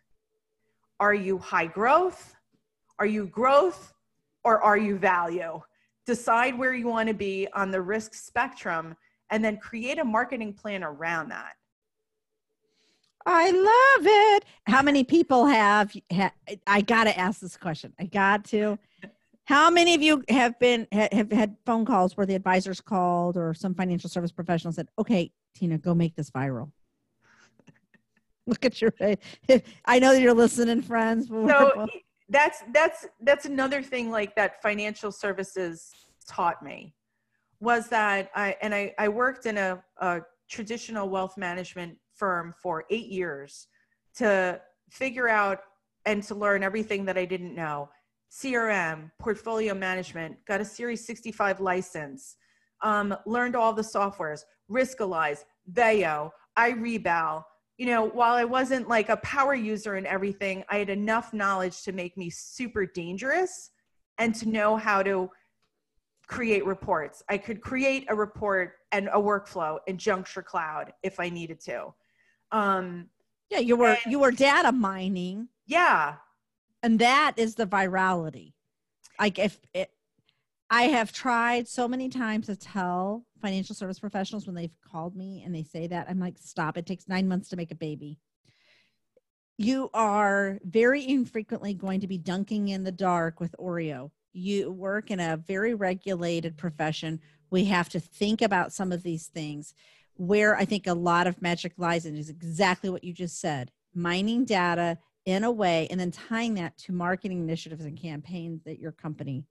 Are 1.01 1.15
you 1.15 1.39
high 1.39 1.67
growth? 1.67 2.35
Are 2.99 3.07
you 3.07 3.27
growth 3.27 3.93
or 4.45 4.63
are 4.63 4.79
you 4.79 4.97
value? 4.97 5.61
Decide 6.07 6.59
where 6.59 6.75
you 6.75 6.89
want 6.89 7.09
to 7.09 7.15
be 7.15 7.49
on 7.55 7.71
the 7.71 7.81
risk 7.81 8.15
spectrum 8.15 8.97
and 9.33 9.45
then 9.45 9.57
create 9.57 9.99
a 9.99 10.05
marketing 10.05 10.53
plan 10.53 10.85
around 10.85 11.31
that 11.31 11.55
I 13.27 13.51
love 13.51 14.07
it. 14.07 14.45
How 14.67 14.83
many 14.83 15.05
people 15.05 15.47
have, 15.47 15.95
ha, 16.13 16.33
I 16.67 16.81
got 16.81 17.05
to 17.05 17.17
ask 17.17 17.41
this 17.41 17.57
question. 17.57 17.93
I 17.99 18.07
got 18.07 18.45
to. 18.47 18.79
How 19.45 19.71
many 19.71 19.95
of 19.95 20.03
you 20.03 20.23
have 20.29 20.59
been 20.59 20.87
have 20.93 21.31
had 21.31 21.57
phone 21.67 21.85
calls 21.85 22.17
where 22.17 22.27
the 22.27 22.35
advisors 22.35 22.81
called 22.81 23.37
or 23.37 23.55
some 23.55 23.75
financial 23.75 24.09
service 24.09 24.31
professional 24.31 24.73
said, 24.73 24.89
"Okay, 24.99 25.33
Tina, 25.55 25.79
go 25.79 25.95
make 25.95 26.15
this 26.15 26.31
viral." 26.31 26.71
Look 28.47 28.65
at 28.65 28.81
your. 28.81 28.93
I 29.85 29.99
know 29.99 30.13
you're 30.13 30.33
listening, 30.33 30.81
friends. 30.81 31.29
So 31.29 31.87
that's 32.29 32.63
that's 32.73 33.07
that's 33.21 33.45
another 33.45 33.83
thing 33.83 34.11
like 34.11 34.37
that 34.37 34.63
financial 34.63 35.11
services 35.11 35.91
taught 36.27 36.63
me 36.63 36.95
was 37.63 37.87
that 37.89 38.29
I 38.35 38.57
and 38.61 38.75
I 38.75 38.93
I 38.99 39.09
worked 39.09 39.47
in 39.47 39.57
a, 39.57 39.83
a 39.99 40.21
traditional 40.51 41.09
wealth 41.09 41.39
management 41.39 41.97
firm 42.13 42.53
for 42.61 42.85
eight 42.91 43.07
years 43.07 43.69
to 44.17 44.61
figure 44.91 45.29
out 45.29 45.61
and 46.05 46.25
to 46.25 46.35
learn 46.35 46.65
everything 46.65 47.05
that 47.05 47.17
I 47.17 47.25
didn't 47.25 47.55
know. 47.55 47.89
CRM, 48.33 49.13
portfolio 49.21 49.75
management, 49.75 50.37
got 50.47 50.61
a 50.61 50.65
Series 50.65 51.07
65 51.07 51.61
license, 51.61 52.37
um, 52.83 53.15
learned 53.27 53.55
all 53.55 53.73
the 53.73 53.83
softwares, 53.83 54.43
Riskalyze, 54.69 55.45
Veo, 55.69 56.33
iRebal. 56.59 57.45
You 57.79 57.87
know, 57.87 58.05
while 58.07 58.35
I 58.35 58.45
wasn't 58.45 58.89
like 58.89 59.09
a 59.09 59.19
power 59.19 59.55
user 59.55 59.95
and 59.95 60.07
everything, 60.07 60.65
I 60.69 60.79
had 60.79 60.91
enough 60.91 61.33
knowledge 61.33 61.83
to 61.83 61.93
make 61.93 62.17
me 62.17 62.29
super 62.29 62.87
dangerous 62.87 63.71
and 64.19 64.35
to 64.37 64.49
know 64.49 64.77
how 64.77 65.03
to 65.05 65.31
create 66.27 66.65
reports. 66.65 67.23
I 67.29 67.39
could 67.39 67.61
create 67.61 68.07
a 68.09 68.15
report 68.15 68.75
and 68.91 69.09
a 69.09 69.19
workflow 69.19 69.79
in 69.87 69.97
Junxure 69.97 70.45
Cloud 70.45 70.93
if 71.03 71.21
I 71.21 71.29
needed 71.29 71.61
to. 71.61 71.93
Um, 72.51 73.09
Yeah, 73.51 73.59
you 73.59 73.77
were 73.77 73.97
and, 74.03 74.13
you 74.13 74.19
were 74.19 74.31
data 74.31 74.73
mining. 74.73 75.49
Yeah. 75.67 76.17
And 76.83 76.99
that 76.99 77.35
is 77.37 77.55
the 77.55 77.67
virality. 77.67 78.53
Like 79.21 79.39
if 79.39 79.61
it 79.75 79.91
I 80.71 80.85
have 80.85 81.13
tried 81.13 81.69
so 81.69 81.87
many 81.87 82.09
times 82.09 82.47
to 82.47 82.57
tell 82.57 83.27
financial 83.43 83.75
service 83.75 84.01
professionals 84.01 84.47
when 84.47 84.55
they've 84.55 84.75
called 84.81 85.15
me 85.15 85.43
and 85.45 85.55
they 85.55 85.65
say 85.65 85.87
that, 85.89 86.07
I'm 86.09 86.19
like, 86.19 86.39
stop. 86.39 86.79
It 86.79 86.87
takes 86.87 87.09
nine 87.09 87.29
months 87.29 87.51
to 87.51 87.57
make 87.57 87.71
a 87.71 87.75
baby. 87.75 88.19
You 89.59 89.91
are 89.93 90.59
very 90.65 91.07
infrequently 91.07 91.75
going 91.75 92.01
to 92.01 92.07
be 92.07 92.17
dunking 92.17 92.69
in 92.69 92.85
the 92.85 92.91
dark 92.91 93.39
with 93.39 93.55
Oreo. 93.61 94.13
You 94.33 94.73
work 94.73 95.11
in 95.11 95.21
a 95.21 95.37
very 95.37 95.75
regulated 95.75 96.57
profession. 96.57 97.21
We 97.51 97.65
have 97.67 97.89
to 97.91 98.01
think 98.01 98.43
about 98.43 98.73
some 98.73 98.93
of 98.93 99.03
these 99.03 99.27
things. 99.27 99.75
Where 100.17 100.57
I 100.57 100.65
think 100.65 100.87
a 100.87 100.95
lot 100.95 101.27
of 101.27 101.41
magic 101.41 101.73
lies 101.79 102.07
in 102.07 102.17
is 102.17 102.29
exactly 102.29 102.91
what 102.91 103.03
you 103.03 103.13
just 103.13 103.41
said 103.41 103.71
mining 103.95 104.45
data 104.45 104.99
in 105.27 105.45
a 105.45 105.51
way 105.51 105.87
and 105.91 106.01
then 106.01 106.11
tying 106.11 106.55
that 106.55 106.77
to 106.79 106.93
marketing 106.93 107.41
initiatives 107.41 107.85
and 107.85 108.01
campaigns 108.01 108.63
that 108.65 108.79
your 108.79 108.93
company 108.93 109.45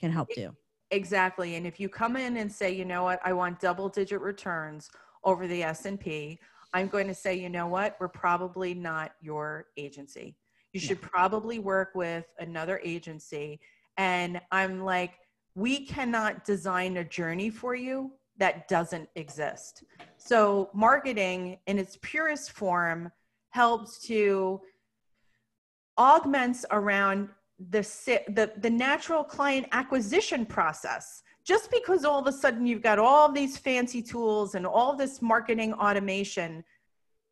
can 0.00 0.10
help 0.10 0.28
do. 0.34 0.54
Exactly. 0.90 1.56
And 1.56 1.66
if 1.66 1.78
you 1.78 1.88
come 1.88 2.16
in 2.16 2.38
and 2.38 2.50
say, 2.50 2.72
you 2.72 2.84
know 2.84 3.04
what, 3.04 3.20
I 3.24 3.32
want 3.32 3.60
double 3.60 3.88
digit 3.88 4.20
returns 4.20 4.90
over 5.24 5.46
the 5.46 5.62
S&P, 5.62 6.38
I'm 6.72 6.88
going 6.88 7.06
to 7.06 7.14
say, 7.14 7.34
you 7.34 7.48
know 7.48 7.66
what, 7.66 7.96
we're 8.00 8.08
probably 8.08 8.74
not 8.74 9.12
your 9.20 9.66
agency. 9.76 10.36
You 10.72 10.80
should 10.80 11.00
probably 11.00 11.58
work 11.58 11.90
with 11.94 12.26
another 12.38 12.80
agency. 12.84 13.58
And 13.98 14.40
I'm 14.52 14.84
like, 14.84 15.14
we 15.54 15.84
cannot 15.84 16.44
design 16.44 16.96
a 16.96 17.04
journey 17.04 17.50
for 17.50 17.74
you 17.74 18.12
that 18.38 18.68
doesn't 18.68 19.08
exist. 19.16 19.82
So 20.16 20.70
marketing 20.72 21.58
in 21.66 21.78
its 21.78 21.98
purest 22.00 22.52
form 22.52 23.10
helps 23.50 23.98
to 24.06 24.60
augments 25.98 26.64
around 26.70 27.28
the, 27.70 27.80
the, 28.28 28.52
the 28.58 28.70
natural 28.70 29.24
client 29.24 29.66
acquisition 29.72 30.46
process. 30.46 31.22
Just 31.44 31.70
because 31.72 32.04
all 32.04 32.20
of 32.20 32.26
a 32.26 32.32
sudden 32.32 32.66
you've 32.66 32.82
got 32.82 33.00
all 33.00 33.32
these 33.32 33.56
fancy 33.56 34.02
tools 34.02 34.54
and 34.54 34.64
all 34.64 34.94
this 34.94 35.20
marketing 35.20 35.72
automation 35.72 36.62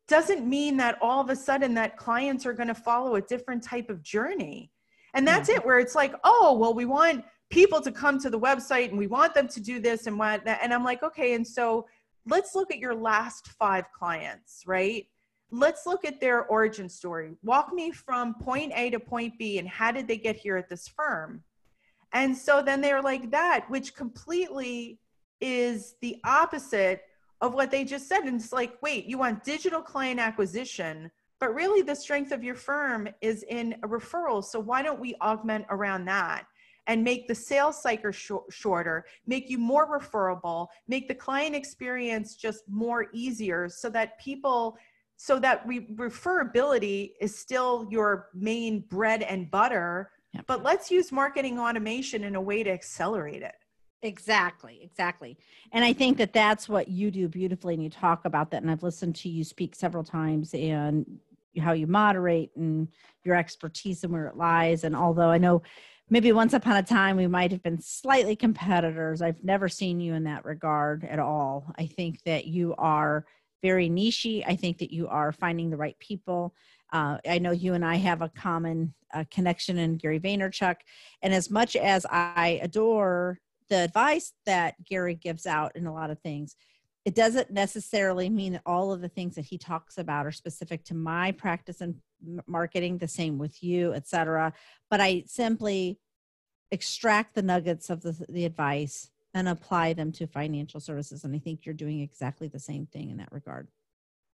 doesn't 0.07 0.47
mean 0.47 0.75
that 0.77 0.97
all 1.01 1.21
of 1.21 1.29
a 1.29 1.35
sudden 1.35 1.73
that 1.75 1.97
clients 1.97 2.45
are 2.45 2.53
going 2.53 2.67
to 2.67 2.75
follow 2.75 3.15
a 3.15 3.21
different 3.21 3.63
type 3.63 3.89
of 3.89 4.01
journey. 4.01 4.71
And 5.13 5.27
that's 5.27 5.49
mm-hmm. 5.49 5.59
it, 5.59 5.65
where 5.65 5.79
it's 5.79 5.95
like, 5.95 6.13
oh, 6.23 6.57
well, 6.57 6.73
we 6.73 6.85
want 6.85 7.25
people 7.49 7.81
to 7.81 7.91
come 7.91 8.19
to 8.19 8.29
the 8.29 8.39
website 8.39 8.89
and 8.89 8.97
we 8.97 9.07
want 9.07 9.33
them 9.33 9.47
to 9.47 9.59
do 9.59 9.79
this 9.79 10.07
and 10.07 10.17
what. 10.19 10.45
And 10.45 10.73
I'm 10.73 10.83
like, 10.83 11.03
okay, 11.03 11.33
and 11.33 11.45
so 11.45 11.87
let's 12.25 12.55
look 12.55 12.71
at 12.71 12.79
your 12.79 12.93
last 12.95 13.47
five 13.47 13.85
clients, 13.93 14.63
right? 14.65 15.07
let's 15.51 15.85
look 15.85 16.05
at 16.05 16.19
their 16.19 16.45
origin 16.45 16.89
story. 16.89 17.33
Walk 17.43 17.73
me 17.73 17.91
from 17.91 18.35
point 18.35 18.73
A 18.75 18.89
to 18.89 18.99
point 18.99 19.37
B 19.37 19.59
and 19.59 19.67
how 19.67 19.91
did 19.91 20.07
they 20.07 20.17
get 20.17 20.35
here 20.35 20.57
at 20.57 20.69
this 20.69 20.87
firm? 20.87 21.43
And 22.13 22.35
so 22.35 22.61
then 22.61 22.81
they're 22.81 23.01
like 23.01 23.31
that, 23.31 23.65
which 23.69 23.95
completely 23.95 24.99
is 25.39 25.95
the 26.01 26.17
opposite 26.23 27.01
of 27.41 27.53
what 27.53 27.69
they 27.69 27.83
just 27.83 28.07
said. 28.07 28.23
And 28.23 28.39
it's 28.39 28.51
like, 28.51 28.81
wait, 28.81 29.05
you 29.05 29.17
want 29.17 29.43
digital 29.43 29.81
client 29.81 30.19
acquisition, 30.19 31.11
but 31.39 31.53
really 31.53 31.81
the 31.81 31.95
strength 31.95 32.31
of 32.31 32.43
your 32.43 32.55
firm 32.55 33.07
is 33.21 33.43
in 33.43 33.75
a 33.83 33.87
referral. 33.87 34.43
So 34.43 34.59
why 34.59 34.81
don't 34.81 34.99
we 34.99 35.15
augment 35.21 35.65
around 35.69 36.05
that? 36.05 36.45
and 36.89 37.03
make 37.03 37.27
the 37.27 37.35
sales 37.35 37.81
cycle 37.81 38.11
sh- 38.11 38.31
shorter, 38.49 39.05
make 39.25 39.49
you 39.49 39.57
more 39.57 39.91
referable, 39.91 40.69
make 40.87 41.09
the 41.09 41.13
client 41.13 41.53
experience 41.53 42.35
just 42.35 42.63
more 42.69 43.07
easier 43.13 43.67
so 43.69 43.89
that 43.89 44.17
people 44.19 44.77
so 45.17 45.39
that 45.39 45.65
we 45.65 45.81
referability 45.95 47.13
is 47.19 47.37
still 47.37 47.87
your 47.89 48.29
main 48.33 48.81
bread 48.81 49.23
and 49.23 49.49
butter 49.49 50.11
yep. 50.33 50.45
but 50.47 50.63
let's 50.63 50.89
use 50.91 51.11
marketing 51.11 51.59
automation 51.59 52.23
in 52.23 52.35
a 52.35 52.41
way 52.41 52.63
to 52.63 52.69
accelerate 52.69 53.41
it 53.41 53.55
exactly 54.03 54.79
exactly 54.83 55.35
and 55.71 55.83
i 55.83 55.91
think 55.91 56.17
that 56.17 56.33
that's 56.33 56.69
what 56.69 56.87
you 56.87 57.09
do 57.09 57.27
beautifully 57.27 57.73
and 57.73 57.83
you 57.83 57.89
talk 57.89 58.25
about 58.25 58.51
that 58.51 58.61
and 58.61 58.69
i've 58.69 58.83
listened 58.83 59.15
to 59.15 59.27
you 59.27 59.43
speak 59.43 59.73
several 59.73 60.03
times 60.03 60.53
and 60.53 61.19
how 61.61 61.73
you 61.73 61.87
moderate 61.87 62.51
and 62.55 62.87
your 63.23 63.35
expertise 63.35 64.03
and 64.03 64.13
where 64.13 64.27
it 64.27 64.37
lies 64.37 64.83
and 64.83 64.95
although 64.95 65.29
i 65.29 65.37
know 65.37 65.61
maybe 66.09 66.31
once 66.31 66.53
upon 66.53 66.77
a 66.77 66.83
time 66.83 67.17
we 67.17 67.27
might 67.27 67.51
have 67.51 67.63
been 67.63 67.79
slightly 67.79 68.35
competitors 68.35 69.21
i've 69.21 69.43
never 69.43 69.67
seen 69.67 69.99
you 69.99 70.13
in 70.13 70.23
that 70.23 70.45
regard 70.45 71.03
at 71.05 71.19
all 71.19 71.71
i 71.77 71.85
think 71.85 72.21
that 72.23 72.45
you 72.45 72.73
are 72.77 73.25
very 73.61 73.89
nichey. 73.89 74.43
I 74.47 74.55
think 74.55 74.77
that 74.79 74.93
you 74.93 75.07
are 75.07 75.31
finding 75.31 75.69
the 75.69 75.77
right 75.77 75.97
people. 75.99 76.53
Uh, 76.93 77.17
I 77.27 77.39
know 77.39 77.51
you 77.51 77.73
and 77.73 77.83
I 77.83 77.95
have 77.95 78.21
a 78.21 78.29
common 78.29 78.93
uh, 79.13 79.25
connection 79.31 79.77
in 79.77 79.97
Gary 79.97 80.19
Vaynerchuk. 80.19 80.77
And 81.21 81.33
as 81.33 81.49
much 81.49 81.75
as 81.75 82.05
I 82.09 82.59
adore 82.61 83.39
the 83.69 83.77
advice 83.77 84.33
that 84.45 84.75
Gary 84.83 85.15
gives 85.15 85.45
out 85.45 85.75
in 85.75 85.85
a 85.85 85.93
lot 85.93 86.11
of 86.11 86.19
things, 86.19 86.55
it 87.07 87.15
doesn't 87.15 87.49
necessarily 87.49 88.29
mean 88.29 88.51
that 88.51 88.63
all 88.65 88.91
of 88.91 88.99
the 88.99 89.07
things 89.07 89.35
that 89.35 89.45
he 89.45 89.57
talks 89.57 89.97
about 89.97 90.25
are 90.25 90.31
specific 90.31 90.83
to 90.83 90.93
my 90.93 91.31
practice 91.31 91.79
and 91.79 91.95
marketing, 92.47 92.97
the 92.97 93.07
same 93.07 93.37
with 93.37 93.63
you, 93.63 93.93
etc. 93.93 94.51
But 94.91 94.99
I 94.99 95.23
simply 95.25 95.99
extract 96.69 97.33
the 97.33 97.41
nuggets 97.41 97.89
of 97.89 98.01
the, 98.01 98.25
the 98.27 98.43
advice 98.43 99.09
and 99.33 99.47
apply 99.47 99.93
them 99.93 100.11
to 100.11 100.27
financial 100.27 100.81
services. 100.81 101.23
And 101.23 101.33
I 101.33 101.39
think 101.39 101.65
you're 101.65 101.73
doing 101.73 102.01
exactly 102.01 102.49
the 102.49 102.59
same 102.59 102.85
thing 102.87 103.09
in 103.09 103.15
that 103.19 103.31
regard. 103.31 103.69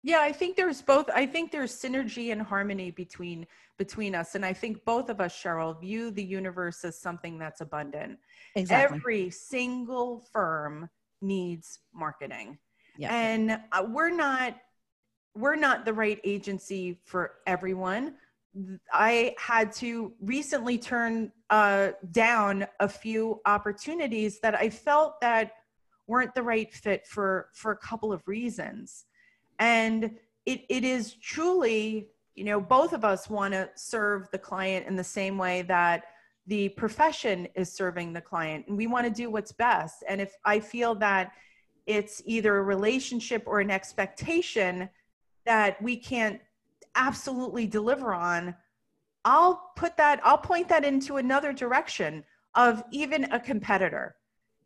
Yeah, 0.01 0.21
I 0.21 0.31
think 0.31 0.55
there's 0.55 0.81
both. 0.81 1.11
I 1.13 1.27
think 1.27 1.51
there's 1.51 1.71
synergy 1.71 2.31
and 2.31 2.41
harmony 2.41 2.89
between 2.89 3.45
between 3.77 4.15
us, 4.15 4.33
and 4.33 4.43
I 4.43 4.51
think 4.51 4.83
both 4.83 5.09
of 5.09 5.21
us, 5.21 5.31
Sheryl, 5.39 5.79
view 5.79 6.09
the 6.09 6.23
universe 6.23 6.83
as 6.83 6.99
something 6.99 7.37
that's 7.37 7.61
abundant. 7.61 8.17
Exactly. 8.55 8.97
Every 8.97 9.29
single 9.29 10.25
firm 10.33 10.89
needs 11.23 11.79
marketing, 11.93 12.57
and 13.09 13.59
uh, 13.71 13.85
we're 13.87 14.11
not 14.11 14.55
we're 15.35 15.55
not 15.55 15.85
the 15.85 15.93
right 15.93 16.19
agency 16.23 16.99
for 17.05 17.31
everyone. 17.47 18.15
I 18.91 19.35
had 19.39 19.71
to 19.73 20.13
recently 20.21 20.77
turn 20.77 21.31
uh, 21.49 21.93
down 22.11 22.67
a 22.79 22.87
few 22.87 23.41
opportunities 23.47 24.39
that 24.41 24.53
I 24.53 24.69
felt 24.69 25.19
that 25.21 25.53
weren't 26.05 26.35
the 26.35 26.43
right 26.43 26.71
fit 26.71 27.07
for 27.07 27.49
for 27.55 27.71
a 27.71 27.77
couple 27.77 28.13
of 28.13 28.27
reasons, 28.27 29.05
and 29.59 30.17
it 30.45 30.61
it 30.69 30.83
is 30.83 31.15
truly 31.15 32.09
you 32.35 32.43
know 32.43 32.59
both 32.59 32.93
of 32.93 33.03
us 33.05 33.29
want 33.29 33.53
to 33.53 33.69
serve 33.75 34.29
the 34.31 34.37
client 34.37 34.87
in 34.87 34.95
the 34.95 35.03
same 35.03 35.37
way 35.37 35.63
that 35.63 36.03
the 36.47 36.69
profession 36.69 37.47
is 37.55 37.71
serving 37.71 38.13
the 38.13 38.21
client, 38.21 38.67
and 38.67 38.77
we 38.77 38.87
want 38.87 39.05
to 39.05 39.11
do 39.11 39.29
what's 39.29 39.51
best. 39.51 40.03
And 40.07 40.19
if 40.19 40.35
I 40.43 40.59
feel 40.59 40.95
that 40.95 41.31
it's 41.85 42.21
either 42.25 42.57
a 42.57 42.63
relationship 42.63 43.43
or 43.45 43.59
an 43.59 43.71
expectation 43.71 44.89
that 45.45 45.81
we 45.81 45.95
can't 45.95 46.39
absolutely 46.95 47.67
deliver 47.67 48.13
on, 48.13 48.55
I'll 49.25 49.71
put 49.75 49.95
that, 49.97 50.19
I'll 50.23 50.37
point 50.37 50.67
that 50.69 50.83
into 50.83 51.17
another 51.17 51.53
direction 51.53 52.23
of 52.55 52.83
even 52.91 53.25
a 53.31 53.39
competitor. 53.39 54.15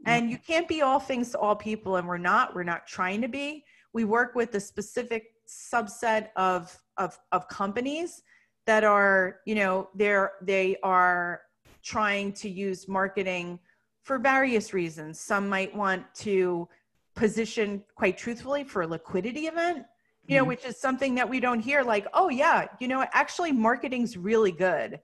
And 0.06 0.30
you 0.30 0.38
can't 0.38 0.68
be 0.68 0.84
all 0.84 1.00
things 1.00 1.32
to 1.32 1.40
all 1.40 1.56
people, 1.56 1.96
and 1.96 2.08
we're 2.08 2.20
not. 2.20 2.54
We're 2.54 2.64
not 2.64 2.86
trying 2.86 3.20
to 3.22 3.28
be. 3.28 3.66
We 3.94 4.06
work 4.06 4.36
with 4.36 4.54
a 4.54 4.60
specific 4.60 5.34
subset 5.48 6.30
of 6.36 6.78
of, 6.98 7.18
of 7.32 7.48
companies 7.48 8.22
that 8.68 8.84
are, 8.84 9.40
you 9.46 9.56
know, 9.56 9.90
they're 9.96 10.34
they 10.42 10.78
are 10.84 11.42
trying 11.84 12.34
to 12.34 12.50
use 12.50 12.88
marketing 12.88 13.60
for 14.04 14.18
various 14.18 14.74
reasons. 14.74 15.20
Some 15.20 15.50
might 15.50 15.76
want 15.76 16.04
to 16.16 16.68
position 17.16 17.84
quite 17.96 18.18
truthfully 18.18 18.64
for 18.64 18.84
a 18.84 18.88
liquidity 18.88 19.48
event 19.48 19.86
you 20.28 20.36
know, 20.36 20.42
mm-hmm. 20.42 20.50
which 20.50 20.66
is 20.66 20.78
something 20.78 21.16
that 21.16 21.28
we 21.28 21.40
don't 21.40 21.60
hear 21.60 21.84
like, 21.84 22.06
oh, 22.14 22.30
yeah, 22.30 22.68
you 22.80 22.88
know, 22.88 23.06
actually, 23.14 23.52
marketing's 23.52 24.18
really 24.18 24.52
good 24.52 25.00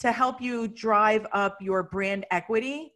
to 0.00 0.12
help 0.12 0.40
you 0.40 0.68
drive 0.68 1.26
up 1.32 1.56
your 1.60 1.82
brand 1.82 2.26
equity 2.30 2.92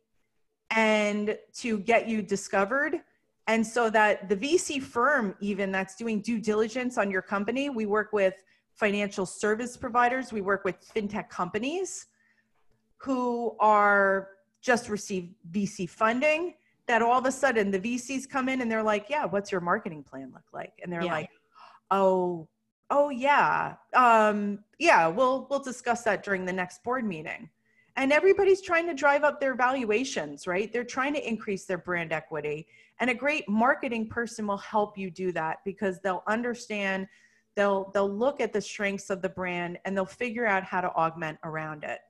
and 0.71 1.37
to 1.55 1.79
get 1.81 2.09
you 2.09 2.23
discovered. 2.23 3.01
And 3.49 3.67
so 3.67 3.91
that 3.91 4.29
the 4.29 4.37
VC 4.37 4.81
firm, 4.81 5.35
even 5.41 5.73
that's 5.73 5.97
doing 5.97 6.21
due 6.21 6.39
diligence 6.39 6.97
on 6.99 7.11
your 7.11 7.23
company, 7.23 7.71
we 7.71 7.87
work 7.87 8.13
with 8.13 8.35
financial 8.75 9.27
service 9.27 9.77
providers, 9.77 10.33
we 10.33 10.41
work 10.41 10.65
with 10.65 10.77
fintech 10.95 11.29
companies 11.29 12.07
who 13.03 13.57
are 13.61 14.29
just 14.61 14.89
received 14.89 15.35
VC 15.51 15.89
funding. 15.89 16.55
That 16.89 17.01
all 17.01 17.19
of 17.19 17.27
a 17.27 17.33
sudden 17.33 17.71
the 17.71 17.79
VCs 17.79 18.29
come 18.29 18.49
in 18.49 18.61
and 18.61 18.71
they're 18.71 18.83
like, 18.83 19.09
Yeah, 19.09 19.25
what's 19.25 19.53
your 19.53 19.61
marketing 19.61 20.03
plan 20.03 20.31
look 20.33 20.53
like? 20.53 20.73
And 20.83 20.93
they're 20.93 21.03
yeah. 21.03 21.13
like, 21.13 21.31
oh 21.93 22.49
oh 22.91 23.11
yeah 23.11 23.75
um 23.95 24.59
yeah 24.79 25.07
we'll 25.07 25.47
we'll 25.51 25.63
discuss 25.63 26.03
that 26.03 26.25
during 26.25 26.45
the 26.45 26.53
next 26.53 26.83
board 26.83 27.05
meeting 27.05 27.49
and 27.97 28.13
everybody's 28.13 28.63
trying 28.63 28.87
to 28.87 28.95
drive 28.95 29.25
up 29.25 29.41
their 29.41 29.55
valuations 29.55 30.47
right 30.47 30.73
they're 30.73 30.85
trying 30.85 31.15
to 31.15 31.29
increase 31.29 31.65
their 31.65 31.79
brand 31.79 32.13
equity 32.13 32.67
and 33.01 33.11
a 33.11 33.15
great 33.15 33.49
marketing 33.49 34.09
person 34.09 34.47
will 34.47 34.57
help 34.57 34.99
you 34.99 35.11
do 35.11 35.33
that 35.33 35.59
because 35.65 36.01
they'll 36.01 36.25
understand 36.27 37.07
they'll 37.57 37.91
they'll 37.93 38.11
look 38.11 38.41
at 38.41 38.53
the 38.53 38.61
strengths 38.61 39.11
of 39.11 39.23
the 39.23 39.29
brand 39.29 39.79
and 39.85 39.97
they'll 39.97 40.05
figure 40.05 40.47
out 40.47 40.65
how 40.65 40.81
to 40.81 40.89
augment 40.93 41.39
around 41.45 41.85
it 41.85 42.01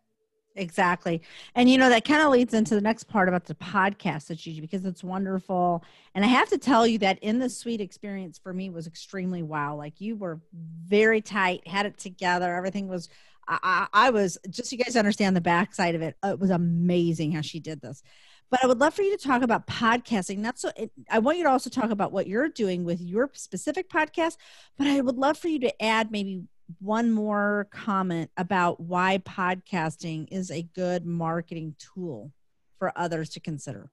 Exactly. 0.54 1.22
And 1.54 1.70
you 1.70 1.78
know, 1.78 1.88
that 1.88 2.04
kind 2.04 2.22
of 2.22 2.30
leads 2.30 2.52
into 2.52 2.74
the 2.74 2.80
next 2.80 3.04
part 3.04 3.28
about 3.28 3.46
the 3.46 3.54
podcast 3.54 4.26
that 4.26 4.44
you 4.44 4.54
do 4.54 4.60
because 4.60 4.84
it's 4.84 5.02
wonderful. 5.02 5.82
And 6.14 6.24
I 6.24 6.28
have 6.28 6.50
to 6.50 6.58
tell 6.58 6.86
you 6.86 6.98
that 6.98 7.18
in 7.20 7.38
the 7.38 7.48
suite 7.48 7.80
experience 7.80 8.38
for 8.38 8.52
me 8.52 8.68
was 8.68 8.86
extremely 8.86 9.42
wow. 9.42 9.76
Like 9.76 10.00
you 10.00 10.14
were 10.16 10.40
very 10.52 11.22
tight, 11.22 11.66
had 11.66 11.86
it 11.86 11.96
together. 11.96 12.54
Everything 12.54 12.86
was, 12.88 13.08
I, 13.48 13.86
I 13.92 14.10
was 14.10 14.38
just 14.50 14.70
so 14.70 14.76
you 14.76 14.84
guys 14.84 14.96
understand 14.96 15.34
the 15.34 15.40
backside 15.40 15.94
of 15.94 16.02
it. 16.02 16.16
It 16.22 16.38
was 16.38 16.50
amazing 16.50 17.32
how 17.32 17.40
she 17.40 17.58
did 17.58 17.80
this. 17.80 18.02
But 18.50 18.62
I 18.62 18.66
would 18.66 18.78
love 18.80 18.92
for 18.92 19.00
you 19.00 19.16
to 19.16 19.22
talk 19.26 19.40
about 19.40 19.66
podcasting. 19.66 20.38
Not 20.38 20.58
so. 20.58 20.70
It, 20.76 20.92
I 21.10 21.20
want 21.20 21.38
you 21.38 21.44
to 21.44 21.50
also 21.50 21.70
talk 21.70 21.90
about 21.90 22.12
what 22.12 22.26
you're 22.26 22.50
doing 22.50 22.84
with 22.84 23.00
your 23.00 23.30
specific 23.32 23.88
podcast. 23.88 24.36
But 24.76 24.88
I 24.88 25.00
would 25.00 25.16
love 25.16 25.38
for 25.38 25.48
you 25.48 25.58
to 25.60 25.82
add 25.82 26.10
maybe 26.10 26.42
one 26.78 27.10
more 27.10 27.68
comment 27.70 28.30
about 28.36 28.80
why 28.80 29.18
podcasting 29.18 30.28
is 30.30 30.50
a 30.50 30.62
good 30.74 31.04
marketing 31.04 31.74
tool 31.78 32.32
for 32.78 32.92
others 32.96 33.30
to 33.30 33.40
consider. 33.40 33.90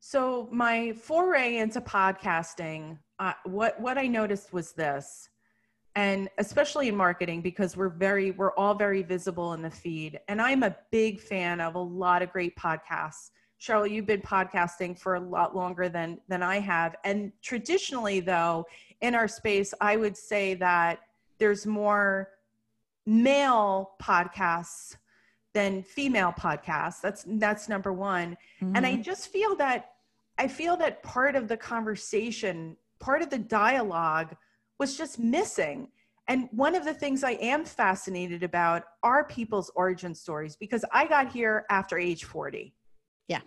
So 0.00 0.48
my 0.50 0.92
foray 0.92 1.58
into 1.58 1.80
podcasting, 1.80 2.98
uh, 3.18 3.34
what 3.44 3.78
what 3.78 3.98
I 3.98 4.06
noticed 4.06 4.50
was 4.52 4.72
this, 4.72 5.28
and 5.94 6.30
especially 6.38 6.88
in 6.88 6.96
marketing 6.96 7.42
because 7.42 7.76
we're 7.76 7.90
very 7.90 8.30
we're 8.30 8.54
all 8.54 8.74
very 8.74 9.02
visible 9.02 9.52
in 9.52 9.60
the 9.60 9.70
feed, 9.70 10.18
and 10.28 10.40
I'm 10.40 10.62
a 10.62 10.74
big 10.90 11.20
fan 11.20 11.60
of 11.60 11.74
a 11.74 11.80
lot 11.80 12.22
of 12.22 12.32
great 12.32 12.56
podcasts. 12.56 13.30
Sheryl, 13.60 13.90
you've 13.90 14.06
been 14.06 14.22
podcasting 14.22 14.98
for 14.98 15.16
a 15.16 15.20
lot 15.20 15.54
longer 15.54 15.90
than 15.90 16.18
than 16.28 16.42
I 16.42 16.60
have, 16.60 16.96
and 17.04 17.30
traditionally 17.42 18.20
though, 18.20 18.64
in 19.02 19.14
our 19.14 19.28
space, 19.28 19.74
I 19.82 19.98
would 19.98 20.16
say 20.16 20.54
that 20.54 21.00
there's 21.40 21.66
more 21.66 22.28
male 23.06 23.92
podcasts 24.00 24.96
than 25.52 25.82
female 25.82 26.32
podcasts. 26.38 27.00
That's 27.00 27.24
that's 27.26 27.68
number 27.68 27.92
one. 27.92 28.36
Mm-hmm. 28.62 28.76
and 28.76 28.86
i 28.86 28.92
mm-hmm. 28.92 29.02
just 29.02 29.28
feel 29.28 29.56
that 29.56 29.92
i 30.38 30.46
feel 30.46 30.76
that 30.76 31.02
part 31.02 31.34
of 31.34 31.48
the 31.48 31.56
conversation 31.56 32.76
part 33.00 33.22
of 33.22 33.30
the 33.30 33.38
dialogue 33.38 34.36
was 34.78 34.96
just 34.96 35.18
missing. 35.18 35.88
And 36.28 36.48
one 36.52 36.76
of 36.76 36.84
the 36.84 36.94
things 36.94 37.24
i 37.24 37.32
am 37.32 37.64
fascinated 37.64 38.42
about 38.44 38.84
are 39.02 39.24
people's 39.24 39.70
origin 39.74 40.14
stories 40.14 40.54
because 40.54 40.84
i 40.92 41.06
got 41.06 41.32
here 41.32 41.64
after 41.70 41.98
age 41.98 42.24
40 42.24 42.74
yeah. 43.26 43.40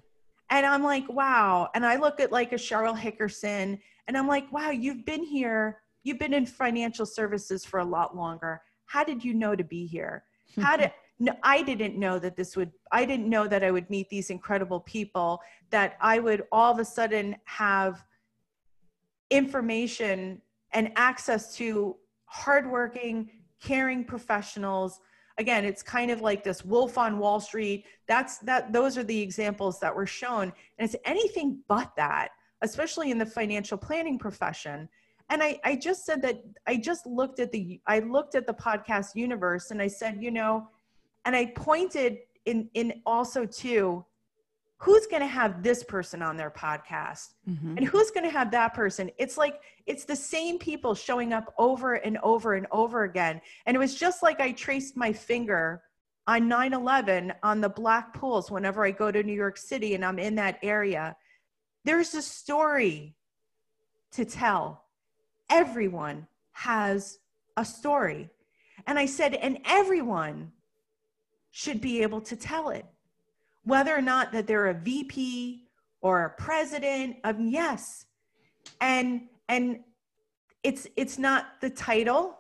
And 0.50 0.66
i'm 0.66 0.84
like 0.84 1.08
wow. 1.10 1.70
And 1.76 1.86
i 1.86 1.96
look 1.96 2.20
at 2.20 2.32
like 2.32 2.52
a 2.52 2.58
sheryl 2.68 2.98
hickerson 2.98 3.80
and 4.08 4.18
i'm 4.18 4.28
like 4.28 4.52
wow 4.52 4.72
you've 4.72 5.06
been 5.06 5.24
here 5.24 5.83
you've 6.04 6.20
been 6.20 6.34
in 6.34 6.46
financial 6.46 7.06
services 7.06 7.66
for 7.66 7.80
a 7.80 7.86
lot 7.86 8.16
longer. 8.16 8.62
How 8.86 9.04
did 9.04 9.24
you 9.24 9.34
know 9.34 9.56
to 9.56 9.64
be 9.64 9.86
here? 9.86 10.24
How 10.62 10.78
did 10.78 10.92
no, 11.20 11.34
I 11.44 11.62
didn't 11.62 11.98
know 11.98 12.20
that 12.20 12.36
this 12.36 12.58
would, 12.58 12.72
I 12.92 13.06
didn't 13.06 13.30
know 13.30 13.48
that 13.48 13.64
I 13.64 13.72
would 13.72 13.90
meet 13.90 14.10
these 14.10 14.30
incredible 14.30 14.80
people, 14.82 15.42
that 15.70 15.96
I 16.02 16.20
would 16.20 16.44
all 16.52 16.74
of 16.74 16.80
a 16.80 16.86
sudden 16.86 17.36
have 17.46 18.04
information 19.30 20.42
and 20.74 20.92
access 20.96 21.56
to 21.58 21.96
hardworking, 22.26 23.30
caring 23.62 24.04
professionals. 24.04 25.00
Again, 25.38 25.66
it's 25.66 25.84
kind 25.84 26.12
of 26.12 26.22
like 26.22 26.44
this 26.44 26.66
wolf 26.66 26.98
on 26.98 27.20
Wall 27.20 27.40
Street. 27.40 27.86
That's 28.08 28.40
that, 28.40 28.74
those 28.74 28.98
are 28.98 29.04
the 29.04 29.22
examples 29.22 29.80
that 29.80 29.96
were 29.96 30.08
shown. 30.08 30.52
And 30.78 30.90
it's 30.90 30.96
anything 31.06 31.60
but 31.68 31.92
that, 31.96 32.30
especially 32.62 33.12
in 33.12 33.18
the 33.18 33.26
financial 33.26 33.78
planning 33.78 34.18
profession 34.18 34.90
and 35.30 35.42
I, 35.42 35.60
I 35.64 35.76
just 35.76 36.06
said 36.06 36.22
that 36.24 36.44
I 36.68 36.78
just 36.78 37.06
looked 37.06 37.40
at 37.40 37.52
the 37.52 37.80
I 37.88 38.00
looked 38.00 38.36
at 38.36 38.46
the 38.46 38.54
podcast 38.54 39.16
universe 39.16 39.72
and 39.72 39.82
I 39.82 39.88
said, 39.88 40.22
you 40.22 40.32
know, 40.32 40.68
and 41.26 41.36
I 41.36 41.48
pointed 41.56 42.20
in 42.46 42.70
in 42.74 43.02
also 43.06 43.46
to 43.46 44.06
who's 44.84 45.08
going 45.08 45.22
to 45.22 45.28
have 45.28 45.64
this 45.64 45.82
person 45.82 46.22
on 46.22 46.36
their 46.36 46.52
podcast? 46.52 47.36
Mm-hmm. 47.50 47.78
and 47.78 47.88
who's 47.88 48.12
going 48.12 48.26
to 48.26 48.30
have 48.30 48.52
that 48.52 48.74
person? 48.74 49.10
It's 49.18 49.38
like 49.38 49.62
it's 49.86 50.04
the 50.04 50.16
same 50.16 50.60
people 50.60 50.94
showing 50.94 51.32
up 51.32 51.54
over 51.58 51.96
and 51.96 52.18
over 52.22 52.56
and 52.56 52.68
over 52.70 53.04
again. 53.04 53.40
And 53.66 53.76
it 53.76 53.80
was 53.80 53.96
just 53.96 54.24
like 54.24 54.42
i 54.42 54.52
traced 54.52 54.98
my 54.98 55.14
finger 55.14 55.82
on 56.28 56.50
9-11 56.50 57.34
on 57.44 57.60
the 57.60 57.70
black 57.70 58.14
pools 58.14 58.50
whenever 58.50 58.86
i 58.86 58.92
go 58.92 59.12
to 59.12 59.22
new 59.24 59.34
york 59.34 59.58
city 59.58 59.94
and 59.96 60.06
i'm 60.06 60.20
in 60.20 60.36
that 60.36 60.60
area. 60.64 61.16
There's 61.86 62.14
a 62.14 62.22
story 62.22 63.16
to 64.14 64.26
tell 64.26 64.83
everyone 65.54 66.28
has 66.52 67.20
a 67.58 67.64
story. 67.64 68.30
And 68.88 68.98
I 68.98 69.06
said, 69.06 69.36
and 69.36 69.60
everyone 69.66 70.52
should 71.52 71.80
be 71.80 72.02
able 72.02 72.22
to 72.22 72.36
tell 72.36 72.70
it, 72.70 72.86
whether 73.64 73.96
or 73.96 74.02
not 74.02 74.32
that 74.32 74.48
they're 74.48 74.68
a 74.68 74.74
VP 74.74 75.68
or 76.02 76.26
a 76.26 76.30
president 76.32 77.18
of 77.24 77.40
yes. 77.40 78.06
And 78.82 79.22
and 79.48 79.80
it's 80.64 80.88
it's 80.96 81.20
not 81.20 81.62
the 81.62 81.70
title. 81.70 82.38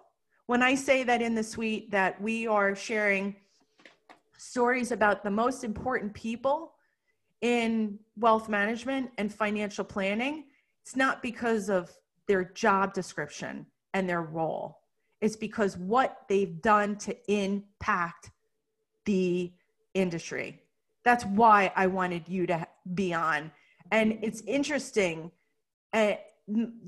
When 0.47 0.63
I 0.63 0.73
say 0.75 1.03
that 1.03 1.21
in 1.21 1.35
the 1.35 1.43
suite 1.43 1.91
that 1.91 2.19
we 2.19 2.47
are 2.47 2.75
sharing 2.75 3.35
stories 4.37 4.91
about 4.91 5.23
the 5.23 5.31
most 5.31 5.63
important 5.63 6.13
people 6.13 6.73
in 7.41 7.99
wealth 8.17 8.49
management 8.49 9.11
and 9.17 9.33
financial 9.33 9.85
planning, 9.85 10.45
it's 10.81 10.95
not 10.95 11.21
because 11.21 11.69
of 11.69 11.91
their 12.27 12.43
job 12.43 12.93
description 12.93 13.65
and 13.93 14.07
their 14.07 14.21
role. 14.21 14.79
It's 15.21 15.35
because 15.35 15.77
what 15.77 16.21
they've 16.27 16.61
done 16.61 16.97
to 16.97 17.15
impact 17.31 18.31
the 19.05 19.51
industry. 19.93 20.61
That's 21.05 21.25
why 21.25 21.71
I 21.75 21.87
wanted 21.87 22.27
you 22.27 22.47
to 22.47 22.67
be 22.93 23.13
on. 23.13 23.51
And 23.91 24.19
it's 24.21 24.41
interesting. 24.41 25.31
Uh, 25.91 26.13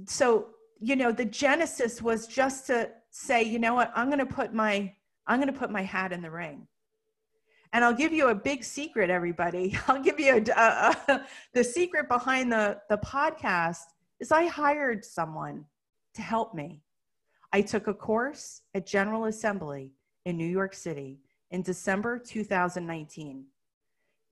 so, 0.06 0.48
you 0.80 0.95
know, 0.95 1.12
the 1.12 1.26
genesis 1.26 2.02
was 2.02 2.28
just 2.28 2.67
to 2.67 2.89
say, 3.10 3.43
you 3.43 3.60
know 3.60 3.76
what, 3.76 3.91
I'm 3.95 4.08
going 4.08 4.19
to 4.19 4.26
put 4.26 4.54
my 4.54 4.93
I'm 5.28 5.39
going 5.39 5.52
to 5.52 5.60
put 5.60 5.71
my 5.71 5.82
hat 5.82 6.12
in 6.12 6.21
the 6.21 6.30
ring. 6.30 6.67
And 7.74 7.84
I'll 7.84 7.93
give 7.93 8.13
you 8.13 8.30
a 8.30 8.36
big 8.36 8.63
secret, 8.63 9.10
everybody. 9.10 9.78
I'll 9.88 10.02
give 10.02 10.19
you 10.19 10.36
a, 10.36 10.52
a, 10.52 10.95
a, 11.08 11.26
the 11.54 11.63
secret 11.63 12.08
behind 12.08 12.52
the, 12.52 12.80
the 12.89 12.98
podcast 12.98 13.86
is 14.19 14.32
I 14.32 14.45
hired 14.45 15.04
someone 15.06 15.65
to 16.15 16.21
help 16.21 16.54
me. 16.54 16.82
I 17.51 17.62
took 17.62 17.88
a 17.88 17.93
course 17.93 18.62
at 18.73 18.86
General 18.86 19.25
Assembly 19.25 19.93
in 20.25 20.38
New 20.38 20.49
York 20.49 20.73
City 20.73 21.19
in 21.51 21.62
December 21.62 22.19
2019, 22.19 23.45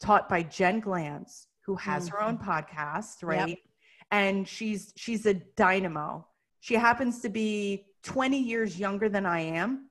taught 0.01 0.27
by 0.27 0.43
Jen 0.43 0.81
Glantz, 0.81 1.45
who 1.65 1.75
has 1.75 2.07
mm-hmm. 2.07 2.15
her 2.15 2.23
own 2.23 2.37
mm-hmm. 2.37 2.49
podcast, 2.49 3.23
right? 3.23 3.49
Yep. 3.49 3.57
And 4.11 4.47
she's 4.47 4.93
she's 4.95 5.25
a 5.25 5.33
dynamo. 5.33 6.27
She 6.59 6.75
happens 6.75 7.21
to 7.21 7.29
be 7.29 7.85
20 8.03 8.37
years 8.37 8.79
younger 8.79 9.09
than 9.09 9.25
I 9.25 9.41
am. 9.41 9.89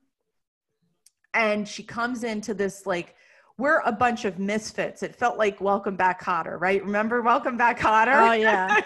And 1.33 1.67
she 1.67 1.83
comes 1.83 2.23
into 2.23 2.53
this 2.53 2.85
like 2.85 3.15
we're 3.57 3.81
a 3.85 3.91
bunch 3.91 4.25
of 4.25 4.39
misfits. 4.39 5.03
It 5.03 5.15
felt 5.15 5.37
like 5.37 5.61
Welcome 5.61 5.95
Back 5.95 6.23
Kotter, 6.23 6.59
right? 6.59 6.83
Remember 6.83 7.21
Welcome 7.21 7.55
Back 7.55 7.79
Kotter? 7.79 8.29
Oh 8.29 8.33
yeah. 8.33 8.81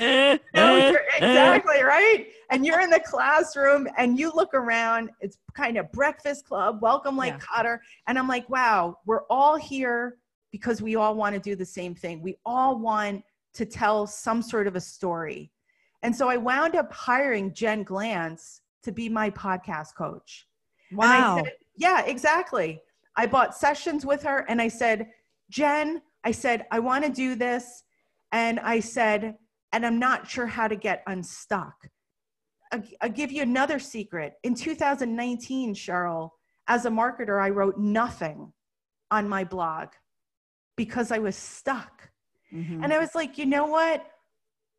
no, 0.54 0.96
exactly 1.16 1.82
right. 1.82 2.28
And 2.50 2.64
you're 2.64 2.80
in 2.80 2.90
the 2.90 3.00
classroom 3.00 3.88
and 3.98 4.18
you 4.18 4.30
look 4.32 4.54
around. 4.54 5.10
It's 5.20 5.38
kind 5.54 5.76
of 5.76 5.90
breakfast 5.92 6.46
club. 6.46 6.80
Welcome 6.80 7.16
like 7.16 7.40
yeah. 7.62 7.76
And 8.06 8.18
I'm 8.18 8.28
like, 8.28 8.48
wow, 8.48 8.98
we're 9.06 9.24
all 9.28 9.56
here 9.56 10.18
because 10.52 10.80
we 10.80 10.96
all 10.96 11.14
want 11.14 11.34
to 11.34 11.40
do 11.40 11.56
the 11.56 11.66
same 11.66 11.94
thing. 11.94 12.22
We 12.22 12.36
all 12.46 12.78
want 12.78 13.22
to 13.54 13.64
tell 13.64 14.06
some 14.06 14.42
sort 14.42 14.66
of 14.66 14.76
a 14.76 14.80
story. 14.80 15.50
And 16.02 16.14
so 16.14 16.28
I 16.28 16.36
wound 16.36 16.76
up 16.76 16.92
hiring 16.92 17.52
Jen 17.52 17.84
Glantz 17.84 18.60
to 18.84 18.92
be 18.92 19.08
my 19.08 19.30
podcast 19.30 19.94
coach. 19.96 20.46
Wow. 20.92 21.42
Said, 21.42 21.52
yeah, 21.76 22.04
exactly. 22.04 22.80
I 23.16 23.26
bought 23.26 23.56
sessions 23.56 24.06
with 24.06 24.22
her 24.22 24.44
and 24.48 24.60
I 24.60 24.68
said, 24.68 25.08
Jen, 25.50 26.02
I 26.24 26.30
said, 26.30 26.66
I 26.70 26.78
want 26.78 27.04
to 27.04 27.10
do 27.10 27.34
this. 27.34 27.82
And 28.32 28.60
I 28.60 28.80
said, 28.80 29.36
and 29.72 29.84
I'm 29.84 29.98
not 29.98 30.28
sure 30.28 30.46
how 30.46 30.68
to 30.68 30.76
get 30.76 31.02
unstuck. 31.06 31.74
I'll, 32.72 32.82
I'll 33.00 33.10
give 33.10 33.32
you 33.32 33.42
another 33.42 33.78
secret. 33.78 34.34
In 34.44 34.54
2019, 34.54 35.74
Sheryl, 35.74 36.30
as 36.68 36.86
a 36.86 36.90
marketer, 36.90 37.42
I 37.42 37.50
wrote 37.50 37.78
nothing 37.78 38.52
on 39.10 39.28
my 39.28 39.44
blog 39.44 39.88
because 40.76 41.10
I 41.10 41.18
was 41.18 41.36
stuck. 41.36 42.10
Mm-hmm. 42.54 42.84
And 42.84 42.92
I 42.92 42.98
was 42.98 43.14
like, 43.14 43.38
you 43.38 43.46
know 43.46 43.66
what? 43.66 44.06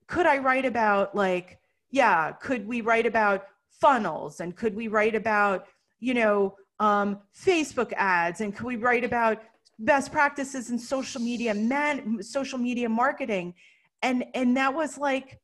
Could 0.07 0.25
I 0.25 0.37
write 0.37 0.65
about, 0.65 1.15
like, 1.15 1.59
yeah, 1.89 2.31
could 2.31 2.67
we 2.67 2.81
write 2.81 3.05
about 3.05 3.45
funnels 3.69 4.39
and 4.39 4.55
could 4.55 4.75
we 4.75 4.87
write 4.87 5.15
about, 5.15 5.67
you 5.99 6.13
know, 6.13 6.55
um, 6.81 7.19
Facebook 7.39 7.93
ads, 7.93 8.41
and 8.41 8.53
could 8.53 8.65
we 8.65 8.75
write 8.75 9.05
about 9.05 9.41
best 9.79 10.11
practices 10.11 10.69
in 10.69 10.77
social 10.77 11.21
media 11.21 11.53
man 11.53 12.21
social 12.21 12.57
media 12.57 12.89
marketing? 12.89 13.53
And 14.01 14.25
and 14.33 14.57
that 14.57 14.73
was 14.73 14.97
like, 14.97 15.39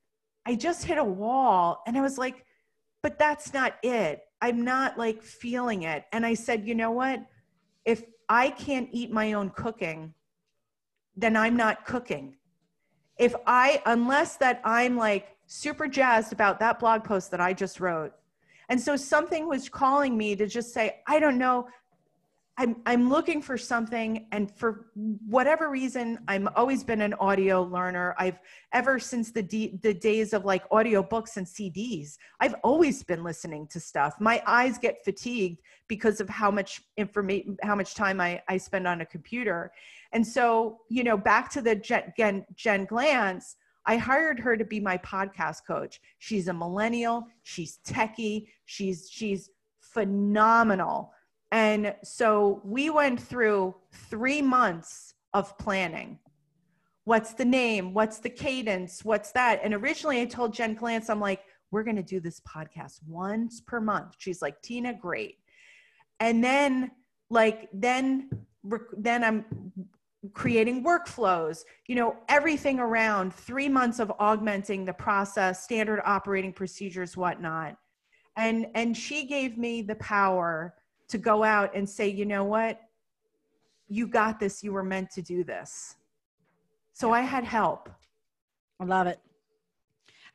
I 0.45 0.55
just 0.55 0.83
hit 0.83 0.97
a 0.97 1.03
wall, 1.03 1.83
and 1.85 1.95
I 1.97 2.01
was 2.01 2.17
like, 2.17 2.43
but 3.03 3.19
that's 3.19 3.53
not 3.53 3.75
it. 3.83 4.21
I'm 4.41 4.63
not 4.65 4.97
like 4.97 5.21
feeling 5.21 5.83
it. 5.83 6.05
And 6.11 6.25
I 6.25 6.33
said, 6.33 6.67
you 6.67 6.75
know 6.75 6.91
what? 6.91 7.21
If 7.85 8.03
I 8.27 8.49
can't 8.49 8.89
eat 8.91 9.11
my 9.11 9.33
own 9.33 9.51
cooking, 9.51 10.13
then 11.15 11.37
I'm 11.37 11.55
not 11.55 11.85
cooking. 11.85 12.35
If 13.17 13.33
I, 13.45 13.81
unless 13.85 14.37
that 14.37 14.61
I'm 14.63 14.97
like 14.97 15.37
super 15.47 15.87
jazzed 15.87 16.33
about 16.33 16.59
that 16.59 16.79
blog 16.79 17.03
post 17.03 17.31
that 17.31 17.41
I 17.41 17.53
just 17.53 17.79
wrote. 17.79 18.13
And 18.69 18.79
so 18.79 18.95
something 18.95 19.47
was 19.47 19.69
calling 19.69 20.17
me 20.17 20.35
to 20.35 20.47
just 20.47 20.73
say, 20.73 21.01
I 21.07 21.19
don't 21.19 21.37
know, 21.37 21.67
I'm 22.59 22.77
I'm 22.87 23.07
looking 23.07 23.39
for 23.39 23.55
something, 23.55 24.25
and 24.31 24.51
for 24.57 24.87
whatever 25.27 25.69
reason, 25.69 26.17
I'm 26.27 26.49
always 26.55 26.83
been 26.83 27.01
an 27.01 27.13
audio 27.15 27.61
learner. 27.61 28.15
I've 28.17 28.39
ever 28.73 28.97
since 28.97 29.31
the 29.31 29.43
d- 29.43 29.77
the 29.83 29.93
days 29.93 30.33
of 30.33 30.43
like 30.43 30.63
audio 30.71 31.03
books 31.03 31.37
and 31.37 31.45
CDs, 31.45 32.17
I've 32.39 32.55
always 32.63 33.03
been 33.03 33.23
listening 33.23 33.67
to 33.67 33.79
stuff. 33.79 34.15
My 34.19 34.41
eyes 34.47 34.79
get 34.79 35.05
fatigued 35.05 35.61
because 35.87 36.19
of 36.19 36.29
how 36.29 36.49
much 36.49 36.81
information, 36.97 37.57
how 37.61 37.75
much 37.75 37.93
time 37.93 38.19
I 38.19 38.41
I 38.49 38.57
spend 38.57 38.87
on 38.87 39.01
a 39.01 39.05
computer, 39.05 39.71
and 40.11 40.25
so 40.25 40.79
you 40.89 41.03
know, 41.03 41.15
back 41.15 41.51
to 41.51 41.61
the 41.61 41.75
Jen, 41.75 42.43
Jen 42.55 42.87
Glantz. 42.87 43.55
I 43.87 43.97
hired 43.97 44.39
her 44.39 44.55
to 44.57 44.65
be 44.65 44.79
my 44.79 44.97
podcast 44.99 45.65
coach. 45.65 45.99
She's 46.19 46.47
a 46.47 46.53
millennial. 46.53 47.25
She's 47.43 47.79
techie. 47.87 48.47
She's 48.65 49.09
she's 49.09 49.49
phenomenal 49.79 51.11
and 51.51 51.95
so 52.03 52.61
we 52.63 52.89
went 52.89 53.21
through 53.21 53.75
three 53.91 54.41
months 54.41 55.13
of 55.33 55.57
planning. 55.57 56.19
What's 57.05 57.33
the 57.33 57.45
name? 57.45 57.93
What's 57.93 58.19
the 58.19 58.29
cadence? 58.29 59.05
What's 59.05 59.31
that? 59.31 59.61
And 59.63 59.73
originally 59.73 60.21
I 60.21 60.25
told 60.25 60.53
Jen 60.53 60.75
Glantz, 60.75 61.09
I'm 61.09 61.21
like, 61.21 61.41
we're 61.71 61.83
going 61.83 61.95
to 61.95 62.03
do 62.03 62.19
this 62.19 62.41
podcast 62.41 62.99
once 63.07 63.61
per 63.61 63.79
month. 63.79 64.15
She's 64.17 64.41
like, 64.41 64.61
Tina, 64.61 64.93
great. 64.93 65.37
And 66.19 66.43
then, 66.43 66.91
like, 67.29 67.69
then, 67.73 68.29
then 68.97 69.23
I'm 69.23 69.45
creating 70.33 70.83
workflows, 70.83 71.63
you 71.85 71.95
know, 71.95 72.15
everything 72.27 72.79
around 72.79 73.33
three 73.33 73.69
months 73.69 73.99
of 73.99 74.11
augmenting 74.19 74.85
the 74.85 74.93
process, 74.93 75.63
standard 75.63 76.01
operating 76.05 76.51
procedures, 76.51 77.15
whatnot. 77.15 77.77
And, 78.35 78.67
and 78.75 78.95
she 78.95 79.25
gave 79.25 79.57
me 79.57 79.81
the 79.81 79.95
power 79.95 80.73
to 81.09 81.17
go 81.17 81.43
out 81.43 81.75
and 81.75 81.87
say, 81.87 82.07
you 82.07 82.25
know 82.25 82.43
what? 82.43 82.81
You 83.87 84.07
got 84.07 84.39
this. 84.39 84.63
You 84.63 84.73
were 84.73 84.83
meant 84.83 85.11
to 85.11 85.21
do 85.21 85.43
this. 85.43 85.95
So 86.93 87.13
I 87.13 87.21
had 87.21 87.43
help. 87.43 87.89
I 88.79 88.85
love 88.85 89.07
it. 89.07 89.19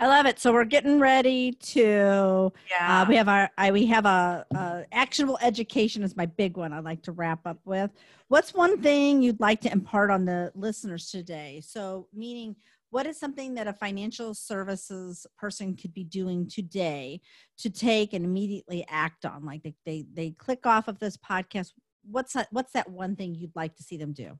I 0.03 0.09
love 0.09 0.27
it. 0.27 0.41
So 0.41 0.53
we're 0.53 0.65
getting 0.65 0.99
ready 0.99 1.53
to. 1.53 2.53
Yeah. 2.69 3.03
Uh, 3.03 3.07
we 3.09 3.15
have 3.15 3.29
our. 3.29 3.49
I, 3.57 3.71
we 3.71 3.87
have 3.87 4.05
a, 4.05 4.45
a, 4.53 4.85
actionable 4.91 5.39
education 5.41 6.03
is 6.03 6.17
my 6.17 6.27
big 6.27 6.57
one. 6.57 6.73
I'd 6.73 6.83
like 6.83 7.03
to 7.03 7.13
wrap 7.13 7.47
up 7.47 7.61
with. 7.65 7.89
What's 8.27 8.53
one 8.53 8.83
thing 8.83 9.23
you'd 9.23 9.39
like 9.39 9.61
to 9.61 9.71
impart 9.71 10.11
on 10.11 10.25
the 10.25 10.51
listeners 10.57 11.09
today? 11.09 11.63
So 11.65 12.09
meaning, 12.13 12.57
what 12.91 13.07
is 13.07 13.17
something 13.17 13.55
that 13.55 13.69
a 13.69 13.73
financial 13.73 14.35
services 14.35 15.25
person 15.39 15.77
could 15.77 15.95
be 15.95 16.03
doing 16.03 16.49
today 16.49 17.21
to 17.59 17.71
take 17.71 18.13
and 18.13 18.25
immediately 18.25 18.85
act 18.89 19.25
on 19.25 19.45
like 19.45 19.63
they 19.63 19.77
they, 19.87 20.05
they 20.15 20.31
click 20.33 20.67
off 20.67 20.89
of 20.89 20.99
this 20.99 21.17
podcast 21.17 21.71
what's 22.11 22.33
that 22.33 22.49
what's 22.51 22.73
that 22.73 22.91
one 22.91 23.15
thing 23.15 23.37
you'd 23.37 23.55
like 23.55 23.77
to 23.77 23.85
see 23.85 23.97
them 23.97 24.13
do 24.13 24.37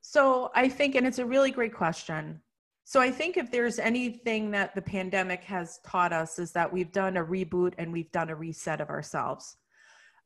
so 0.00 0.50
i 0.56 0.68
think 0.68 0.96
and 0.96 1.06
it's 1.06 1.20
a 1.20 1.24
really 1.24 1.52
great 1.52 1.72
question 1.72 2.40
so 2.84 3.00
i 3.00 3.10
think 3.10 3.36
if 3.36 3.50
there's 3.50 3.78
anything 3.78 4.50
that 4.50 4.74
the 4.74 4.82
pandemic 4.82 5.42
has 5.44 5.78
taught 5.86 6.12
us 6.12 6.38
is 6.38 6.52
that 6.52 6.72
we've 6.72 6.92
done 6.92 7.16
a 7.16 7.24
reboot 7.24 7.72
and 7.78 7.92
we've 7.92 8.12
done 8.12 8.30
a 8.30 8.34
reset 8.34 8.80
of 8.80 8.88
ourselves 8.88 9.56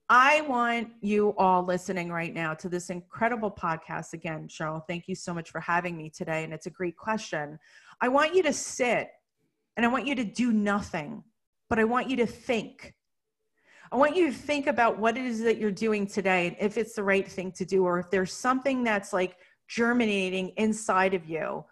I 0.08 0.42
want 0.42 0.90
you 1.00 1.34
all 1.36 1.64
listening 1.64 2.10
right 2.10 2.32
now 2.32 2.54
to 2.54 2.68
this 2.68 2.90
incredible 2.90 3.50
podcast. 3.50 4.12
Again, 4.12 4.46
Sheryl, 4.46 4.82
thank 4.86 5.08
you 5.08 5.16
so 5.16 5.34
much 5.34 5.50
for 5.50 5.60
having 5.60 5.96
me 5.96 6.10
today. 6.10 6.44
And 6.44 6.54
it's 6.54 6.66
a 6.66 6.70
great 6.70 6.96
question. 6.96 7.58
I 8.00 8.06
want 8.06 8.32
you 8.32 8.44
to 8.44 8.52
sit 8.52 9.08
and 9.76 9.84
I 9.84 9.88
want 9.88 10.06
you 10.06 10.14
to 10.14 10.24
do 10.24 10.52
nothing, 10.52 11.24
but 11.68 11.80
I 11.80 11.84
want 11.84 12.08
you 12.08 12.16
to 12.18 12.26
think. 12.26 12.94
I 13.90 13.96
want 13.96 14.14
you 14.14 14.28
to 14.28 14.32
think 14.32 14.68
about 14.68 14.96
what 14.96 15.16
it 15.16 15.24
is 15.24 15.40
that 15.42 15.58
you're 15.58 15.72
doing 15.72 16.06
today 16.06 16.48
and 16.48 16.56
if 16.60 16.76
it's 16.76 16.94
the 16.94 17.02
right 17.02 17.26
thing 17.26 17.50
to 17.52 17.64
do, 17.64 17.84
or 17.84 17.98
if 17.98 18.08
there's 18.08 18.32
something 18.32 18.84
that's 18.84 19.12
like 19.12 19.36
germinating 19.68 20.50
inside 20.56 21.14
of 21.14 21.28
you. 21.28 21.64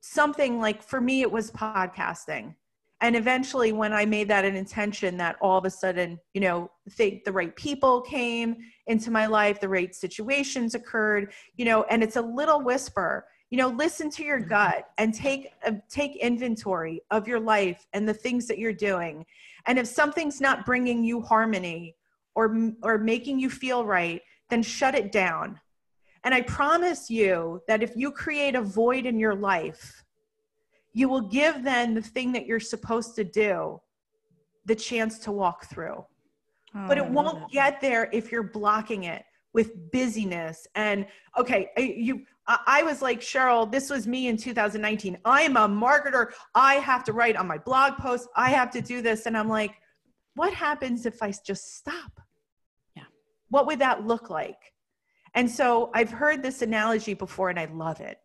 Something 0.00 0.60
like 0.60 0.82
for 0.82 1.00
me, 1.00 1.22
it 1.22 1.30
was 1.30 1.50
podcasting. 1.50 2.54
And 3.02 3.16
eventually 3.16 3.72
when 3.72 3.94
i 3.94 4.04
made 4.04 4.28
that 4.28 4.44
an 4.44 4.54
intention 4.54 5.16
that 5.16 5.36
all 5.40 5.56
of 5.56 5.64
a 5.64 5.70
sudden 5.70 6.20
you 6.34 6.40
know 6.42 6.70
think 6.90 7.24
the 7.24 7.32
right 7.32 7.56
people 7.56 8.02
came 8.02 8.56
into 8.88 9.10
my 9.10 9.24
life 9.24 9.58
the 9.58 9.68
right 9.70 9.94
situations 9.94 10.74
occurred 10.74 11.32
you 11.56 11.64
know 11.64 11.84
and 11.84 12.02
it's 12.02 12.16
a 12.16 12.20
little 12.20 12.60
whisper 12.60 13.24
you 13.50 13.58
know 13.58 13.68
listen 13.68 14.10
to 14.10 14.22
your 14.22 14.40
mm-hmm. 14.40 14.50
gut 14.50 14.90
and 14.98 15.12
take 15.12 15.52
uh, 15.66 15.72
take 15.88 16.16
inventory 16.16 17.02
of 17.10 17.26
your 17.26 17.40
life 17.40 17.86
and 17.92 18.08
the 18.08 18.14
things 18.14 18.46
that 18.46 18.58
you're 18.58 18.72
doing. 18.72 19.26
And 19.66 19.78
if 19.78 19.86
something's 19.86 20.40
not 20.40 20.64
bringing 20.64 21.04
you 21.04 21.20
harmony 21.20 21.96
or 22.34 22.72
or 22.82 22.98
making 22.98 23.38
you 23.38 23.50
feel 23.50 23.84
right 23.84 24.22
then 24.48 24.62
shut 24.62 24.94
it 24.94 25.12
down 25.12 25.58
and 26.24 26.34
i 26.34 26.40
promise 26.42 27.10
you 27.10 27.60
that 27.68 27.82
if 27.82 27.92
you 27.96 28.10
create 28.10 28.54
a 28.54 28.62
void 28.62 29.06
in 29.06 29.18
your 29.18 29.34
life 29.34 30.04
you 30.92 31.08
will 31.08 31.20
give 31.20 31.62
then 31.62 31.94
the 31.94 32.02
thing 32.02 32.32
that 32.32 32.46
you're 32.46 32.60
supposed 32.60 33.14
to 33.14 33.24
do 33.24 33.80
the 34.66 34.74
chance 34.74 35.18
to 35.18 35.32
walk 35.32 35.66
through. 35.66 36.04
Oh, 36.74 36.86
but 36.86 36.98
it 36.98 37.08
won't 37.08 37.50
get 37.50 37.80
there 37.80 38.08
if 38.12 38.30
you're 38.30 38.44
blocking 38.44 39.04
it 39.04 39.24
with 39.52 39.90
busyness 39.90 40.68
and 40.76 41.04
okay 41.36 41.70
you 41.76 42.24
i 42.46 42.84
was 42.84 43.02
like 43.02 43.20
sheryl 43.20 43.68
this 43.68 43.90
was 43.90 44.06
me 44.06 44.28
in 44.28 44.36
2019 44.36 45.18
i 45.24 45.42
am 45.42 45.56
a 45.56 45.68
marketer. 45.68 46.30
I 46.54 46.74
have 46.74 47.02
to 47.04 47.12
write 47.12 47.34
on 47.34 47.48
my 47.48 47.58
blog 47.58 47.96
post. 47.96 48.28
I 48.36 48.50
have 48.50 48.70
to 48.70 48.80
do 48.80 49.02
this. 49.02 49.26
And 49.26 49.36
i'm 49.36 49.48
like 49.48 49.72
what 50.34 50.54
happens 50.54 51.04
if 51.04 51.20
i 51.20 51.32
just 51.44 51.76
stop? 51.76 52.20
Yeah. 52.94 53.02
What 53.48 53.66
would 53.66 53.80
that 53.80 54.06
look 54.06 54.30
like 54.30 54.72
and 55.34 55.50
so 55.50 55.90
i've 55.94 56.10
heard 56.10 56.42
this 56.42 56.62
analogy 56.62 57.14
before 57.14 57.50
and 57.50 57.58
i 57.58 57.66
love 57.66 58.00
it 58.00 58.18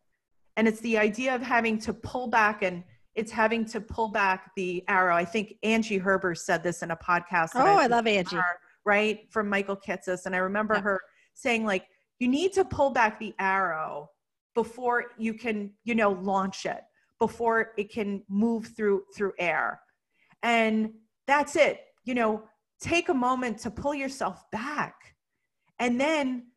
and 0.58 0.68
it's 0.68 0.80
the 0.82 0.98
idea 0.98 1.34
of 1.36 1.42
having 1.42 1.78
to 1.78 1.94
pull 1.94 2.28
back 2.28 2.62
and 2.62 2.84
it's 3.16 3.32
having 3.32 3.66
to 3.66 3.80
pull 3.80 4.10
back 4.10 4.52
the 4.56 4.84
arrow. 4.88 5.16
I 5.16 5.26
think 5.26 5.56
Angie 5.64 6.00
Herbers 6.00 6.40
said 6.40 6.64
this 6.64 6.84
in 6.84 6.92
a 6.92 6.98
podcast. 6.98 7.52
Oh, 7.56 7.78
I, 7.78 7.84
I 7.84 7.88
love 7.88 8.08
Angie. 8.08 8.36
Her, 8.36 8.60
right 8.86 9.22
from 9.32 9.50
Michael 9.50 9.78
Kitces, 9.78 10.26
and 10.26 10.36
I 10.36 10.40
remember 10.40 10.76
yeah. 10.76 10.82
her 10.82 11.02
saying 11.34 11.66
like, 11.66 11.88
"You 12.20 12.28
need 12.28 12.54
to 12.54 12.66
pull 12.66 12.90
back 12.90 13.20
the 13.20 13.34
arrow 13.40 14.10
before 14.54 15.06
you 15.18 15.34
can, 15.34 15.72
you 15.86 15.96
know, 15.96 16.12
launch 16.12 16.66
it, 16.66 16.82
before 17.20 17.72
it 17.78 17.92
can 17.92 18.22
move 18.30 18.68
through 18.76 19.04
through 19.16 19.34
air." 19.40 19.80
And 20.44 20.92
that's 21.26 21.56
it. 21.56 21.82
You 22.04 22.16
know, 22.16 22.44
take 22.82 23.10
a 23.10 23.14
moment 23.14 23.60
to 23.60 23.72
pull 23.72 23.96
yourself 23.96 24.44
back, 24.52 25.16
and 25.80 26.00
then 26.00 26.48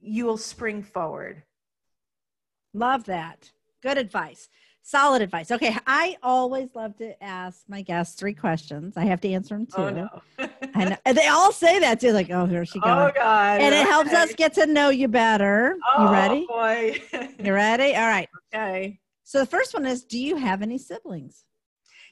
you 0.00 0.24
will 0.24 0.38
spring 0.38 0.82
forward 0.82 1.42
Love 2.72 3.04
that. 3.06 3.50
Good 3.82 3.98
advice. 3.98 4.48
Solid 4.82 5.22
advice. 5.22 5.50
Okay, 5.50 5.76
I 5.86 6.16
always 6.22 6.70
love 6.74 6.96
to 6.96 7.22
ask 7.22 7.62
my 7.68 7.82
guests 7.82 8.18
three 8.18 8.32
questions. 8.32 8.96
I 8.96 9.04
have 9.04 9.20
to 9.22 9.28
answer 9.30 9.54
them 9.56 9.66
oh, 9.76 9.90
too. 9.90 9.96
Oh, 9.98 10.20
no. 10.38 10.48
and, 10.74 10.98
and 11.04 11.16
they 11.16 11.26
all 11.26 11.52
say 11.52 11.78
that 11.80 12.00
too, 12.00 12.12
like, 12.12 12.30
oh, 12.30 12.46
here 12.46 12.64
she 12.64 12.78
oh, 12.78 12.86
goes. 12.86 13.10
Oh, 13.10 13.12
God. 13.14 13.60
And 13.60 13.74
it 13.74 13.86
helps 13.86 14.12
us 14.12 14.34
get 14.34 14.54
to 14.54 14.66
know 14.66 14.88
you 14.88 15.08
better. 15.08 15.76
Oh, 15.96 16.06
you 16.06 16.12
ready? 16.12 16.46
boy. 16.46 17.00
you 17.38 17.52
ready? 17.52 17.94
All 17.94 18.06
right. 18.06 18.28
Okay. 18.52 18.98
So 19.22 19.38
the 19.38 19.46
first 19.46 19.74
one 19.74 19.86
is 19.86 20.02
Do 20.02 20.18
you 20.18 20.34
have 20.34 20.60
any 20.60 20.76
siblings? 20.76 21.44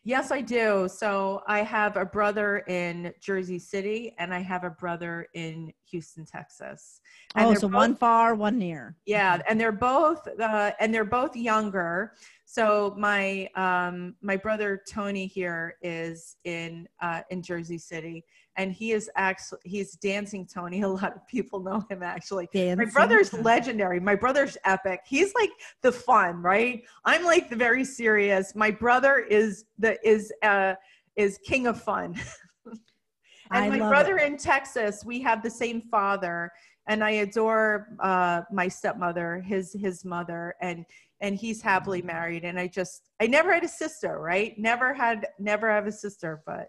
Yes, 0.09 0.31
I 0.31 0.41
do. 0.41 0.89
So 0.91 1.43
I 1.47 1.59
have 1.59 1.99
a 1.99 2.05
brother 2.07 2.65
in 2.67 3.13
Jersey 3.21 3.59
City 3.59 4.15
and 4.19 4.33
I 4.33 4.39
have 4.39 4.65
a 4.65 4.71
brother 4.71 5.27
in 5.35 5.71
Houston, 5.91 6.25
Texas. 6.25 7.03
And 7.35 7.49
oh, 7.49 7.53
so 7.53 7.69
both, 7.69 7.77
one 7.77 7.95
far, 7.95 8.35
one 8.35 8.57
near. 8.57 8.97
Yeah, 9.05 9.39
and 9.47 9.61
they're 9.61 9.71
both 9.71 10.27
uh, 10.41 10.71
and 10.81 10.95
they're 10.95 11.05
both 11.05 11.37
younger. 11.37 12.15
So 12.47 12.95
my 12.97 13.51
um, 13.55 14.15
my 14.23 14.39
brother 14.39 14.81
Tony 14.89 15.27
here 15.27 15.77
is 15.83 16.37
in 16.45 16.89
uh, 17.03 17.21
in 17.29 17.43
Jersey 17.43 17.77
City, 17.77 18.25
and 18.59 18.73
he 18.73 18.93
is 18.93 19.09
actually 19.17 19.61
he's 19.65 19.93
dancing 19.97 20.47
Tony. 20.47 20.83
A 20.89 20.89
lot 20.89 21.17
of 21.17 21.27
people 21.27 21.61
know 21.61 21.87
him 21.89 22.03
actually. 22.03 22.49
Dancing. 22.53 22.85
My 22.87 22.93
brother's 22.93 23.33
legendary. 23.33 24.01
My 24.01 24.17
brother's 24.17 24.59
epic. 24.65 25.01
He's 25.07 25.33
like 25.35 25.51
the 25.81 25.93
fun, 25.93 26.43
right? 26.43 26.83
I'm 27.05 27.25
like 27.25 27.49
the 27.49 27.57
very 27.57 27.85
serious. 27.85 28.55
My 28.55 28.71
brother 28.71 29.21
is 29.21 29.65
the 29.79 29.97
is 30.07 30.31
uh 30.43 30.75
is 31.17 31.39
king 31.47 31.67
of 31.67 31.81
fun. 31.81 32.15
and 32.67 33.65
I 33.65 33.69
my 33.71 33.79
brother 33.79 34.19
it. 34.19 34.27
in 34.27 34.37
Texas, 34.37 35.05
we 35.05 35.21
have 35.23 35.43
the 35.43 35.51
same 35.51 35.81
father. 35.81 36.51
and 36.89 37.05
I 37.05 37.11
adore 37.11 37.89
uh, 38.01 38.43
my 38.51 38.67
stepmother, 38.67 39.41
his 39.41 39.73
his 39.73 40.05
mother, 40.05 40.55
and 40.61 40.85
and 41.21 41.37
he's 41.37 41.63
happily 41.63 42.03
married. 42.03 42.45
And 42.45 42.59
I 42.59 42.67
just 42.67 43.11
I 43.21 43.27
never 43.29 43.53
had 43.53 43.63
a 43.63 43.69
sister, 43.69 44.19
right? 44.19 44.59
Never 44.59 44.93
had 44.95 45.29
never 45.39 45.71
have 45.71 45.87
a 45.87 45.93
sister, 45.93 46.43
but 46.45 46.69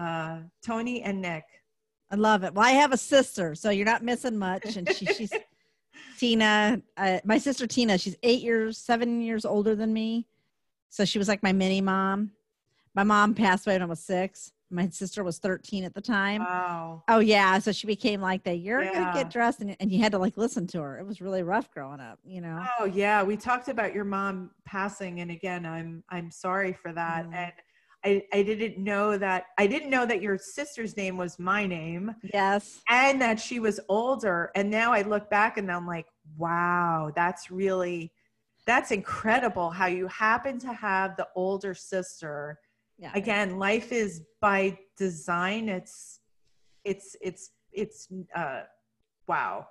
uh, 0.00 0.38
Tony 0.64 1.02
and 1.02 1.20
Nick. 1.20 1.44
I 2.10 2.16
love 2.16 2.42
it. 2.42 2.54
Well, 2.54 2.66
I 2.66 2.72
have 2.72 2.92
a 2.92 2.96
sister, 2.96 3.54
so 3.54 3.70
you're 3.70 3.86
not 3.86 4.02
missing 4.02 4.36
much. 4.36 4.76
And 4.76 4.90
she, 4.90 5.06
she's 5.06 5.32
Tina, 6.18 6.80
uh, 6.96 7.20
my 7.24 7.38
sister 7.38 7.66
Tina. 7.66 7.98
She's 7.98 8.16
eight 8.22 8.42
years, 8.42 8.78
seven 8.78 9.20
years 9.20 9.44
older 9.44 9.76
than 9.76 9.92
me, 9.92 10.26
so 10.88 11.04
she 11.04 11.18
was 11.18 11.28
like 11.28 11.42
my 11.42 11.52
mini 11.52 11.80
mom. 11.80 12.32
My 12.94 13.04
mom 13.04 13.34
passed 13.34 13.66
away 13.66 13.74
when 13.74 13.82
I 13.82 13.86
was 13.86 14.00
six. 14.00 14.52
My 14.70 14.88
sister 14.88 15.22
was 15.22 15.38
13 15.38 15.84
at 15.84 15.94
the 15.94 16.00
time. 16.00 16.42
Wow. 16.42 17.02
Oh 17.08 17.18
yeah, 17.18 17.58
so 17.58 17.72
she 17.72 17.86
became 17.86 18.20
like 18.20 18.44
that. 18.44 18.58
You're 18.58 18.82
Yeah. 18.84 18.92
gonna 18.92 19.12
get 19.14 19.30
dressed, 19.30 19.60
and, 19.60 19.76
and 19.80 19.90
you 19.90 20.00
had 20.00 20.12
to 20.12 20.18
like 20.18 20.36
listen 20.36 20.66
to 20.68 20.80
her. 20.80 20.98
It 20.98 21.06
was 21.06 21.20
really 21.20 21.42
rough 21.42 21.70
growing 21.72 22.00
up, 22.00 22.18
you 22.24 22.40
know. 22.40 22.64
Oh 22.78 22.84
yeah, 22.84 23.22
we 23.22 23.36
talked 23.36 23.68
about 23.68 23.94
your 23.94 24.04
mom 24.04 24.50
passing, 24.64 25.20
and 25.20 25.30
again, 25.30 25.64
I'm 25.66 26.02
I'm 26.08 26.30
sorry 26.30 26.72
for 26.72 26.92
that. 26.92 27.26
Mm. 27.26 27.34
And 27.34 27.52
I 28.04 28.22
I 28.32 28.42
didn't 28.42 28.78
know 28.82 29.16
that 29.18 29.44
I 29.58 29.66
didn't 29.66 29.90
know 29.90 30.06
that 30.06 30.22
your 30.22 30.38
sister's 30.38 30.96
name 30.96 31.16
was 31.16 31.38
my 31.38 31.66
name, 31.66 32.14
Yes. 32.32 32.80
and 32.88 33.20
that 33.20 33.38
she 33.40 33.60
was 33.60 33.78
older. 33.88 34.50
And 34.54 34.70
now 34.70 34.92
I 34.92 35.02
look 35.02 35.28
back 35.30 35.58
and 35.58 35.70
I'm 35.70 35.86
like, 35.86 36.06
wow, 36.38 37.12
that's 37.14 37.50
really 37.50 38.12
that's 38.66 38.90
incredible 38.90 39.70
how 39.70 39.86
you 39.86 40.06
happen 40.06 40.58
to 40.60 40.72
have 40.72 41.16
the 41.16 41.26
older 41.34 41.74
sister. 41.74 42.58
Yeah. 42.98 43.10
Again, 43.14 43.58
life 43.58 43.92
is 43.92 44.22
by 44.40 44.78
design. 44.96 45.68
It's 45.68 46.20
it's 46.84 47.16
it's 47.20 47.50
it's 47.72 48.08
uh 48.34 48.62
wow. 49.26 49.66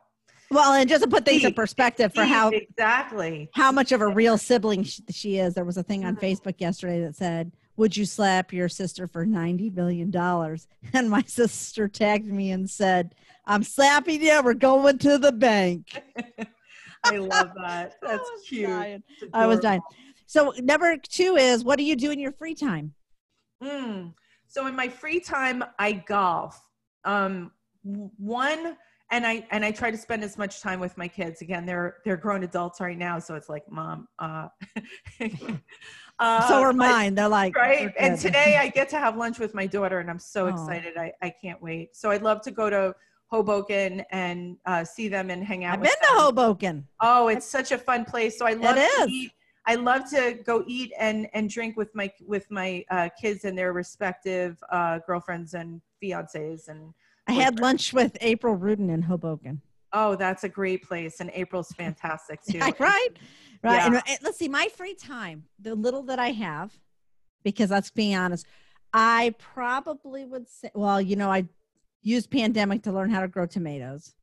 Well, 0.51 0.73
and 0.73 0.89
just 0.89 1.03
to 1.03 1.09
put 1.09 1.25
things 1.25 1.43
in 1.43 1.53
perspective 1.53 2.11
for 2.13 2.23
how 2.23 2.49
exactly 2.49 3.49
how 3.53 3.71
much 3.71 3.91
of 3.91 4.01
a 4.01 4.07
real 4.07 4.35
sibling 4.37 4.83
she, 4.83 5.37
is. 5.37 5.53
There 5.53 5.65
was 5.65 5.77
a 5.77 5.83
thing 5.83 6.05
on 6.05 6.15
Mhm. 6.15 6.21
Facebook 6.21 6.55
yesterday 6.59 7.01
that 7.01 7.15
said, 7.15 7.51
"Would 7.79 7.95
you 7.95 8.03
slap 8.03 8.51
your 8.51 8.67
sister 8.67 9.07
for 9.07 9.25
$90 9.25 9.73
million? 9.73 10.11
And 10.93 11.09
my 11.09 11.23
sister 11.23 11.87
tagged 11.87 12.27
me 12.27 12.51
and 12.51 12.69
said, 12.69 13.15
"I'm 13.45 13.63
slapping 13.63 14.21
you. 14.21 14.41
We're 14.43 14.53
going 14.53 14.97
to 14.97 15.17
the 15.17 15.31
bank." 15.31 16.03
I 17.05 17.15
love 17.15 17.51
that. 17.55 17.95
That's 18.01 18.29
was 18.29 18.43
cute. 18.45 18.69
I 19.33 19.47
was 19.47 19.61
dying. 19.61 19.81
So 20.25 20.53
number 20.59 20.97
two 20.97 21.37
is, 21.37 21.63
what 21.63 21.77
do 21.77 21.85
you 21.85 21.95
do 21.95 22.11
in 22.11 22.19
your 22.19 22.33
free 22.33 22.53
time? 22.53 22.93
Mm. 23.63 24.13
So 24.47 24.67
in 24.67 24.75
my 24.75 24.89
free 24.89 25.21
time, 25.21 25.63
I 25.79 25.93
golf. 25.93 26.61
Um, 27.05 27.51
one, 27.83 28.75
and 29.11 29.25
I 29.25 29.45
and 29.51 29.65
I 29.65 29.71
try 29.71 29.91
to 29.91 29.97
spend 29.97 30.23
as 30.23 30.37
much 30.37 30.61
time 30.61 30.79
with 30.79 30.97
my 30.97 31.07
kids. 31.07 31.41
Again, 31.41 31.65
they're 31.65 31.97
they're 32.05 32.17
grown 32.17 32.43
adults 32.43 32.79
right 32.79 32.97
now, 32.97 33.19
so 33.19 33.35
it's 33.35 33.49
like, 33.49 33.69
mom. 33.69 34.07
Uh, 34.19 34.47
uh, 36.19 36.47
so 36.47 36.61
are 36.61 36.73
mine. 36.73 37.15
They're 37.15 37.27
like, 37.27 37.55
right 37.55 37.81
"We're 37.81 37.93
and 37.99 38.19
today 38.19 38.57
i 38.61 38.67
get 38.69 38.89
to 38.89 38.97
have 38.99 39.15
lunch 39.17 39.39
with 39.39 39.53
my 39.53 39.65
daughter 39.65 39.99
and 39.99 40.09
i'm 40.09 40.19
so 40.19 40.47
excited 40.47 40.97
I, 40.97 41.11
I 41.21 41.29
can't 41.41 41.61
wait 41.61 41.95
so 41.95 42.11
i'd 42.11 42.21
love 42.21 42.41
to 42.41 42.51
go 42.51 42.69
to 42.69 42.93
hoboken 43.27 44.03
and 44.11 44.57
uh, 44.65 44.83
see 44.83 45.07
them 45.07 45.29
and 45.29 45.43
hang 45.43 45.63
out 45.63 45.75
I've 45.75 45.83
been 45.83 45.91
to. 45.91 46.07
Hoboken. 46.09 46.87
oh 47.01 47.27
it's 47.27 47.45
such 47.45 47.71
a 47.71 47.77
fun 47.77 48.05
place 48.05 48.37
so 48.37 48.45
i 48.45 48.53
love 48.53 48.75
It 48.77 48.89
to 48.97 49.03
is. 49.03 49.09
eat 49.09 49.31
i 49.65 49.75
love 49.75 50.09
to 50.11 50.39
go 50.45 50.63
eat 50.67 50.91
and 50.99 51.27
and 51.33 51.49
drink 51.49 51.77
with 51.77 51.93
my 51.95 52.11
with 52.25 52.49
my 52.49 52.83
uh, 52.89 53.09
kids 53.21 53.45
and 53.45 53.57
their 53.57 53.71
respective 53.73 54.57
uh, 54.71 54.99
girlfriends 55.07 55.53
and 55.53 55.81
fiancés 56.03 56.67
and 56.67 56.93
I 57.29 57.33
had 57.33 57.59
lunch 57.59 57.93
with 57.93 58.17
April 58.21 58.55
Rudin 58.55 58.89
in 58.89 59.01
Hoboken. 59.03 59.61
oh 59.93 60.15
that's 60.15 60.43
a 60.43 60.49
great 60.49 60.83
place 60.83 61.19
and 61.19 61.31
april's 61.33 61.71
fantastic 61.71 62.39
too 62.49 62.59
right, 62.59 62.79
right. 62.79 63.09
Yeah. 63.63 63.85
And, 63.85 63.95
uh, 63.95 64.01
let's 64.21 64.37
see, 64.37 64.47
my 64.47 64.67
free 64.75 64.93
time, 64.93 65.45
the 65.59 65.73
little 65.75 66.03
that 66.03 66.19
I 66.19 66.31
have, 66.31 66.71
because 67.43 67.71
let's 67.71 67.89
be 67.91 68.13
honest, 68.13 68.45
I 68.93 69.33
probably 69.39 70.25
would 70.25 70.47
say, 70.49 70.69
well, 70.73 71.01
you 71.01 71.15
know, 71.15 71.31
I 71.31 71.47
used 72.01 72.29
pandemic 72.31 72.83
to 72.83 72.91
learn 72.91 73.09
how 73.09 73.21
to 73.21 73.27
grow 73.27 73.45
tomatoes. 73.45 74.13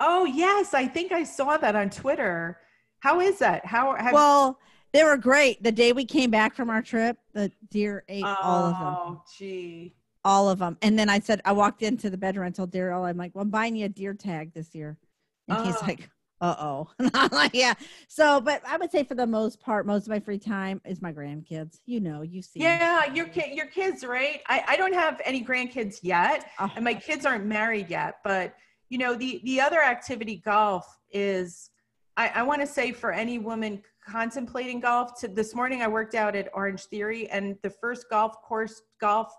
oh 0.00 0.24
yes 0.26 0.74
i 0.74 0.86
think 0.86 1.10
i 1.12 1.24
saw 1.24 1.56
that 1.56 1.74
on 1.74 1.88
twitter 1.88 2.58
how 3.00 3.20
is 3.20 3.38
that 3.38 3.64
how 3.64 3.94
have 3.96 4.12
well, 4.12 4.58
they 4.92 5.04
were 5.04 5.16
great. 5.18 5.62
The 5.62 5.72
day 5.72 5.92
we 5.92 6.04
came 6.06 6.30
back 6.30 6.54
from 6.54 6.70
our 6.70 6.80
trip, 6.82 7.18
the 7.34 7.50
deer 7.70 8.02
ate 8.08 8.24
all 8.24 8.64
of 8.66 8.78
them, 8.78 8.94
oh 8.96 9.22
gee 9.38 9.94
all 10.26 10.50
of 10.50 10.58
them. 10.58 10.76
And 10.82 10.98
then 10.98 11.08
I 11.08 11.20
said, 11.20 11.40
I 11.44 11.52
walked 11.52 11.82
into 11.82 12.10
the 12.10 12.18
bedroom 12.18 12.46
and 12.46 12.54
told 12.54 12.72
Daryl, 12.72 13.08
I'm 13.08 13.16
like, 13.16 13.32
well, 13.34 13.42
I'm 13.42 13.50
buying 13.50 13.76
you 13.76 13.86
a 13.86 13.88
deer 13.88 14.12
tag 14.12 14.52
this 14.52 14.74
year. 14.74 14.98
And 15.48 15.64
he's 15.64 15.76
Oh. 15.76 15.86
like, 15.86 16.10
uh 16.40 16.56
oh. 16.58 16.88
I'm 17.14 17.30
like, 17.30 17.54
yeah. 17.54 17.74
So, 18.08 18.40
but 18.40 18.60
I 18.66 18.76
would 18.76 18.90
say 18.90 19.04
for 19.04 19.14
the 19.14 19.26
most 19.26 19.60
part, 19.60 19.86
most 19.86 20.02
of 20.02 20.08
my 20.08 20.18
free 20.20 20.38
time 20.38 20.82
is 20.84 21.00
my 21.00 21.12
grandkids. 21.12 21.78
You 21.86 22.00
know, 22.00 22.22
you 22.22 22.42
see. 22.42 22.60
Yeah, 22.60 23.10
your 23.14 23.26
kid, 23.28 23.56
your 23.56 23.66
kids, 23.66 24.04
right? 24.04 24.40
I, 24.48 24.62
I 24.68 24.76
don't 24.76 24.92
have 24.92 25.20
any 25.24 25.42
grandkids 25.42 26.00
yet, 26.02 26.50
Oh, 26.58 26.70
and 26.74 26.84
my 26.84 26.92
kids 26.94 27.24
aren't 27.24 27.46
married 27.46 27.88
yet. 27.88 28.16
But 28.24 28.54
you 28.90 28.98
know, 28.98 29.14
the 29.14 29.40
the 29.44 29.60
other 29.60 29.80
activity, 29.80 30.42
golf, 30.44 30.86
is 31.12 31.70
I, 32.18 32.28
I 32.34 32.42
want 32.42 32.60
to 32.62 32.66
say 32.66 32.92
for 32.92 33.12
any 33.12 33.38
woman 33.38 33.80
contemplating 34.06 34.80
golf. 34.80 35.18
To 35.20 35.28
this 35.28 35.54
morning, 35.54 35.80
I 35.82 35.88
worked 35.88 36.14
out 36.14 36.34
at 36.36 36.50
Orange 36.52 36.82
Theory, 36.86 37.28
and 37.30 37.56
the 37.62 37.70
first 37.70 38.06
golf 38.10 38.42
course 38.42 38.82
golf 39.00 39.32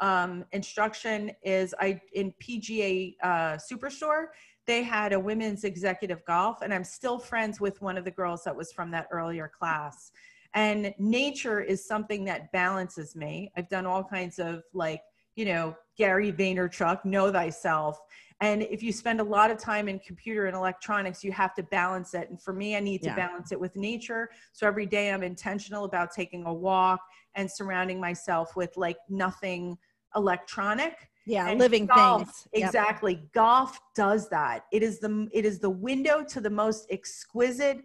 um, 0.00 0.44
instruction 0.52 1.30
is 1.42 1.74
I 1.80 2.00
in 2.12 2.32
PGA 2.40 3.14
uh, 3.22 3.58
Superstore. 3.58 4.26
They 4.66 4.82
had 4.82 5.12
a 5.12 5.20
women's 5.20 5.64
executive 5.64 6.24
golf, 6.24 6.62
and 6.62 6.72
I'm 6.72 6.84
still 6.84 7.18
friends 7.18 7.60
with 7.60 7.82
one 7.82 7.98
of 7.98 8.04
the 8.04 8.10
girls 8.10 8.44
that 8.44 8.56
was 8.56 8.72
from 8.72 8.90
that 8.92 9.08
earlier 9.10 9.50
class. 9.58 10.10
And 10.54 10.94
nature 10.98 11.60
is 11.60 11.86
something 11.86 12.24
that 12.24 12.50
balances 12.52 13.14
me. 13.16 13.50
I've 13.56 13.68
done 13.68 13.86
all 13.86 14.04
kinds 14.04 14.38
of 14.38 14.62
like, 14.72 15.02
you 15.34 15.44
know, 15.44 15.76
Gary 15.98 16.32
Vaynerchuk, 16.32 17.04
know 17.04 17.30
thyself. 17.30 17.98
And 18.40 18.62
if 18.62 18.82
you 18.82 18.92
spend 18.92 19.20
a 19.20 19.24
lot 19.24 19.50
of 19.50 19.58
time 19.58 19.88
in 19.88 19.98
computer 19.98 20.46
and 20.46 20.56
electronics, 20.56 21.24
you 21.24 21.32
have 21.32 21.54
to 21.54 21.62
balance 21.64 22.14
it. 22.14 22.30
And 22.30 22.40
for 22.40 22.52
me, 22.52 22.76
I 22.76 22.80
need 22.80 23.02
to 23.02 23.06
Yeah. 23.06 23.16
balance 23.16 23.52
it 23.52 23.60
with 23.60 23.74
nature. 23.76 24.30
So 24.52 24.66
every 24.66 24.86
day 24.86 25.12
I'm 25.12 25.22
intentional 25.22 25.84
about 25.84 26.12
taking 26.12 26.44
a 26.46 26.54
walk 26.54 27.00
and 27.34 27.50
surrounding 27.50 28.00
myself 28.00 28.56
with 28.56 28.76
like 28.76 28.98
nothing 29.08 29.76
electronic 30.14 31.10
yeah, 31.26 31.48
and 31.48 31.58
living 31.58 31.86
golf, 31.86 32.22
things. 32.22 32.48
Yep. 32.52 32.64
Exactly. 32.66 33.28
Golf 33.32 33.78
does 33.94 34.28
that. 34.28 34.64
It 34.72 34.82
is 34.82 35.00
the 35.00 35.28
it 35.32 35.44
is 35.44 35.58
the 35.58 35.70
window 35.70 36.22
to 36.24 36.40
the 36.40 36.50
most 36.50 36.86
exquisite 36.90 37.82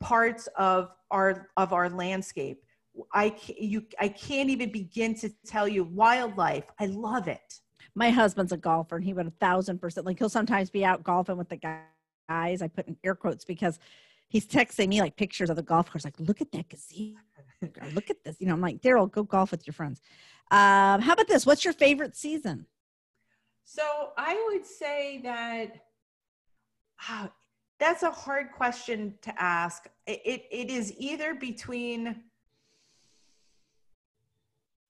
parts 0.00 0.48
of 0.56 0.90
our 1.10 1.48
of 1.56 1.72
our 1.72 1.90
landscape. 1.90 2.62
I 3.12 3.36
you 3.46 3.84
I 3.98 4.08
can't 4.08 4.50
even 4.50 4.72
begin 4.72 5.14
to 5.16 5.30
tell 5.46 5.68
you 5.68 5.84
wildlife. 5.84 6.64
I 6.78 6.86
love 6.86 7.28
it. 7.28 7.60
My 7.94 8.10
husband's 8.10 8.52
a 8.52 8.56
golfer 8.56 8.96
and 8.96 9.04
he 9.04 9.12
would 9.12 9.26
a 9.26 9.30
thousand 9.30 9.78
percent 9.80 10.06
like 10.06 10.18
he'll 10.18 10.28
sometimes 10.28 10.70
be 10.70 10.84
out 10.84 11.02
golfing 11.02 11.36
with 11.36 11.48
the 11.48 11.56
guys. 11.56 12.62
I 12.62 12.68
put 12.68 12.88
in 12.88 12.96
air 13.04 13.14
quotes 13.14 13.44
because 13.44 13.78
he's 14.30 14.46
texting 14.46 14.88
me 14.88 15.00
like 15.02 15.16
pictures 15.16 15.50
of 15.50 15.56
the 15.56 15.62
golf 15.62 15.90
course, 15.90 16.04
like, 16.04 16.18
look 16.18 16.40
at 16.40 16.50
that 16.52 16.68
gazebo. 16.68 17.18
Look 17.92 18.08
at 18.08 18.24
this. 18.24 18.36
You 18.38 18.46
know, 18.46 18.54
I'm 18.54 18.60
like, 18.62 18.80
Daryl, 18.80 19.10
go 19.10 19.22
golf 19.22 19.50
with 19.50 19.66
your 19.66 19.74
friends. 19.74 20.00
Um, 20.50 21.02
how 21.02 21.12
about 21.12 21.28
this? 21.28 21.44
What's 21.44 21.64
your 21.64 21.74
favorite 21.74 22.16
season? 22.16 22.64
So 23.64 24.12
I 24.16 24.42
would 24.48 24.64
say 24.64 25.20
that 25.24 25.74
ah, 27.02 27.30
that's 27.78 28.02
a 28.02 28.10
hard 28.10 28.52
question 28.52 29.14
to 29.22 29.42
ask. 29.42 29.86
It, 30.06 30.22
it, 30.24 30.44
it 30.50 30.70
is 30.70 30.94
either 30.96 31.34
between, 31.34 32.16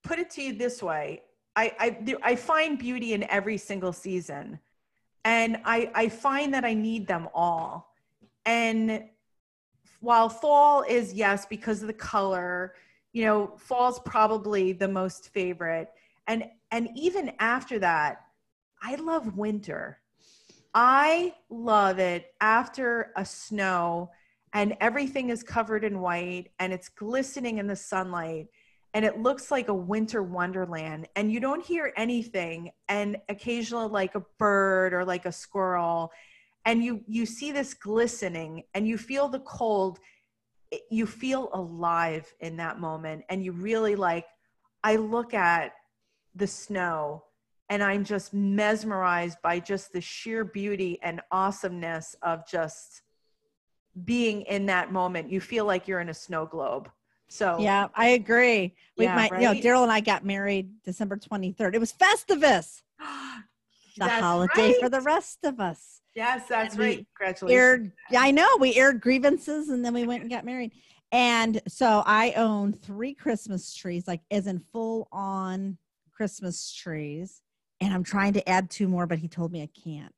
put 0.03 0.17
it 0.17 0.29
to 0.31 0.41
you 0.41 0.53
this 0.53 0.81
way 0.81 1.23
I, 1.55 1.73
I, 1.79 2.15
I 2.23 2.35
find 2.35 2.79
beauty 2.79 3.13
in 3.13 3.23
every 3.29 3.57
single 3.57 3.93
season. 3.93 4.59
And 5.25 5.59
I, 5.65 5.91
I 5.93 6.09
find 6.09 6.53
that 6.53 6.65
I 6.65 6.73
need 6.73 7.07
them 7.07 7.27
all. 7.33 7.93
And 8.45 9.03
while 10.01 10.29
fall 10.29 10.83
is, 10.87 11.13
yes, 11.13 11.45
because 11.45 11.81
of 11.81 11.87
the 11.87 11.93
color, 11.93 12.73
you 13.13 13.23
know, 13.23 13.53
fall's 13.57 13.99
probably 13.99 14.73
the 14.73 14.87
most 14.87 15.29
favorite. 15.29 15.89
And, 16.27 16.43
and 16.71 16.89
even 16.95 17.31
after 17.39 17.79
that, 17.79 18.21
I 18.81 18.95
love 18.95 19.37
winter. 19.37 19.99
I 20.73 21.35
love 21.49 21.99
it 21.99 22.33
after 22.41 23.11
a 23.15 23.25
snow 23.25 24.11
and 24.53 24.75
everything 24.81 25.29
is 25.29 25.43
covered 25.43 25.83
in 25.83 25.99
white 25.99 26.47
and 26.59 26.73
it's 26.73 26.89
glistening 26.89 27.57
in 27.59 27.67
the 27.67 27.75
sunlight 27.75 28.47
and 28.93 29.05
it 29.05 29.19
looks 29.19 29.51
like 29.51 29.67
a 29.67 29.73
winter 29.73 30.23
wonderland 30.23 31.07
and 31.15 31.31
you 31.31 31.39
don't 31.39 31.63
hear 31.63 31.93
anything 31.95 32.71
and 32.89 33.17
occasionally 33.29 33.87
like 33.87 34.15
a 34.15 34.23
bird 34.39 34.93
or 34.93 35.05
like 35.05 35.25
a 35.25 35.31
squirrel 35.31 36.11
and 36.65 36.83
you 36.83 37.01
you 37.07 37.25
see 37.25 37.51
this 37.51 37.73
glistening 37.73 38.63
and 38.73 38.87
you 38.87 38.97
feel 38.97 39.27
the 39.27 39.39
cold 39.39 39.99
you 40.89 41.05
feel 41.05 41.49
alive 41.53 42.33
in 42.39 42.57
that 42.57 42.79
moment 42.79 43.23
and 43.29 43.43
you 43.43 43.51
really 43.51 43.95
like 43.95 44.25
i 44.83 44.95
look 44.95 45.33
at 45.33 45.73
the 46.35 46.47
snow 46.47 47.23
and 47.71 47.81
I'm 47.81 48.03
just 48.03 48.33
mesmerized 48.33 49.41
by 49.41 49.61
just 49.61 49.93
the 49.93 50.01
sheer 50.01 50.43
beauty 50.43 50.99
and 51.01 51.21
awesomeness 51.31 52.17
of 52.21 52.45
just 52.45 53.01
being 54.03 54.41
in 54.41 54.65
that 54.65 54.91
moment. 54.91 55.31
You 55.31 55.39
feel 55.39 55.63
like 55.63 55.87
you're 55.87 56.01
in 56.01 56.09
a 56.09 56.13
snow 56.13 56.45
globe. 56.45 56.89
So 57.29 57.59
yeah, 57.61 57.87
I 57.95 58.09
agree. 58.09 58.75
We 58.97 59.05
yeah, 59.05 59.15
might, 59.15 59.31
right? 59.31 59.41
you 59.41 59.47
know, 59.47 59.53
Daryl 59.53 59.83
and 59.83 59.91
I 59.91 60.01
got 60.01 60.25
married 60.25 60.69
December 60.83 61.15
23rd. 61.15 61.73
It 61.73 61.79
was 61.79 61.93
Festivus, 61.93 62.81
the 63.97 64.09
holiday 64.09 64.51
right. 64.57 64.75
for 64.81 64.89
the 64.89 64.99
rest 64.99 65.39
of 65.45 65.61
us. 65.61 66.00
Yes, 66.15 66.47
that's 66.49 66.77
right. 66.77 67.05
Congratulations. 67.17 67.57
Aired, 67.57 67.91
I 68.17 68.31
know 68.31 68.57
we 68.59 68.75
aired 68.75 69.01
grievances 69.01 69.69
and 69.69 69.83
then 69.83 69.93
we 69.93 70.05
went 70.05 70.21
and 70.21 70.31
got 70.31 70.45
married. 70.45 70.71
And 71.11 71.61
so 71.67 72.03
I 72.05 72.31
own 72.33 72.73
three 72.73 73.13
Christmas 73.13 73.73
trees, 73.73 74.07
like 74.07 74.21
as 74.29 74.47
in 74.47 74.59
full 74.59 75.07
on 75.11 75.77
Christmas 76.11 76.73
trees. 76.73 77.41
And 77.79 77.93
I'm 77.93 78.03
trying 78.03 78.33
to 78.33 78.47
add 78.47 78.69
two 78.69 78.87
more, 78.87 79.07
but 79.07 79.19
he 79.19 79.27
told 79.27 79.51
me 79.51 79.61
I 79.61 79.69
can't. 79.83 80.13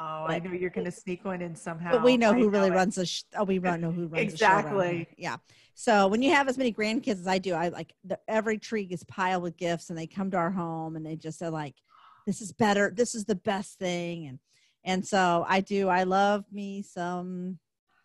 Oh, 0.00 0.24
but, 0.28 0.34
I 0.34 0.38
know 0.38 0.52
you're 0.52 0.70
going 0.70 0.84
to 0.84 0.92
sneak 0.92 1.24
one 1.24 1.42
in 1.42 1.56
somehow. 1.56 1.90
But 1.90 2.04
we 2.04 2.16
know 2.16 2.32
who 2.32 2.50
really 2.50 2.70
runs 2.70 2.94
the. 2.94 3.06
Sh- 3.06 3.24
oh, 3.36 3.42
we 3.42 3.58
run 3.58 3.80
know 3.80 3.90
who 3.90 4.06
runs 4.06 4.12
the 4.12 4.20
exactly. 4.20 5.08
Yeah. 5.16 5.38
So 5.74 6.06
when 6.06 6.22
you 6.22 6.32
have 6.32 6.48
as 6.48 6.56
many 6.56 6.72
grandkids 6.72 7.20
as 7.20 7.26
I 7.26 7.38
do, 7.38 7.54
I 7.54 7.68
like 7.68 7.94
the, 8.04 8.18
every 8.28 8.58
tree 8.58 8.86
is 8.90 9.02
piled 9.04 9.42
with 9.42 9.56
gifts, 9.56 9.90
and 9.90 9.98
they 9.98 10.06
come 10.06 10.30
to 10.30 10.36
our 10.36 10.50
home 10.50 10.94
and 10.94 11.04
they 11.04 11.16
just 11.16 11.42
are 11.42 11.50
like, 11.50 11.74
"This 12.26 12.40
is 12.40 12.52
better. 12.52 12.92
This 12.94 13.16
is 13.16 13.24
the 13.24 13.34
best 13.34 13.78
thing." 13.78 14.26
And 14.26 14.38
and 14.88 15.06
so 15.06 15.44
I 15.46 15.60
do. 15.60 15.88
I 15.88 16.04
love 16.04 16.44
me 16.50 16.80
some 16.80 17.58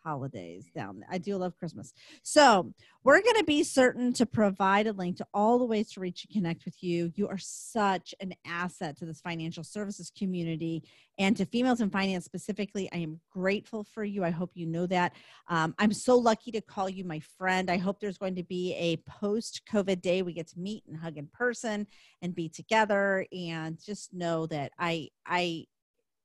holidays 0.03 0.69
down 0.75 0.99
there. 0.99 1.07
I 1.09 1.17
do 1.17 1.37
love 1.37 1.57
Christmas. 1.57 1.93
So 2.23 2.73
we're 3.05 3.21
going 3.21 3.37
to 3.37 3.45
be 3.45 3.63
certain 3.63 4.11
to 4.13 4.25
provide 4.25 4.87
a 4.87 4.91
link 4.91 5.17
to 5.17 5.27
all 5.33 5.57
the 5.59 5.65
ways 5.65 5.91
to 5.93 6.01
reach 6.01 6.25
and 6.25 6.33
connect 6.33 6.65
with 6.65 6.83
you. 6.83 7.11
You 7.15 7.29
are 7.29 7.37
such 7.37 8.13
an 8.19 8.33
asset 8.45 8.97
to 8.97 9.05
this 9.05 9.21
financial 9.21 9.63
services 9.63 10.11
community 10.17 10.83
and 11.17 11.37
to 11.37 11.45
females 11.45 11.79
in 11.79 11.89
finance 11.89 12.25
specifically. 12.25 12.89
I 12.91 12.97
am 12.97 13.19
grateful 13.31 13.85
for 13.85 14.03
you. 14.03 14.23
I 14.23 14.29
hope 14.29 14.51
you 14.53 14.65
know 14.65 14.85
that. 14.87 15.13
Um, 15.47 15.73
I'm 15.79 15.93
so 15.93 16.17
lucky 16.17 16.51
to 16.51 16.61
call 16.61 16.89
you 16.89 17.05
my 17.05 17.21
friend. 17.37 17.71
I 17.71 17.77
hope 17.77 17.99
there's 17.99 18.17
going 18.17 18.35
to 18.35 18.43
be 18.43 18.73
a 18.75 18.97
post 19.09 19.61
COVID 19.71 20.01
day 20.01 20.21
we 20.21 20.33
get 20.33 20.47
to 20.49 20.59
meet 20.59 20.83
and 20.87 20.97
hug 20.97 21.17
in 21.17 21.27
person 21.27 21.87
and 22.21 22.35
be 22.35 22.49
together 22.49 23.25
and 23.31 23.81
just 23.81 24.13
know 24.13 24.47
that 24.47 24.73
I, 24.77 25.09
I, 25.25 25.65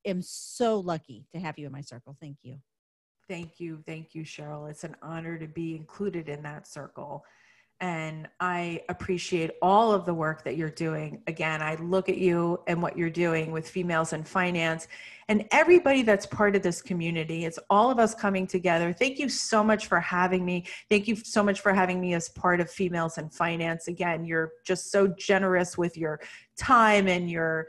am 0.04 0.22
so 0.22 0.78
lucky 0.78 1.26
to 1.32 1.38
have 1.38 1.58
you 1.58 1.66
in 1.66 1.72
my 1.72 1.80
circle. 1.80 2.16
Thank 2.20 2.38
you. 2.42 2.58
Thank 3.28 3.60
you. 3.60 3.82
Thank 3.86 4.14
you, 4.14 4.22
Sheryl. 4.22 4.70
It's 4.70 4.84
an 4.84 4.96
honor 5.02 5.38
to 5.38 5.46
be 5.46 5.76
included 5.76 6.28
in 6.28 6.42
that 6.42 6.66
circle. 6.66 7.24
And 7.80 8.26
I 8.40 8.80
appreciate 8.88 9.52
all 9.62 9.92
of 9.92 10.04
the 10.04 10.14
work 10.14 10.42
that 10.42 10.56
you're 10.56 10.68
doing. 10.68 11.22
Again, 11.28 11.62
I 11.62 11.76
look 11.76 12.08
at 12.08 12.18
you 12.18 12.60
and 12.66 12.82
what 12.82 12.98
you're 12.98 13.08
doing 13.08 13.52
with 13.52 13.70
females 13.70 14.12
in 14.12 14.24
finance 14.24 14.88
and 15.28 15.46
everybody 15.52 16.02
that's 16.02 16.26
part 16.26 16.56
of 16.56 16.62
this 16.62 16.82
community. 16.82 17.44
It's 17.44 17.58
all 17.70 17.88
of 17.88 18.00
us 18.00 18.16
coming 18.16 18.48
together. 18.48 18.92
Thank 18.92 19.20
you 19.20 19.28
so 19.28 19.62
much 19.62 19.86
for 19.86 20.00
having 20.00 20.44
me. 20.44 20.64
Thank 20.88 21.06
you 21.06 21.14
so 21.14 21.40
much 21.44 21.60
for 21.60 21.72
having 21.72 22.00
me 22.00 22.14
as 22.14 22.30
part 22.30 22.60
of 22.60 22.68
Females 22.68 23.16
in 23.16 23.30
Finance. 23.30 23.86
Again, 23.86 24.24
you're 24.24 24.50
just 24.66 24.90
so 24.90 25.06
generous 25.06 25.78
with 25.78 25.96
your 25.96 26.18
time 26.56 27.06
and 27.06 27.30
your 27.30 27.68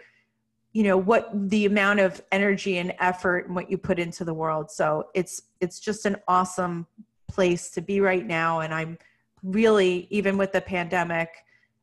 you 0.79 0.85
know 0.85 0.95
what 0.95 1.29
the 1.49 1.65
amount 1.65 1.99
of 1.99 2.21
energy 2.31 2.77
and 2.77 2.93
effort 2.99 3.47
and 3.47 3.53
what 3.53 3.69
you 3.69 3.77
put 3.77 3.99
into 3.99 4.23
the 4.23 4.33
world. 4.33 4.71
So 4.71 5.09
it's 5.13 5.41
it's 5.59 5.77
just 5.77 6.05
an 6.05 6.15
awesome 6.25 6.87
place 7.27 7.69
to 7.71 7.81
be 7.81 7.99
right 7.99 8.25
now. 8.25 8.61
And 8.61 8.73
i'm 8.73 8.97
really 9.43 10.07
even 10.09 10.37
with 10.37 10.53
the 10.53 10.61
pandemic 10.61 11.29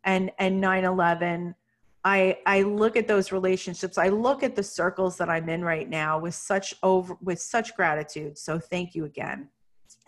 and 0.05 0.33
and 0.39 0.63
9-11 0.63 1.55
i 2.07 2.39
i 2.47 2.63
look 2.63 2.97
at 2.97 3.07
those 3.07 3.33
relationships. 3.33 3.99
I 3.99 4.09
look 4.09 4.43
at 4.43 4.57
the 4.57 4.63
circles 4.63 5.19
that 5.19 5.29
i'm 5.29 5.51
in 5.51 5.63
right 5.63 5.91
now 5.91 6.19
with 6.19 6.35
such 6.35 6.75
over 6.83 7.19
with 7.23 7.39
such 7.39 7.77
gratitude. 7.77 8.39
So 8.39 8.59
thank 8.59 8.95
you 8.95 9.05
again. 9.05 9.51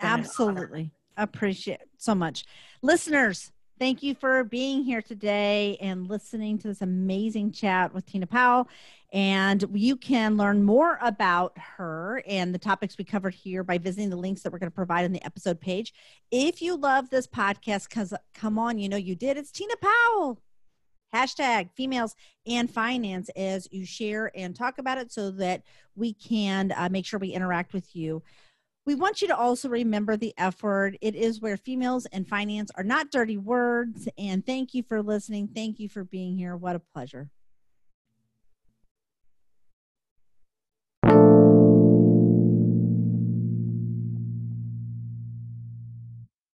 Absolutely. 0.01 0.93
Appreciate 1.19 1.83
so 1.99 2.15
much. 2.15 2.47
Listeners 2.81 3.53
Thank 3.79 4.03
you 4.03 4.17
for 4.17 4.43
being 4.43 4.83
here 4.83 5.01
today 5.01 5.77
and 5.81 6.09
listening 6.09 6.59
to 6.59 6.69
this 6.69 6.83
amazing 6.83 7.53
chat 7.53 7.95
with 7.95 8.07
Tina 8.07 8.27
Powell. 8.27 8.69
And 9.13 9.65
you 9.73 9.95
can 9.95 10.37
learn 10.37 10.65
more 10.65 10.99
about 11.01 11.57
her 11.57 12.21
and 12.27 12.53
the 12.53 12.59
topics 12.59 12.99
we 12.99 13.05
covered 13.05 13.35
here 13.35 13.63
by 13.63 13.79
visiting 13.79 14.11
the 14.11 14.17
links 14.17 14.43
that 14.43 14.53
we're 14.53 14.59
going 14.59 14.71
to 14.71 14.75
provide 14.75 15.05
on 15.05 15.13
the 15.13 15.25
episode 15.25 15.61
page. 15.61 15.95
If 16.33 16.61
you 16.61 16.77
love 16.77 17.09
this 17.09 17.29
podcast, 17.29 17.89
because 17.89 18.13
come 18.35 18.59
on, 18.59 18.79
you 18.79 18.89
know 18.89 18.97
you 18.97 19.15
did. 19.15 19.37
It's 19.37 19.53
Tina 19.53 19.75
Powell. 19.81 20.41
Hashtag 21.15 21.71
females 21.77 22.17
and 22.47 22.69
finance 22.69 23.31
as 23.37 23.69
you 23.71 23.87
share 23.87 24.33
and 24.35 24.57
talk 24.57 24.79
about 24.79 24.99
it 24.99 25.13
so 25.13 25.31
that 25.31 25.63
we 25.95 26.15
can 26.15 26.73
uh, 26.77 26.89
make 26.91 27.07
sure 27.07 27.21
we 27.21 27.29
interact 27.29 27.73
with 27.73 27.95
you. 27.95 28.25
We 28.89 28.95
want 28.95 29.21
you 29.21 29.29
to 29.29 29.37
also 29.37 29.69
remember 29.69 30.17
the 30.17 30.33
F 30.39 30.63
word. 30.63 30.97
It 31.03 31.15
is 31.15 31.43
where 31.43 31.59
females 31.59 32.07
and 32.07 32.27
finance 32.27 32.71
are 32.75 32.83
not 32.83 33.11
dirty 33.11 33.37
words. 33.37 34.09
And 34.17 34.47
thank 34.47 34.73
you 34.73 34.83
for 34.83 35.03
listening. 35.03 35.51
Thank 35.55 35.79
you 35.79 35.91
for 35.91 36.05
being 36.05 36.39
here. 36.39 36.57
What 36.57 36.75
a 36.75 36.79
pleasure. 36.79 37.29